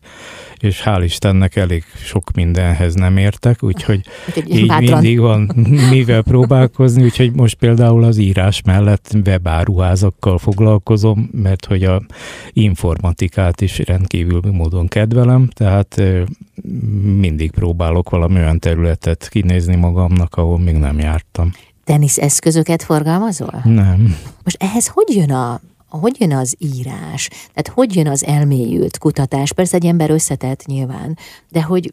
és 0.60 0.82
hál' 0.86 1.02
Istennek 1.04 1.56
elég 1.56 1.84
sok 2.04 2.32
mindenhez 2.32 2.94
nem 2.94 3.18
értek, 3.18 3.64
úgyhogy 3.64 4.02
így 4.48 4.68
bátran. 4.68 4.92
mindig 4.92 5.20
van 5.20 5.52
mivel 5.90 6.22
próbálkozni, 6.22 7.04
úgyhogy 7.04 7.34
most 7.34 7.56
például 7.56 8.04
az 8.04 8.18
írás 8.18 8.62
mellett 8.62 9.18
webáruházakkal 9.26 10.38
foglalkozom, 10.38 11.30
mert 11.32 11.66
hogy 11.66 11.84
a 11.84 12.02
informatikát 12.54 13.62
is 13.62 13.80
rendkívül 13.80 14.42
módon 14.52 14.88
kedvelem, 14.88 15.48
tehát 15.48 16.02
mindig 17.20 17.52
próbálok 17.52 18.10
valami 18.10 18.36
olyan 18.36 18.60
területet 18.60 19.30
kinézni 19.30 19.76
magamnak, 19.76 20.36
ahol 20.36 20.60
még 20.60 20.76
nem 20.76 21.00
jártam. 21.00 21.52
Tenisz 21.88 22.18
eszközöket 22.18 22.84
forgalmazol? 22.84 23.62
Nem. 23.64 24.18
Most 24.44 24.58
ehhez 24.64 24.88
hogy 24.88 25.16
jön 25.16 25.32
a 25.32 25.62
hogy 25.90 26.16
jön 26.20 26.34
az 26.34 26.56
írás? 26.58 27.28
Tehát 27.28 27.68
hogy 27.74 27.96
jön 27.96 28.08
az 28.08 28.26
elmélyült 28.26 28.98
kutatás? 28.98 29.54
Persze 29.54 29.76
egy 29.76 29.86
ember 29.86 30.10
összetett 30.10 30.66
nyilván, 30.66 31.18
de 31.50 31.62
hogy 31.62 31.92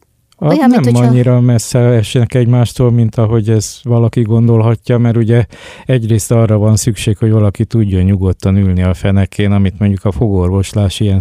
olyan, 0.48 0.70
nem 0.70 0.80
mint, 0.80 0.96
hogyha... 0.96 1.10
annyira 1.10 1.40
messze 1.40 1.78
esnek 1.78 2.34
egymástól, 2.34 2.90
mint 2.90 3.16
ahogy 3.16 3.50
ez 3.50 3.80
valaki 3.82 4.22
gondolhatja, 4.22 4.98
mert 4.98 5.16
ugye 5.16 5.46
egyrészt 5.86 6.32
arra 6.32 6.58
van 6.58 6.76
szükség, 6.76 7.16
hogy 7.18 7.30
valaki 7.30 7.64
tudjon 7.64 8.02
nyugodtan 8.02 8.56
ülni 8.56 8.82
a 8.82 8.94
fenekén, 8.94 9.52
amit 9.52 9.78
mondjuk 9.78 10.04
a 10.04 10.12
fogorvoslás 10.12 11.00
ilyen 11.00 11.18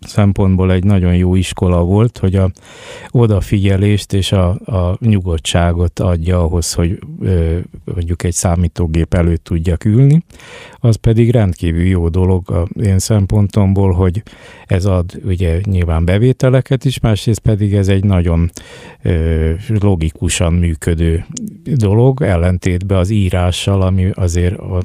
szempontból 0.00 0.72
egy 0.72 0.84
nagyon 0.84 1.16
jó 1.16 1.34
iskola 1.34 1.82
volt, 1.84 2.18
hogy 2.18 2.34
a 2.34 2.50
odafigyelést 3.10 4.12
és 4.12 4.32
a, 4.32 4.48
a 4.48 4.96
nyugodtságot 5.00 5.98
adja 5.98 6.42
ahhoz, 6.42 6.72
hogy 6.72 6.98
ö, 7.20 7.58
mondjuk 7.84 8.22
egy 8.22 8.32
számítógép 8.32 9.14
előtt 9.14 9.44
tudjak 9.44 9.84
ülni. 9.84 10.24
Az 10.78 10.96
pedig 10.96 11.30
rendkívül 11.30 11.84
jó 11.84 12.08
dolog 12.08 12.50
a 12.50 12.66
én 12.82 12.98
szempontomból, 12.98 13.92
hogy 13.92 14.22
ez 14.66 14.84
ad 14.84 15.20
ugye 15.24 15.60
nyilván 15.64 16.04
bevételeket 16.04 16.84
is, 16.84 17.00
másrészt 17.00 17.40
pedig 17.40 17.74
ez 17.74 17.88
egy 17.88 18.04
nagyon 18.22 18.50
ö, 19.02 19.52
logikusan 19.68 20.52
működő 20.52 21.24
dolog, 21.64 22.22
ellentétben 22.22 22.98
az 22.98 23.10
írással, 23.10 23.82
ami 23.82 24.10
azért 24.14 24.58
a, 24.58 24.82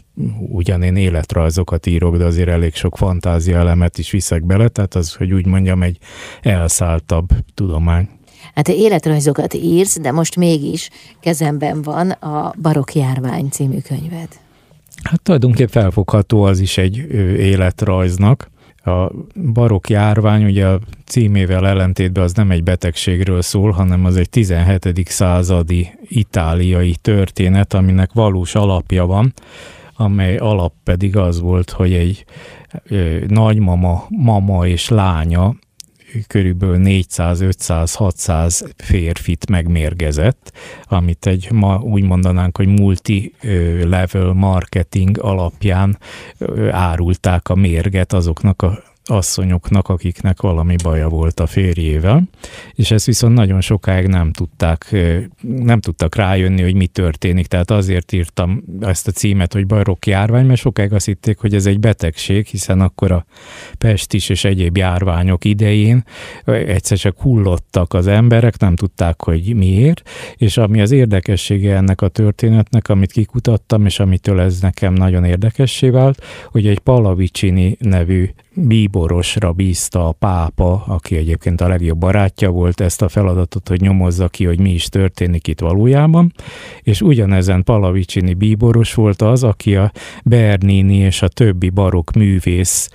ugyan 0.50 0.84
én 0.84 0.96
életrajzokat 0.96 1.86
írok, 1.86 2.18
de 2.18 2.26
azért 2.26 2.50
elég 2.50 2.76
sok 2.76 2.98
fantázia 2.98 3.58
elemet 3.58 3.98
is 3.98 4.12
viszek 4.12 4.46
bele, 4.46 4.68
tehát 4.68 4.96
az, 4.96 5.14
hogy 5.14 5.34
úgy 5.34 5.46
mondjam, 5.46 5.84
egy 5.84 5.98
elszálltabb 6.42 7.30
tudomány. 7.54 8.10
Hát 8.54 8.68
életrajzokat 8.68 9.54
írsz, 9.54 10.00
de 10.00 10.12
most 10.12 10.36
mégis 10.36 10.90
kezemben 11.20 11.82
van 11.82 12.12
a 12.12 12.54
Barok 12.62 12.94
Járvány 12.94 13.50
című 13.50 13.78
könyved. 13.80 14.28
Hát 15.04 15.22
tulajdonképpen 15.22 15.82
felfogható 15.82 16.44
az 16.44 16.60
is 16.60 16.78
egy 16.78 16.98
életrajznak. 17.38 18.50
A 18.88 19.12
barok 19.54 19.90
járvány, 19.90 20.44
ugye 20.44 20.68
a 20.68 20.80
címével 21.06 21.68
ellentétben 21.68 22.24
az 22.24 22.34
nem 22.34 22.52
egy 22.52 22.64
betegségről 22.64 23.42
szól, 23.42 23.72
hanem 23.72 24.06
az 24.06 24.16
egy 24.16 24.30
17. 24.30 25.08
századi 25.10 25.90
itáliai 26.02 26.96
történet, 27.02 27.74
aminek 27.74 28.14
valós 28.14 28.56
alapja 28.56 29.06
van, 29.06 29.34
amely 29.96 30.38
alap 30.38 30.74
pedig 30.84 31.18
az 31.18 31.40
volt, 31.40 31.70
hogy 31.70 31.94
egy 31.94 32.26
nagymama, 33.28 34.06
mama 34.10 34.68
és 34.68 34.90
lánya 34.90 35.56
körülbelül 36.28 36.78
400, 36.78 37.42
500, 37.42 37.96
600 37.96 38.66
férfit 38.78 39.50
megmérgezett, 39.50 40.52
amit 40.84 41.26
egy 41.26 41.52
ma 41.52 41.80
úgy 41.80 42.04
mondanánk, 42.04 42.58
hogy 42.58 42.68
multi-level 42.68 44.34
marketing 44.34 45.20
alapján 45.20 45.98
árulták 46.72 47.50
a 47.50 47.56
mérget 47.56 48.14
azoknak 48.14 48.62
a 48.62 48.84
asszonyoknak, 49.10 49.90
akiknek 49.90 50.42
valami 50.42 50.76
baja 50.84 51.10
volt 51.10 51.40
a 51.40 51.48
férjével, 51.48 52.24
és 52.74 52.92
ezt 52.92 53.06
viszont 53.06 53.34
nagyon 53.34 53.62
sokáig 53.62 54.08
nem 54.08 54.32
tudták, 54.32 54.96
nem 55.42 55.80
tudtak 55.80 56.16
rájönni, 56.16 56.62
hogy 56.62 56.76
mi 56.76 56.88
történik, 56.88 57.48
tehát 57.48 57.72
azért 57.72 58.12
írtam 58.12 58.64
ezt 58.82 59.08
a 59.08 59.12
címet, 59.12 59.54
hogy 59.54 59.66
barokk 59.66 60.06
járvány, 60.06 60.46
mert 60.46 60.60
sokáig 60.60 60.94
azt 60.94 61.06
hitték, 61.06 61.38
hogy 61.38 61.56
ez 61.56 61.66
egy 61.66 61.80
betegség, 61.80 62.46
hiszen 62.46 62.82
akkor 62.82 63.12
a 63.12 63.26
pestis 63.78 64.30
és 64.30 64.44
egyéb 64.44 64.78
járványok 64.78 65.46
idején 65.46 66.04
egyszer 66.46 66.98
csak 66.98 67.22
hullottak 67.22 67.94
az 67.94 68.08
emberek, 68.08 68.60
nem 68.60 68.76
tudták, 68.76 69.22
hogy 69.22 69.56
miért, 69.56 70.10
és 70.36 70.58
ami 70.58 70.82
az 70.82 70.92
érdekessége 70.92 71.76
ennek 71.76 72.02
a 72.02 72.08
történetnek, 72.08 72.90
amit 72.90 73.12
kikutattam, 73.12 73.86
és 73.86 74.00
amitől 74.00 74.40
ez 74.40 74.60
nekem 74.60 74.94
nagyon 74.94 75.24
érdekessé 75.24 75.90
vált, 75.90 76.24
hogy 76.52 76.68
egy 76.68 76.80
Palavicini 76.80 77.78
nevű 77.80 78.30
bíborosra 78.58 79.52
bízta 79.52 80.08
a 80.08 80.12
pápa, 80.12 80.84
aki 80.88 81.16
egyébként 81.16 81.62
a 81.62 81.68
legjobb 81.68 81.98
barátja 81.98 82.50
volt 82.50 82.80
ezt 82.80 83.02
a 83.02 83.10
feladatot, 83.10 83.68
hogy 83.68 83.82
nyomozza 83.82 84.28
ki, 84.28 84.46
hogy 84.46 84.60
mi 84.60 84.74
is 84.74 84.86
történik 84.86 85.48
itt 85.48 85.60
valójában, 85.60 86.34
és 86.82 87.02
ugyanezen 87.02 87.64
Palavicini 87.64 88.34
bíboros 88.34 88.94
volt 88.94 89.22
az, 89.22 89.44
aki 89.44 89.76
a 89.76 89.92
Bernini 90.24 90.96
és 90.96 91.22
a 91.22 91.28
többi 91.28 91.70
barok 91.70 92.12
művész 92.12 92.90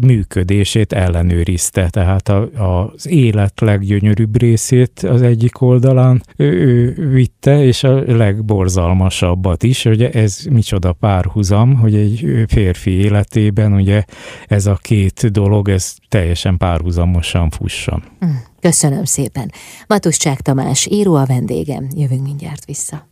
működését 0.00 0.92
ellenőrizte, 0.92 1.88
tehát 1.90 2.28
a, 2.28 2.48
az 2.92 3.08
élet 3.08 3.60
leggyönyörűbb 3.60 4.38
részét 4.38 4.98
az 4.98 5.22
egyik 5.22 5.60
oldalán 5.60 6.22
ő, 6.36 6.94
vitte, 7.12 7.64
és 7.64 7.84
a 7.84 8.16
legborzalmasabbat 8.16 9.62
is, 9.62 9.84
ugye 9.84 10.10
ez 10.10 10.38
micsoda 10.50 10.92
párhuzam, 10.92 11.74
hogy 11.74 11.94
egy 11.94 12.44
férfi 12.48 12.90
életében 12.90 13.72
ugye 13.72 14.04
ez 14.46 14.66
a 14.66 14.78
két 14.82 15.30
dolog, 15.30 15.68
ez 15.68 15.94
teljesen 16.08 16.56
párhuzamosan 16.56 17.50
fusson. 17.50 18.02
Hm, 18.20 18.26
köszönöm 18.60 19.04
szépen. 19.04 19.52
Matuszcsák 19.86 20.40
Tamás, 20.40 20.86
író 20.90 21.14
a 21.14 21.26
vendégem. 21.26 21.88
Jövünk 21.96 22.22
mindjárt 22.22 22.64
vissza. 22.64 23.06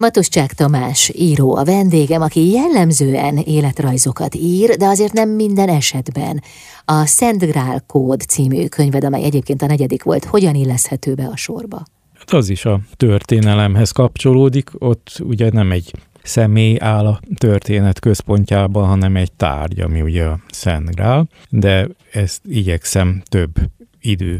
Matuszcsák 0.00 0.52
Tamás, 0.52 1.12
író 1.14 1.56
a 1.56 1.64
vendégem, 1.64 2.22
aki 2.22 2.50
jellemzően 2.50 3.36
életrajzokat 3.36 4.34
ír, 4.34 4.76
de 4.76 4.86
azért 4.86 5.12
nem 5.12 5.28
minden 5.28 5.68
esetben. 5.68 6.42
A 6.84 7.06
Szent 7.06 7.44
Grál 7.44 7.84
Kód 7.86 8.20
című 8.20 8.66
könyved, 8.66 9.04
amely 9.04 9.22
egyébként 9.22 9.62
a 9.62 9.66
negyedik 9.66 10.02
volt, 10.02 10.24
hogyan 10.24 10.54
illeszhető 10.54 11.14
be 11.14 11.26
a 11.26 11.36
sorba? 11.36 11.82
Hát 12.18 12.32
az 12.32 12.48
is 12.48 12.64
a 12.64 12.80
történelemhez 12.96 13.90
kapcsolódik, 13.90 14.70
ott 14.78 15.20
ugye 15.22 15.50
nem 15.52 15.72
egy 15.72 15.92
személy 16.22 16.76
áll 16.78 17.06
a 17.06 17.20
történet 17.34 18.00
központjában, 18.00 18.86
hanem 18.86 19.16
egy 19.16 19.32
tárgy, 19.32 19.80
ami 19.80 20.00
ugye 20.00 20.24
a 20.24 20.40
Szent 20.50 20.94
Grál, 20.94 21.28
de 21.48 21.88
ezt 22.12 22.40
igyekszem 22.44 23.22
több 23.28 23.52
idő 24.00 24.38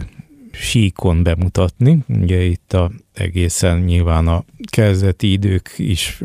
síkon 0.53 1.23
bemutatni. 1.23 1.99
Ugye 2.09 2.43
itt 2.43 2.73
a 2.73 2.91
egészen 3.21 3.79
nyilván 3.79 4.29
a 4.29 4.45
kezdeti 4.71 5.33
idők 5.33 5.75
is 5.77 6.23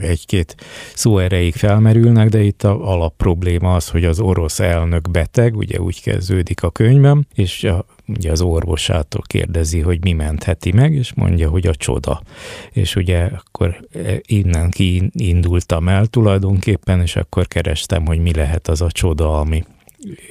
egy-két 0.00 0.54
szó 0.94 1.18
erejéig 1.18 1.54
felmerülnek, 1.54 2.28
de 2.28 2.42
itt 2.42 2.62
a 2.62 2.90
alap 2.90 3.16
probléma 3.16 3.74
az, 3.74 3.88
hogy 3.88 4.04
az 4.04 4.20
orosz 4.20 4.60
elnök 4.60 5.10
beteg, 5.10 5.56
ugye 5.56 5.80
úgy 5.80 6.02
kezdődik 6.02 6.62
a 6.62 6.70
könyvem, 6.70 7.26
és 7.34 7.64
a, 7.64 7.84
ugye 8.06 8.30
az 8.30 8.40
orvosától 8.40 9.22
kérdezi, 9.26 9.80
hogy 9.80 9.98
mi 10.02 10.12
mentheti 10.12 10.72
meg, 10.72 10.92
és 10.92 11.14
mondja, 11.14 11.48
hogy 11.48 11.66
a 11.66 11.74
csoda. 11.74 12.22
És 12.72 12.96
ugye 12.96 13.30
akkor 13.44 13.86
e, 13.94 14.20
innen 14.26 14.70
kiindultam 14.70 15.88
el 15.88 16.06
tulajdonképpen, 16.06 17.00
és 17.00 17.16
akkor 17.16 17.48
kerestem, 17.48 18.06
hogy 18.06 18.18
mi 18.18 18.34
lehet 18.34 18.68
az 18.68 18.80
a 18.80 18.90
csoda, 18.90 19.38
ami 19.38 19.64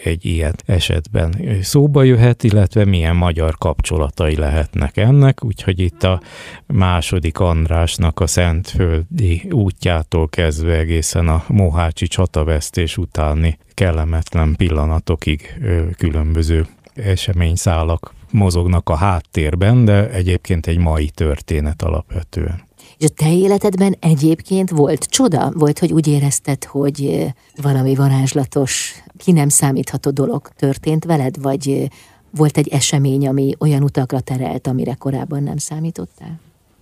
egy 0.04 0.26
ilyen 0.26 0.56
esetben 0.66 1.36
szóba 1.62 2.04
jöhet, 2.04 2.44
illetve 2.44 2.86
milyen 2.86 3.16
magyar 3.16 3.58
kapcsolatai 3.58 4.36
lehetnek 4.36 4.98
ennek, 4.98 5.44
úgyhogy 5.44 5.80
itt 5.80 6.04
a 6.04 6.22
második 6.66 7.40
Andrásnak 7.40 8.20
a 8.20 8.28
Szentföldi 8.28 9.48
útjától 9.52 10.30
kezdve 10.30 10.78
egészen 10.78 11.28
a 11.28 11.44
Mohácsi 11.48 12.08
csatavesztés 12.08 12.98
utáni 12.98 13.58
kellemetlen 13.74 14.56
pillanatokig 14.56 15.60
különböző 15.98 16.68
eseményszálak 16.94 18.14
mozognak 18.32 18.90
a 18.90 18.96
háttérben, 18.96 19.86
de 19.86 20.10
egyébként 20.10 20.68
egy 20.68 20.78
mai 20.78 21.10
történet 21.10 21.82
alapvetően. 21.82 22.70
És 22.98 23.08
a 23.08 23.14
te 23.16 23.34
életedben 23.34 23.96
egyébként 24.00 24.70
volt 24.70 25.04
csoda? 25.04 25.52
Volt, 25.54 25.80
hogy 25.80 25.92
úgy 25.92 26.08
érezted, 26.08 26.64
hogy 26.64 27.26
valami 27.62 27.96
varázslatos, 27.96 29.04
ki 29.22 29.32
nem 29.32 29.50
számítható 29.50 30.10
dolog 30.10 30.48
történt 30.56 31.06
veled, 31.06 31.42
vagy 31.42 31.90
volt 32.38 32.58
egy 32.58 32.68
esemény, 32.68 33.28
ami 33.28 33.54
olyan 33.60 33.84
utakra 33.84 34.20
terelt, 34.20 34.68
amire 34.68 34.94
korábban 34.94 35.44
nem 35.44 35.58
számítottál? 35.58 36.40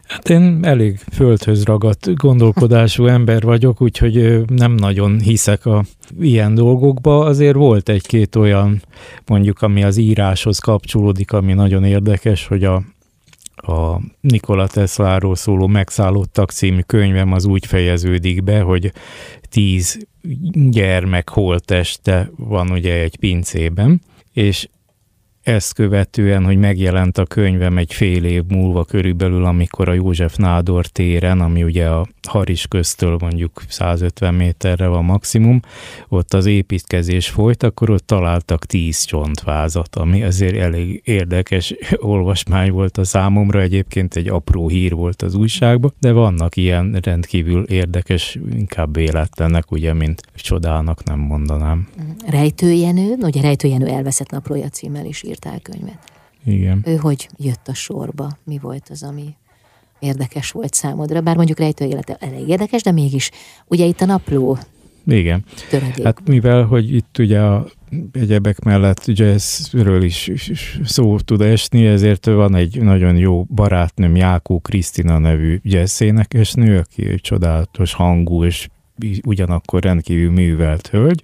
Hát 0.07 0.29
én 0.29 0.59
elég 0.61 0.99
földhöz 1.11 1.63
ragadt 1.63 2.13
gondolkodású 2.15 3.05
ember 3.17 3.41
vagyok, 3.41 3.81
úgyhogy 3.81 4.43
nem 4.47 4.71
nagyon 4.71 5.19
hiszek 5.19 5.65
a 5.65 5.83
ilyen 6.19 6.55
dolgokba. 6.55 7.25
Azért 7.25 7.55
volt 7.55 7.89
egy-két 7.89 8.35
olyan, 8.35 8.81
mondjuk, 9.25 9.61
ami 9.61 9.83
az 9.83 9.97
íráshoz 9.97 10.59
kapcsolódik, 10.59 11.31
ami 11.31 11.53
nagyon 11.53 11.83
érdekes, 11.83 12.47
hogy 12.47 12.63
a 12.63 12.83
a 13.69 14.01
Nikola 14.21 14.67
Tesláról 14.67 15.35
szóló 15.35 15.67
Megszállottak 15.67 16.51
című 16.51 16.81
könyvem 16.81 17.31
az 17.31 17.45
úgy 17.45 17.65
fejeződik 17.65 18.43
be, 18.43 18.61
hogy 18.61 18.91
tíz 19.49 20.07
gyermek 20.53 21.29
holteste 21.29 22.31
van 22.37 22.71
ugye 22.71 22.93
egy 22.93 23.17
pincében, 23.17 24.01
és 24.33 24.67
ezt 25.49 25.73
követően, 25.73 26.45
hogy 26.45 26.57
megjelent 26.57 27.17
a 27.17 27.25
könyvem 27.25 27.77
egy 27.77 27.93
fél 27.93 28.23
év 28.23 28.43
múlva 28.47 28.83
körülbelül, 28.83 29.45
amikor 29.45 29.89
a 29.89 29.93
József 29.93 30.35
Nádor 30.35 30.85
téren, 30.85 31.41
ami 31.41 31.63
ugye 31.63 31.87
a 31.87 32.07
Haris 32.27 32.67
köztől 32.67 33.17
mondjuk 33.19 33.63
150 33.67 34.33
méterre 34.33 34.87
van 34.87 35.05
maximum, 35.05 35.59
ott 36.07 36.33
az 36.33 36.45
építkezés 36.45 37.29
folyt, 37.29 37.63
akkor 37.63 37.89
ott 37.89 38.05
találtak 38.05 38.65
10 38.65 39.03
csontvázat, 39.03 39.95
ami 39.95 40.23
azért 40.23 40.55
elég 40.55 41.01
érdekes 41.05 41.75
olvasmány 42.13 42.71
volt 42.71 42.97
a 42.97 43.03
számomra, 43.03 43.61
egyébként 43.61 44.15
egy 44.15 44.27
apró 44.27 44.67
hír 44.67 44.93
volt 44.93 45.21
az 45.21 45.35
újságban, 45.35 45.93
de 45.99 46.11
vannak 46.11 46.55
ilyen 46.55 46.97
rendkívül 47.01 47.63
érdekes, 47.63 48.37
inkább 48.53 48.95
véletlenek, 48.95 49.71
ugye, 49.71 49.93
mint 49.93 50.21
csodának 50.35 51.03
nem 51.03 51.19
mondanám. 51.19 51.87
Rejtőjenő, 52.27 53.15
ugye 53.21 53.41
Rejtőjenő 53.41 53.87
elveszett 53.87 54.29
naplója 54.29 54.67
címmel 54.67 55.05
is 55.05 55.23
írtál 55.39 55.59
könyvet. 55.59 55.99
Igen. 56.45 56.81
Ő 56.85 56.95
hogy 56.95 57.29
jött 57.37 57.67
a 57.67 57.73
sorba? 57.73 58.37
Mi 58.43 58.57
volt 58.61 58.87
az, 58.89 59.03
ami 59.03 59.35
érdekes 59.99 60.51
volt 60.51 60.73
számodra? 60.73 61.21
Bár 61.21 61.35
mondjuk 61.35 61.59
rejtő 61.59 61.85
élete 61.85 62.17
elég 62.19 62.47
érdekes, 62.47 62.81
de 62.81 62.91
mégis 62.91 63.31
ugye 63.67 63.85
itt 63.85 64.01
a 64.01 64.05
napló 64.05 64.57
igen. 65.05 65.43
Töredék. 65.69 66.03
Hát 66.03 66.27
mivel, 66.27 66.63
hogy 66.63 66.95
itt 66.95 67.17
ugye 67.17 67.39
a 67.41 67.65
egyebek 68.11 68.59
mellett 68.59 69.01
jazzről 69.05 70.03
is 70.03 70.31
szó 70.83 71.19
tud 71.19 71.41
esni, 71.41 71.85
ezért 71.85 72.25
van 72.25 72.55
egy 72.55 72.81
nagyon 72.81 73.15
jó 73.15 73.43
barátnőm, 73.43 74.15
Jákó 74.15 74.59
Krisztina 74.59 75.17
nevű 75.17 75.59
jazzénekesnő, 75.63 76.77
aki 76.77 77.07
egy 77.07 77.21
csodálatos 77.21 77.93
hangú 77.93 78.43
és 78.43 78.67
ugyanakkor 79.25 79.83
rendkívül 79.83 80.31
művelt 80.31 80.87
hölgy, 80.87 81.23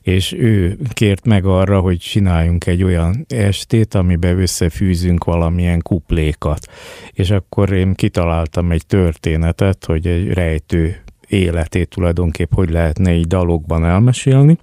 és 0.00 0.32
ő 0.32 0.78
kért 0.92 1.26
meg 1.26 1.44
arra, 1.44 1.80
hogy 1.80 1.98
csináljunk 1.98 2.66
egy 2.66 2.82
olyan 2.82 3.26
estét, 3.28 3.94
amiben 3.94 4.38
összefűzünk 4.38 5.24
valamilyen 5.24 5.82
kuplékat. 5.82 6.66
És 7.12 7.30
akkor 7.30 7.72
én 7.72 7.94
kitaláltam 7.94 8.70
egy 8.70 8.86
történetet, 8.86 9.84
hogy 9.84 10.06
egy 10.06 10.32
rejtő 10.32 11.02
életét 11.28 11.88
tulajdonképp 11.88 12.52
hogy 12.52 12.70
lehetne 12.70 13.14
így 13.14 13.26
dalokban 13.26 13.84
elmesélni, 13.84 14.58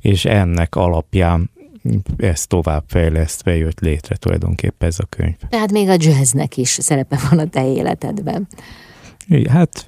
és 0.00 0.24
ennek 0.24 0.74
alapján 0.74 1.50
ezt 2.16 2.48
továbbfejlesztve 2.48 3.56
jött 3.56 3.80
létre 3.80 4.16
tulajdonképpen 4.16 4.88
ez 4.88 4.98
a 4.98 5.04
könyv. 5.04 5.36
Tehát 5.48 5.72
még 5.72 5.88
a 5.88 5.96
jazznek 5.98 6.56
is 6.56 6.68
szerepe 6.68 7.18
van 7.30 7.38
a 7.38 7.48
te 7.48 7.72
életedben. 7.72 8.46
Hát 9.48 9.86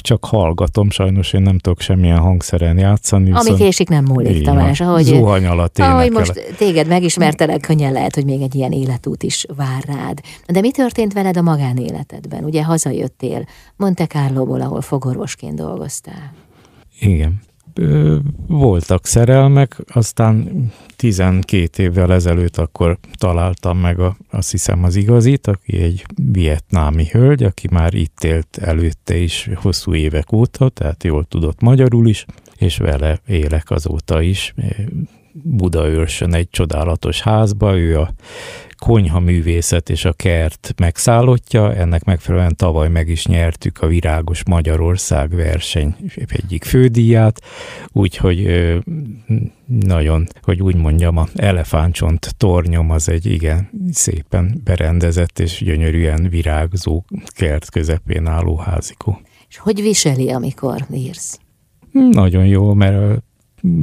csak 0.00 0.24
hallgatom, 0.24 0.90
sajnos 0.90 1.32
én 1.32 1.42
nem 1.42 1.58
tudok 1.58 1.80
semmilyen 1.80 2.18
hangszeren 2.18 2.78
játszani. 2.78 3.32
Ami 3.32 3.54
késik 3.54 3.88
nem 3.88 4.04
múlik, 4.04 4.44
Tamás. 4.44 4.80
Ahogy, 4.80 5.04
Zuhany 5.04 5.46
alatt 5.46 5.78
ahogy 5.78 6.10
most 6.10 6.54
téged 6.56 6.86
megismertelek, 6.86 7.60
könnyen 7.60 7.92
lehet, 7.92 8.14
hogy 8.14 8.24
még 8.24 8.40
egy 8.40 8.54
ilyen 8.54 8.72
életút 8.72 9.22
is 9.22 9.46
vár 9.56 9.82
rád. 9.86 10.20
De 10.46 10.60
mi 10.60 10.70
történt 10.70 11.12
veled 11.12 11.36
a 11.36 11.42
magánéletedben? 11.42 12.44
Ugye 12.44 12.64
hazajöttél 12.64 13.44
Monte 13.76 14.06
Carlo-ból, 14.06 14.60
ahol 14.60 14.80
fogorvosként 14.80 15.54
dolgoztál. 15.54 16.32
Igen 17.00 17.46
voltak 18.46 19.06
szerelmek, 19.06 19.76
aztán 19.92 20.66
12 20.96 21.82
évvel 21.82 22.12
ezelőtt 22.12 22.56
akkor 22.56 22.98
találtam 23.18 23.78
meg 23.78 24.00
a, 24.00 24.16
azt 24.30 24.50
hiszem 24.50 24.84
az 24.84 24.96
igazit, 24.96 25.46
aki 25.46 25.82
egy 25.82 26.04
vietnámi 26.32 27.06
hölgy, 27.10 27.42
aki 27.42 27.68
már 27.70 27.94
itt 27.94 28.24
élt 28.24 28.58
előtte 28.60 29.16
is 29.16 29.50
hosszú 29.54 29.94
évek 29.94 30.32
óta, 30.32 30.68
tehát 30.68 31.04
jól 31.04 31.24
tudott 31.24 31.60
magyarul 31.60 32.08
is, 32.08 32.24
és 32.56 32.76
vele 32.76 33.20
élek 33.26 33.70
azóta 33.70 34.22
is. 34.22 34.54
Budaörsön 35.42 36.34
egy 36.34 36.50
csodálatos 36.50 37.20
házba, 37.20 37.78
ő 37.78 38.00
a 38.00 38.10
konyha 38.78 39.20
művészet 39.20 39.90
és 39.90 40.04
a 40.04 40.12
kert 40.12 40.74
megszállottja, 40.76 41.74
ennek 41.74 42.04
megfelelően 42.04 42.56
tavaly 42.56 42.88
meg 42.88 43.08
is 43.08 43.26
nyertük 43.26 43.78
a 43.80 43.86
Virágos 43.86 44.44
Magyarország 44.44 45.34
verseny 45.34 45.96
egyik 46.28 46.64
fődíját, 46.64 47.40
úgyhogy 47.92 48.46
nagyon, 49.66 50.26
hogy 50.42 50.62
úgy 50.62 50.76
mondjam, 50.76 51.16
a 51.16 51.28
elefántcsont 51.34 52.34
tornyom 52.36 52.90
az 52.90 53.08
egy 53.08 53.26
igen 53.26 53.70
szépen 53.92 54.60
berendezett 54.64 55.38
és 55.38 55.62
gyönyörűen 55.64 56.28
virágzó 56.28 57.04
kert 57.26 57.70
közepén 57.70 58.26
álló 58.26 58.56
házikó. 58.56 59.20
És 59.48 59.58
hogy 59.58 59.82
viseli, 59.82 60.30
amikor 60.30 60.86
írsz? 60.92 61.38
Nagyon 61.92 62.46
jó, 62.46 62.74
mert 62.74 63.22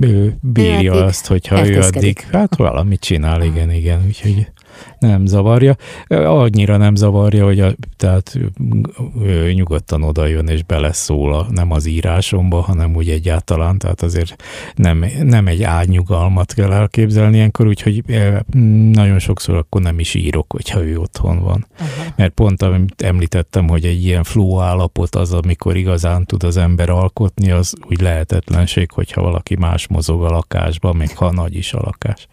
ő 0.02 0.38
bírja 0.42 0.94
ő 0.94 0.98
azt, 0.98 1.28
hogyha 1.28 1.68
ő 1.68 1.80
addig, 1.80 2.20
hát 2.32 2.56
valamit 2.56 3.00
csinál, 3.00 3.44
igen, 3.44 3.72
igen, 3.72 4.04
úgyhogy 4.06 4.48
nem 5.00 5.26
zavarja. 5.26 5.76
Annyira 6.08 6.78
nem 6.78 6.96
zavarja, 6.96 7.46
hogy 7.46 7.60
a, 7.60 7.74
tehát 7.98 8.40
ő 9.22 9.52
nyugodtan 9.54 10.04
oda 10.04 10.26
jön 10.26 10.48
és 10.48 10.64
beleszól, 10.64 11.34
a, 11.34 11.48
nem 11.52 11.72
az 11.72 11.86
írásomba, 11.86 12.62
hanem 12.62 12.96
úgy 12.96 13.10
egyáltalán, 13.10 13.78
tehát 13.78 14.02
azért 14.02 14.36
nem, 14.76 15.06
nem 15.24 15.48
egy 15.48 15.64
ágynyugalmat 15.64 16.54
kell 16.54 16.72
elképzelni 16.72 17.36
ilyenkor, 17.36 17.68
úgyhogy 17.68 18.04
nagyon 18.92 19.20
sokszor 19.20 19.56
akkor 19.56 19.82
nem 19.82 20.00
is 20.00 20.14
írok, 20.14 20.52
hogyha 20.52 20.84
ő 20.84 21.00
otthon 21.00 21.40
van. 21.40 21.68
Uh-huh. 21.74 22.14
Mert 22.16 22.34
pont 22.34 22.62
amit 22.62 23.02
említettem, 23.02 23.68
hogy 23.68 23.86
egy 23.86 24.04
ilyen 24.06 24.24
flow 24.24 24.60
állapot 24.60 25.16
az, 25.16 25.34
amikor 25.34 25.76
igazán 25.76 26.26
tud 26.26 26.44
az 26.44 26.58
ember 26.58 26.90
alkotni, 26.90 27.52
az 27.52 27.74
úgy 27.90 28.02
lehetetlenség, 28.02 28.92
hogyha 28.92 29.22
valaki 29.22 29.56
más 29.56 29.88
mozog 29.88 30.24
a 30.24 30.30
lakásban, 30.30 30.96
még 30.96 31.18
ha 31.18 31.32
nagy 31.32 31.56
is 31.56 31.74
a 31.74 31.82
lakás. 31.84 32.28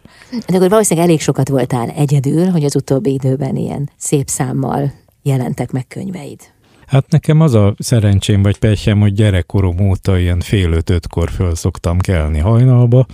De 0.47 0.57
akkor 0.57 0.69
valószínűleg 0.69 1.09
elég 1.09 1.21
sokat 1.21 1.49
voltál 1.49 1.89
egyedül, 1.89 2.32
hogy 2.51 2.65
az 2.65 2.77
utóbbi 2.77 3.13
időben 3.13 3.57
ilyen 3.57 3.91
szép 3.97 4.29
számmal 4.29 4.93
jelentek 5.23 5.71
meg 5.71 5.87
könyveid. 5.89 6.41
Hát 6.87 7.11
nekem 7.11 7.41
az 7.41 7.55
a 7.55 7.75
szerencsém 7.79 8.43
vagy 8.43 8.59
pehjem, 8.59 9.01
hogy 9.01 9.13
gyerekkorom 9.13 9.81
óta 9.81 10.19
ilyen 10.19 10.41
fél 10.41 10.73
öt-ötkor 10.73 11.31
föl 11.31 11.55
szoktam 11.55 11.99
kelni 11.99 12.39
hajnalba, 12.39 13.07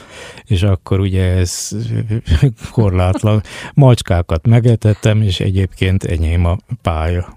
és 0.44 0.62
akkor 0.62 1.00
ugye 1.00 1.24
ez 1.24 1.70
korlátlan 2.72 3.42
macskákat 3.74 4.46
megetettem, 4.46 5.22
és 5.22 5.40
egyébként 5.40 6.04
enyém 6.04 6.44
a 6.44 6.56
pálya. 6.82 7.36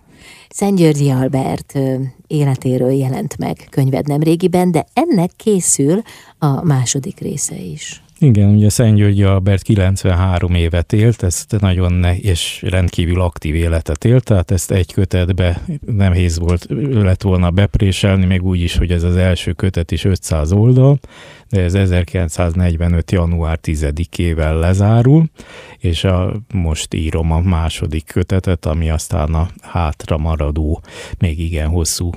Szent 0.50 0.82
Albert 1.10 1.80
életéről 2.28 2.92
jelent 2.92 3.38
meg 3.38 3.68
könyved 3.70 4.08
nem 4.08 4.22
régiben, 4.22 4.72
de 4.72 4.86
ennek 4.94 5.32
készül 5.36 6.02
a 6.40 6.64
második 6.64 7.20
része 7.20 7.56
is. 7.56 8.04
Igen, 8.24 8.50
ugye 8.50 8.70
Szent 8.70 8.96
Györgyi 8.96 9.24
Albert 9.24 9.62
93 9.62 10.54
évet 10.54 10.94
élt, 10.94 11.24
ezt 11.24 11.56
nagyon 11.60 11.94
ne, 11.94 12.18
és 12.18 12.64
rendkívül 12.68 13.22
aktív 13.22 13.56
életet 13.56 14.06
élt, 14.06 14.24
tehát 14.24 14.52
ezt 14.52 14.72
egy 14.72 14.94
kötetbe 14.94 15.62
nehéz 15.86 16.40
volt, 16.40 16.66
lett 16.92 17.22
volna 17.22 17.52
bepréselni, 17.52 18.26
még 18.26 18.44
úgy 18.44 18.62
is, 18.62 18.78
hogy 18.78 18.92
ez 18.92 19.04
az 19.04 19.16
első 19.16 19.54
kötet 19.54 19.92
is 19.92 20.04
500 20.04 20.52
oldal, 20.52 21.00
de 21.50 21.62
ez 21.62 21.74
1945. 21.74 23.12
január 23.12 23.60
10-ével 23.64 24.60
lezárul, 24.60 25.30
és 25.78 26.04
a, 26.04 26.34
most 26.54 26.94
írom 26.94 27.32
a 27.32 27.40
második 27.40 28.06
kötetet, 28.06 28.66
ami 28.66 28.90
aztán 28.90 29.34
a 29.34 29.48
hátra 29.62 30.18
maradó, 30.18 30.82
még 31.20 31.40
igen 31.40 31.68
hosszú 31.68 32.10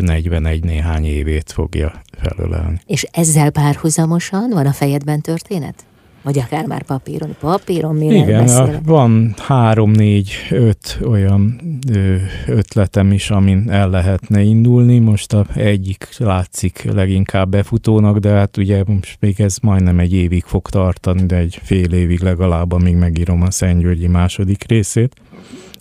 41 0.00 0.64
néhány 0.64 1.04
évét 1.04 1.52
fogja 1.52 2.02
felölelni. 2.18 2.80
És 2.86 3.06
ezzel 3.10 3.50
párhuzamosan 3.50 4.50
van 4.50 4.66
a 4.66 4.72
fejedben 4.72 5.20
történet? 5.20 5.45
Történet? 5.46 5.84
Vagy 6.22 6.38
akár 6.38 6.66
már 6.66 6.82
papíron. 6.82 7.36
Papíron 7.40 7.94
mi 7.94 8.06
Igen, 8.06 8.80
van 8.84 9.34
három, 9.38 9.90
négy, 9.90 10.32
öt 10.50 10.98
olyan 11.04 11.60
ötletem 12.46 13.12
is, 13.12 13.30
amin 13.30 13.70
el 13.70 13.90
lehetne 13.90 14.42
indulni. 14.42 14.98
Most 14.98 15.32
a 15.32 15.46
egyik 15.54 16.08
látszik 16.18 16.82
leginkább 16.92 17.48
befutónak, 17.48 18.18
de 18.18 18.28
hát 18.28 18.56
ugye 18.56 18.82
most 18.86 19.16
még 19.20 19.40
ez 19.40 19.58
majdnem 19.58 19.98
egy 19.98 20.12
évig 20.12 20.44
fog 20.44 20.68
tartani, 20.68 21.26
de 21.26 21.36
egy 21.36 21.58
fél 21.62 21.92
évig 21.92 22.20
legalább, 22.20 22.72
amíg 22.72 22.96
megírom 22.96 23.42
a 23.42 23.50
Szentgyörgyi 23.50 24.06
második 24.06 24.64
részét. 24.68 25.14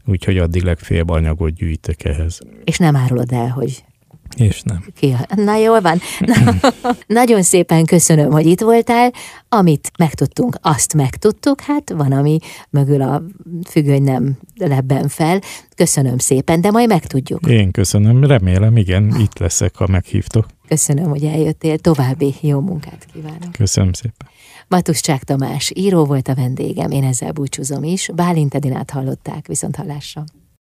Úgyhogy 0.05 0.37
addig 0.37 0.63
legfélebb 0.63 1.09
anyagot 1.09 1.53
gyűjtek 1.53 2.05
ehhez. 2.05 2.39
És 2.63 2.77
nem 2.77 2.95
árulod 2.95 3.31
el, 3.31 3.47
hogy 3.47 3.83
és 4.35 4.61
nem. 4.61 4.85
Ki, 4.95 5.15
na 5.35 5.55
jól 5.55 5.81
van. 5.81 5.99
Na, 6.19 6.53
nagyon 7.21 7.43
szépen 7.43 7.85
köszönöm, 7.85 8.31
hogy 8.31 8.45
itt 8.45 8.61
voltál. 8.61 9.13
Amit 9.49 9.91
megtudtunk, 9.97 10.57
azt 10.61 10.93
megtudtuk. 10.93 11.61
Hát 11.61 11.89
van, 11.89 12.11
ami 12.11 12.37
mögül 12.69 13.01
a 13.01 13.23
függöny 13.69 14.03
nem 14.03 14.37
lebben 14.57 15.07
fel. 15.07 15.41
Köszönöm 15.75 16.17
szépen, 16.17 16.61
de 16.61 16.71
majd 16.71 16.87
megtudjuk. 16.87 17.47
Én 17.47 17.71
köszönöm, 17.71 18.23
remélem, 18.23 18.77
igen, 18.77 19.15
itt 19.19 19.39
leszek, 19.39 19.75
ha 19.75 19.87
meghívtok. 19.87 20.45
Köszönöm, 20.67 21.09
hogy 21.09 21.23
eljöttél. 21.23 21.77
További 21.77 22.33
jó 22.41 22.59
munkát 22.59 23.05
kívánok. 23.13 23.51
Köszönöm 23.51 23.93
szépen. 23.93 24.27
Matuszcsák 24.67 25.23
Tamás 25.23 25.71
író 25.75 26.05
volt 26.05 26.27
a 26.27 26.35
vendégem, 26.35 26.91
én 26.91 27.03
ezzel 27.03 27.31
búcsúzom 27.31 27.83
is. 27.83 28.09
Bálint 28.15 28.55
Edinát 28.55 28.91
hallották, 28.91 29.47
viszont 29.47 29.75
hallásra. 29.75 30.23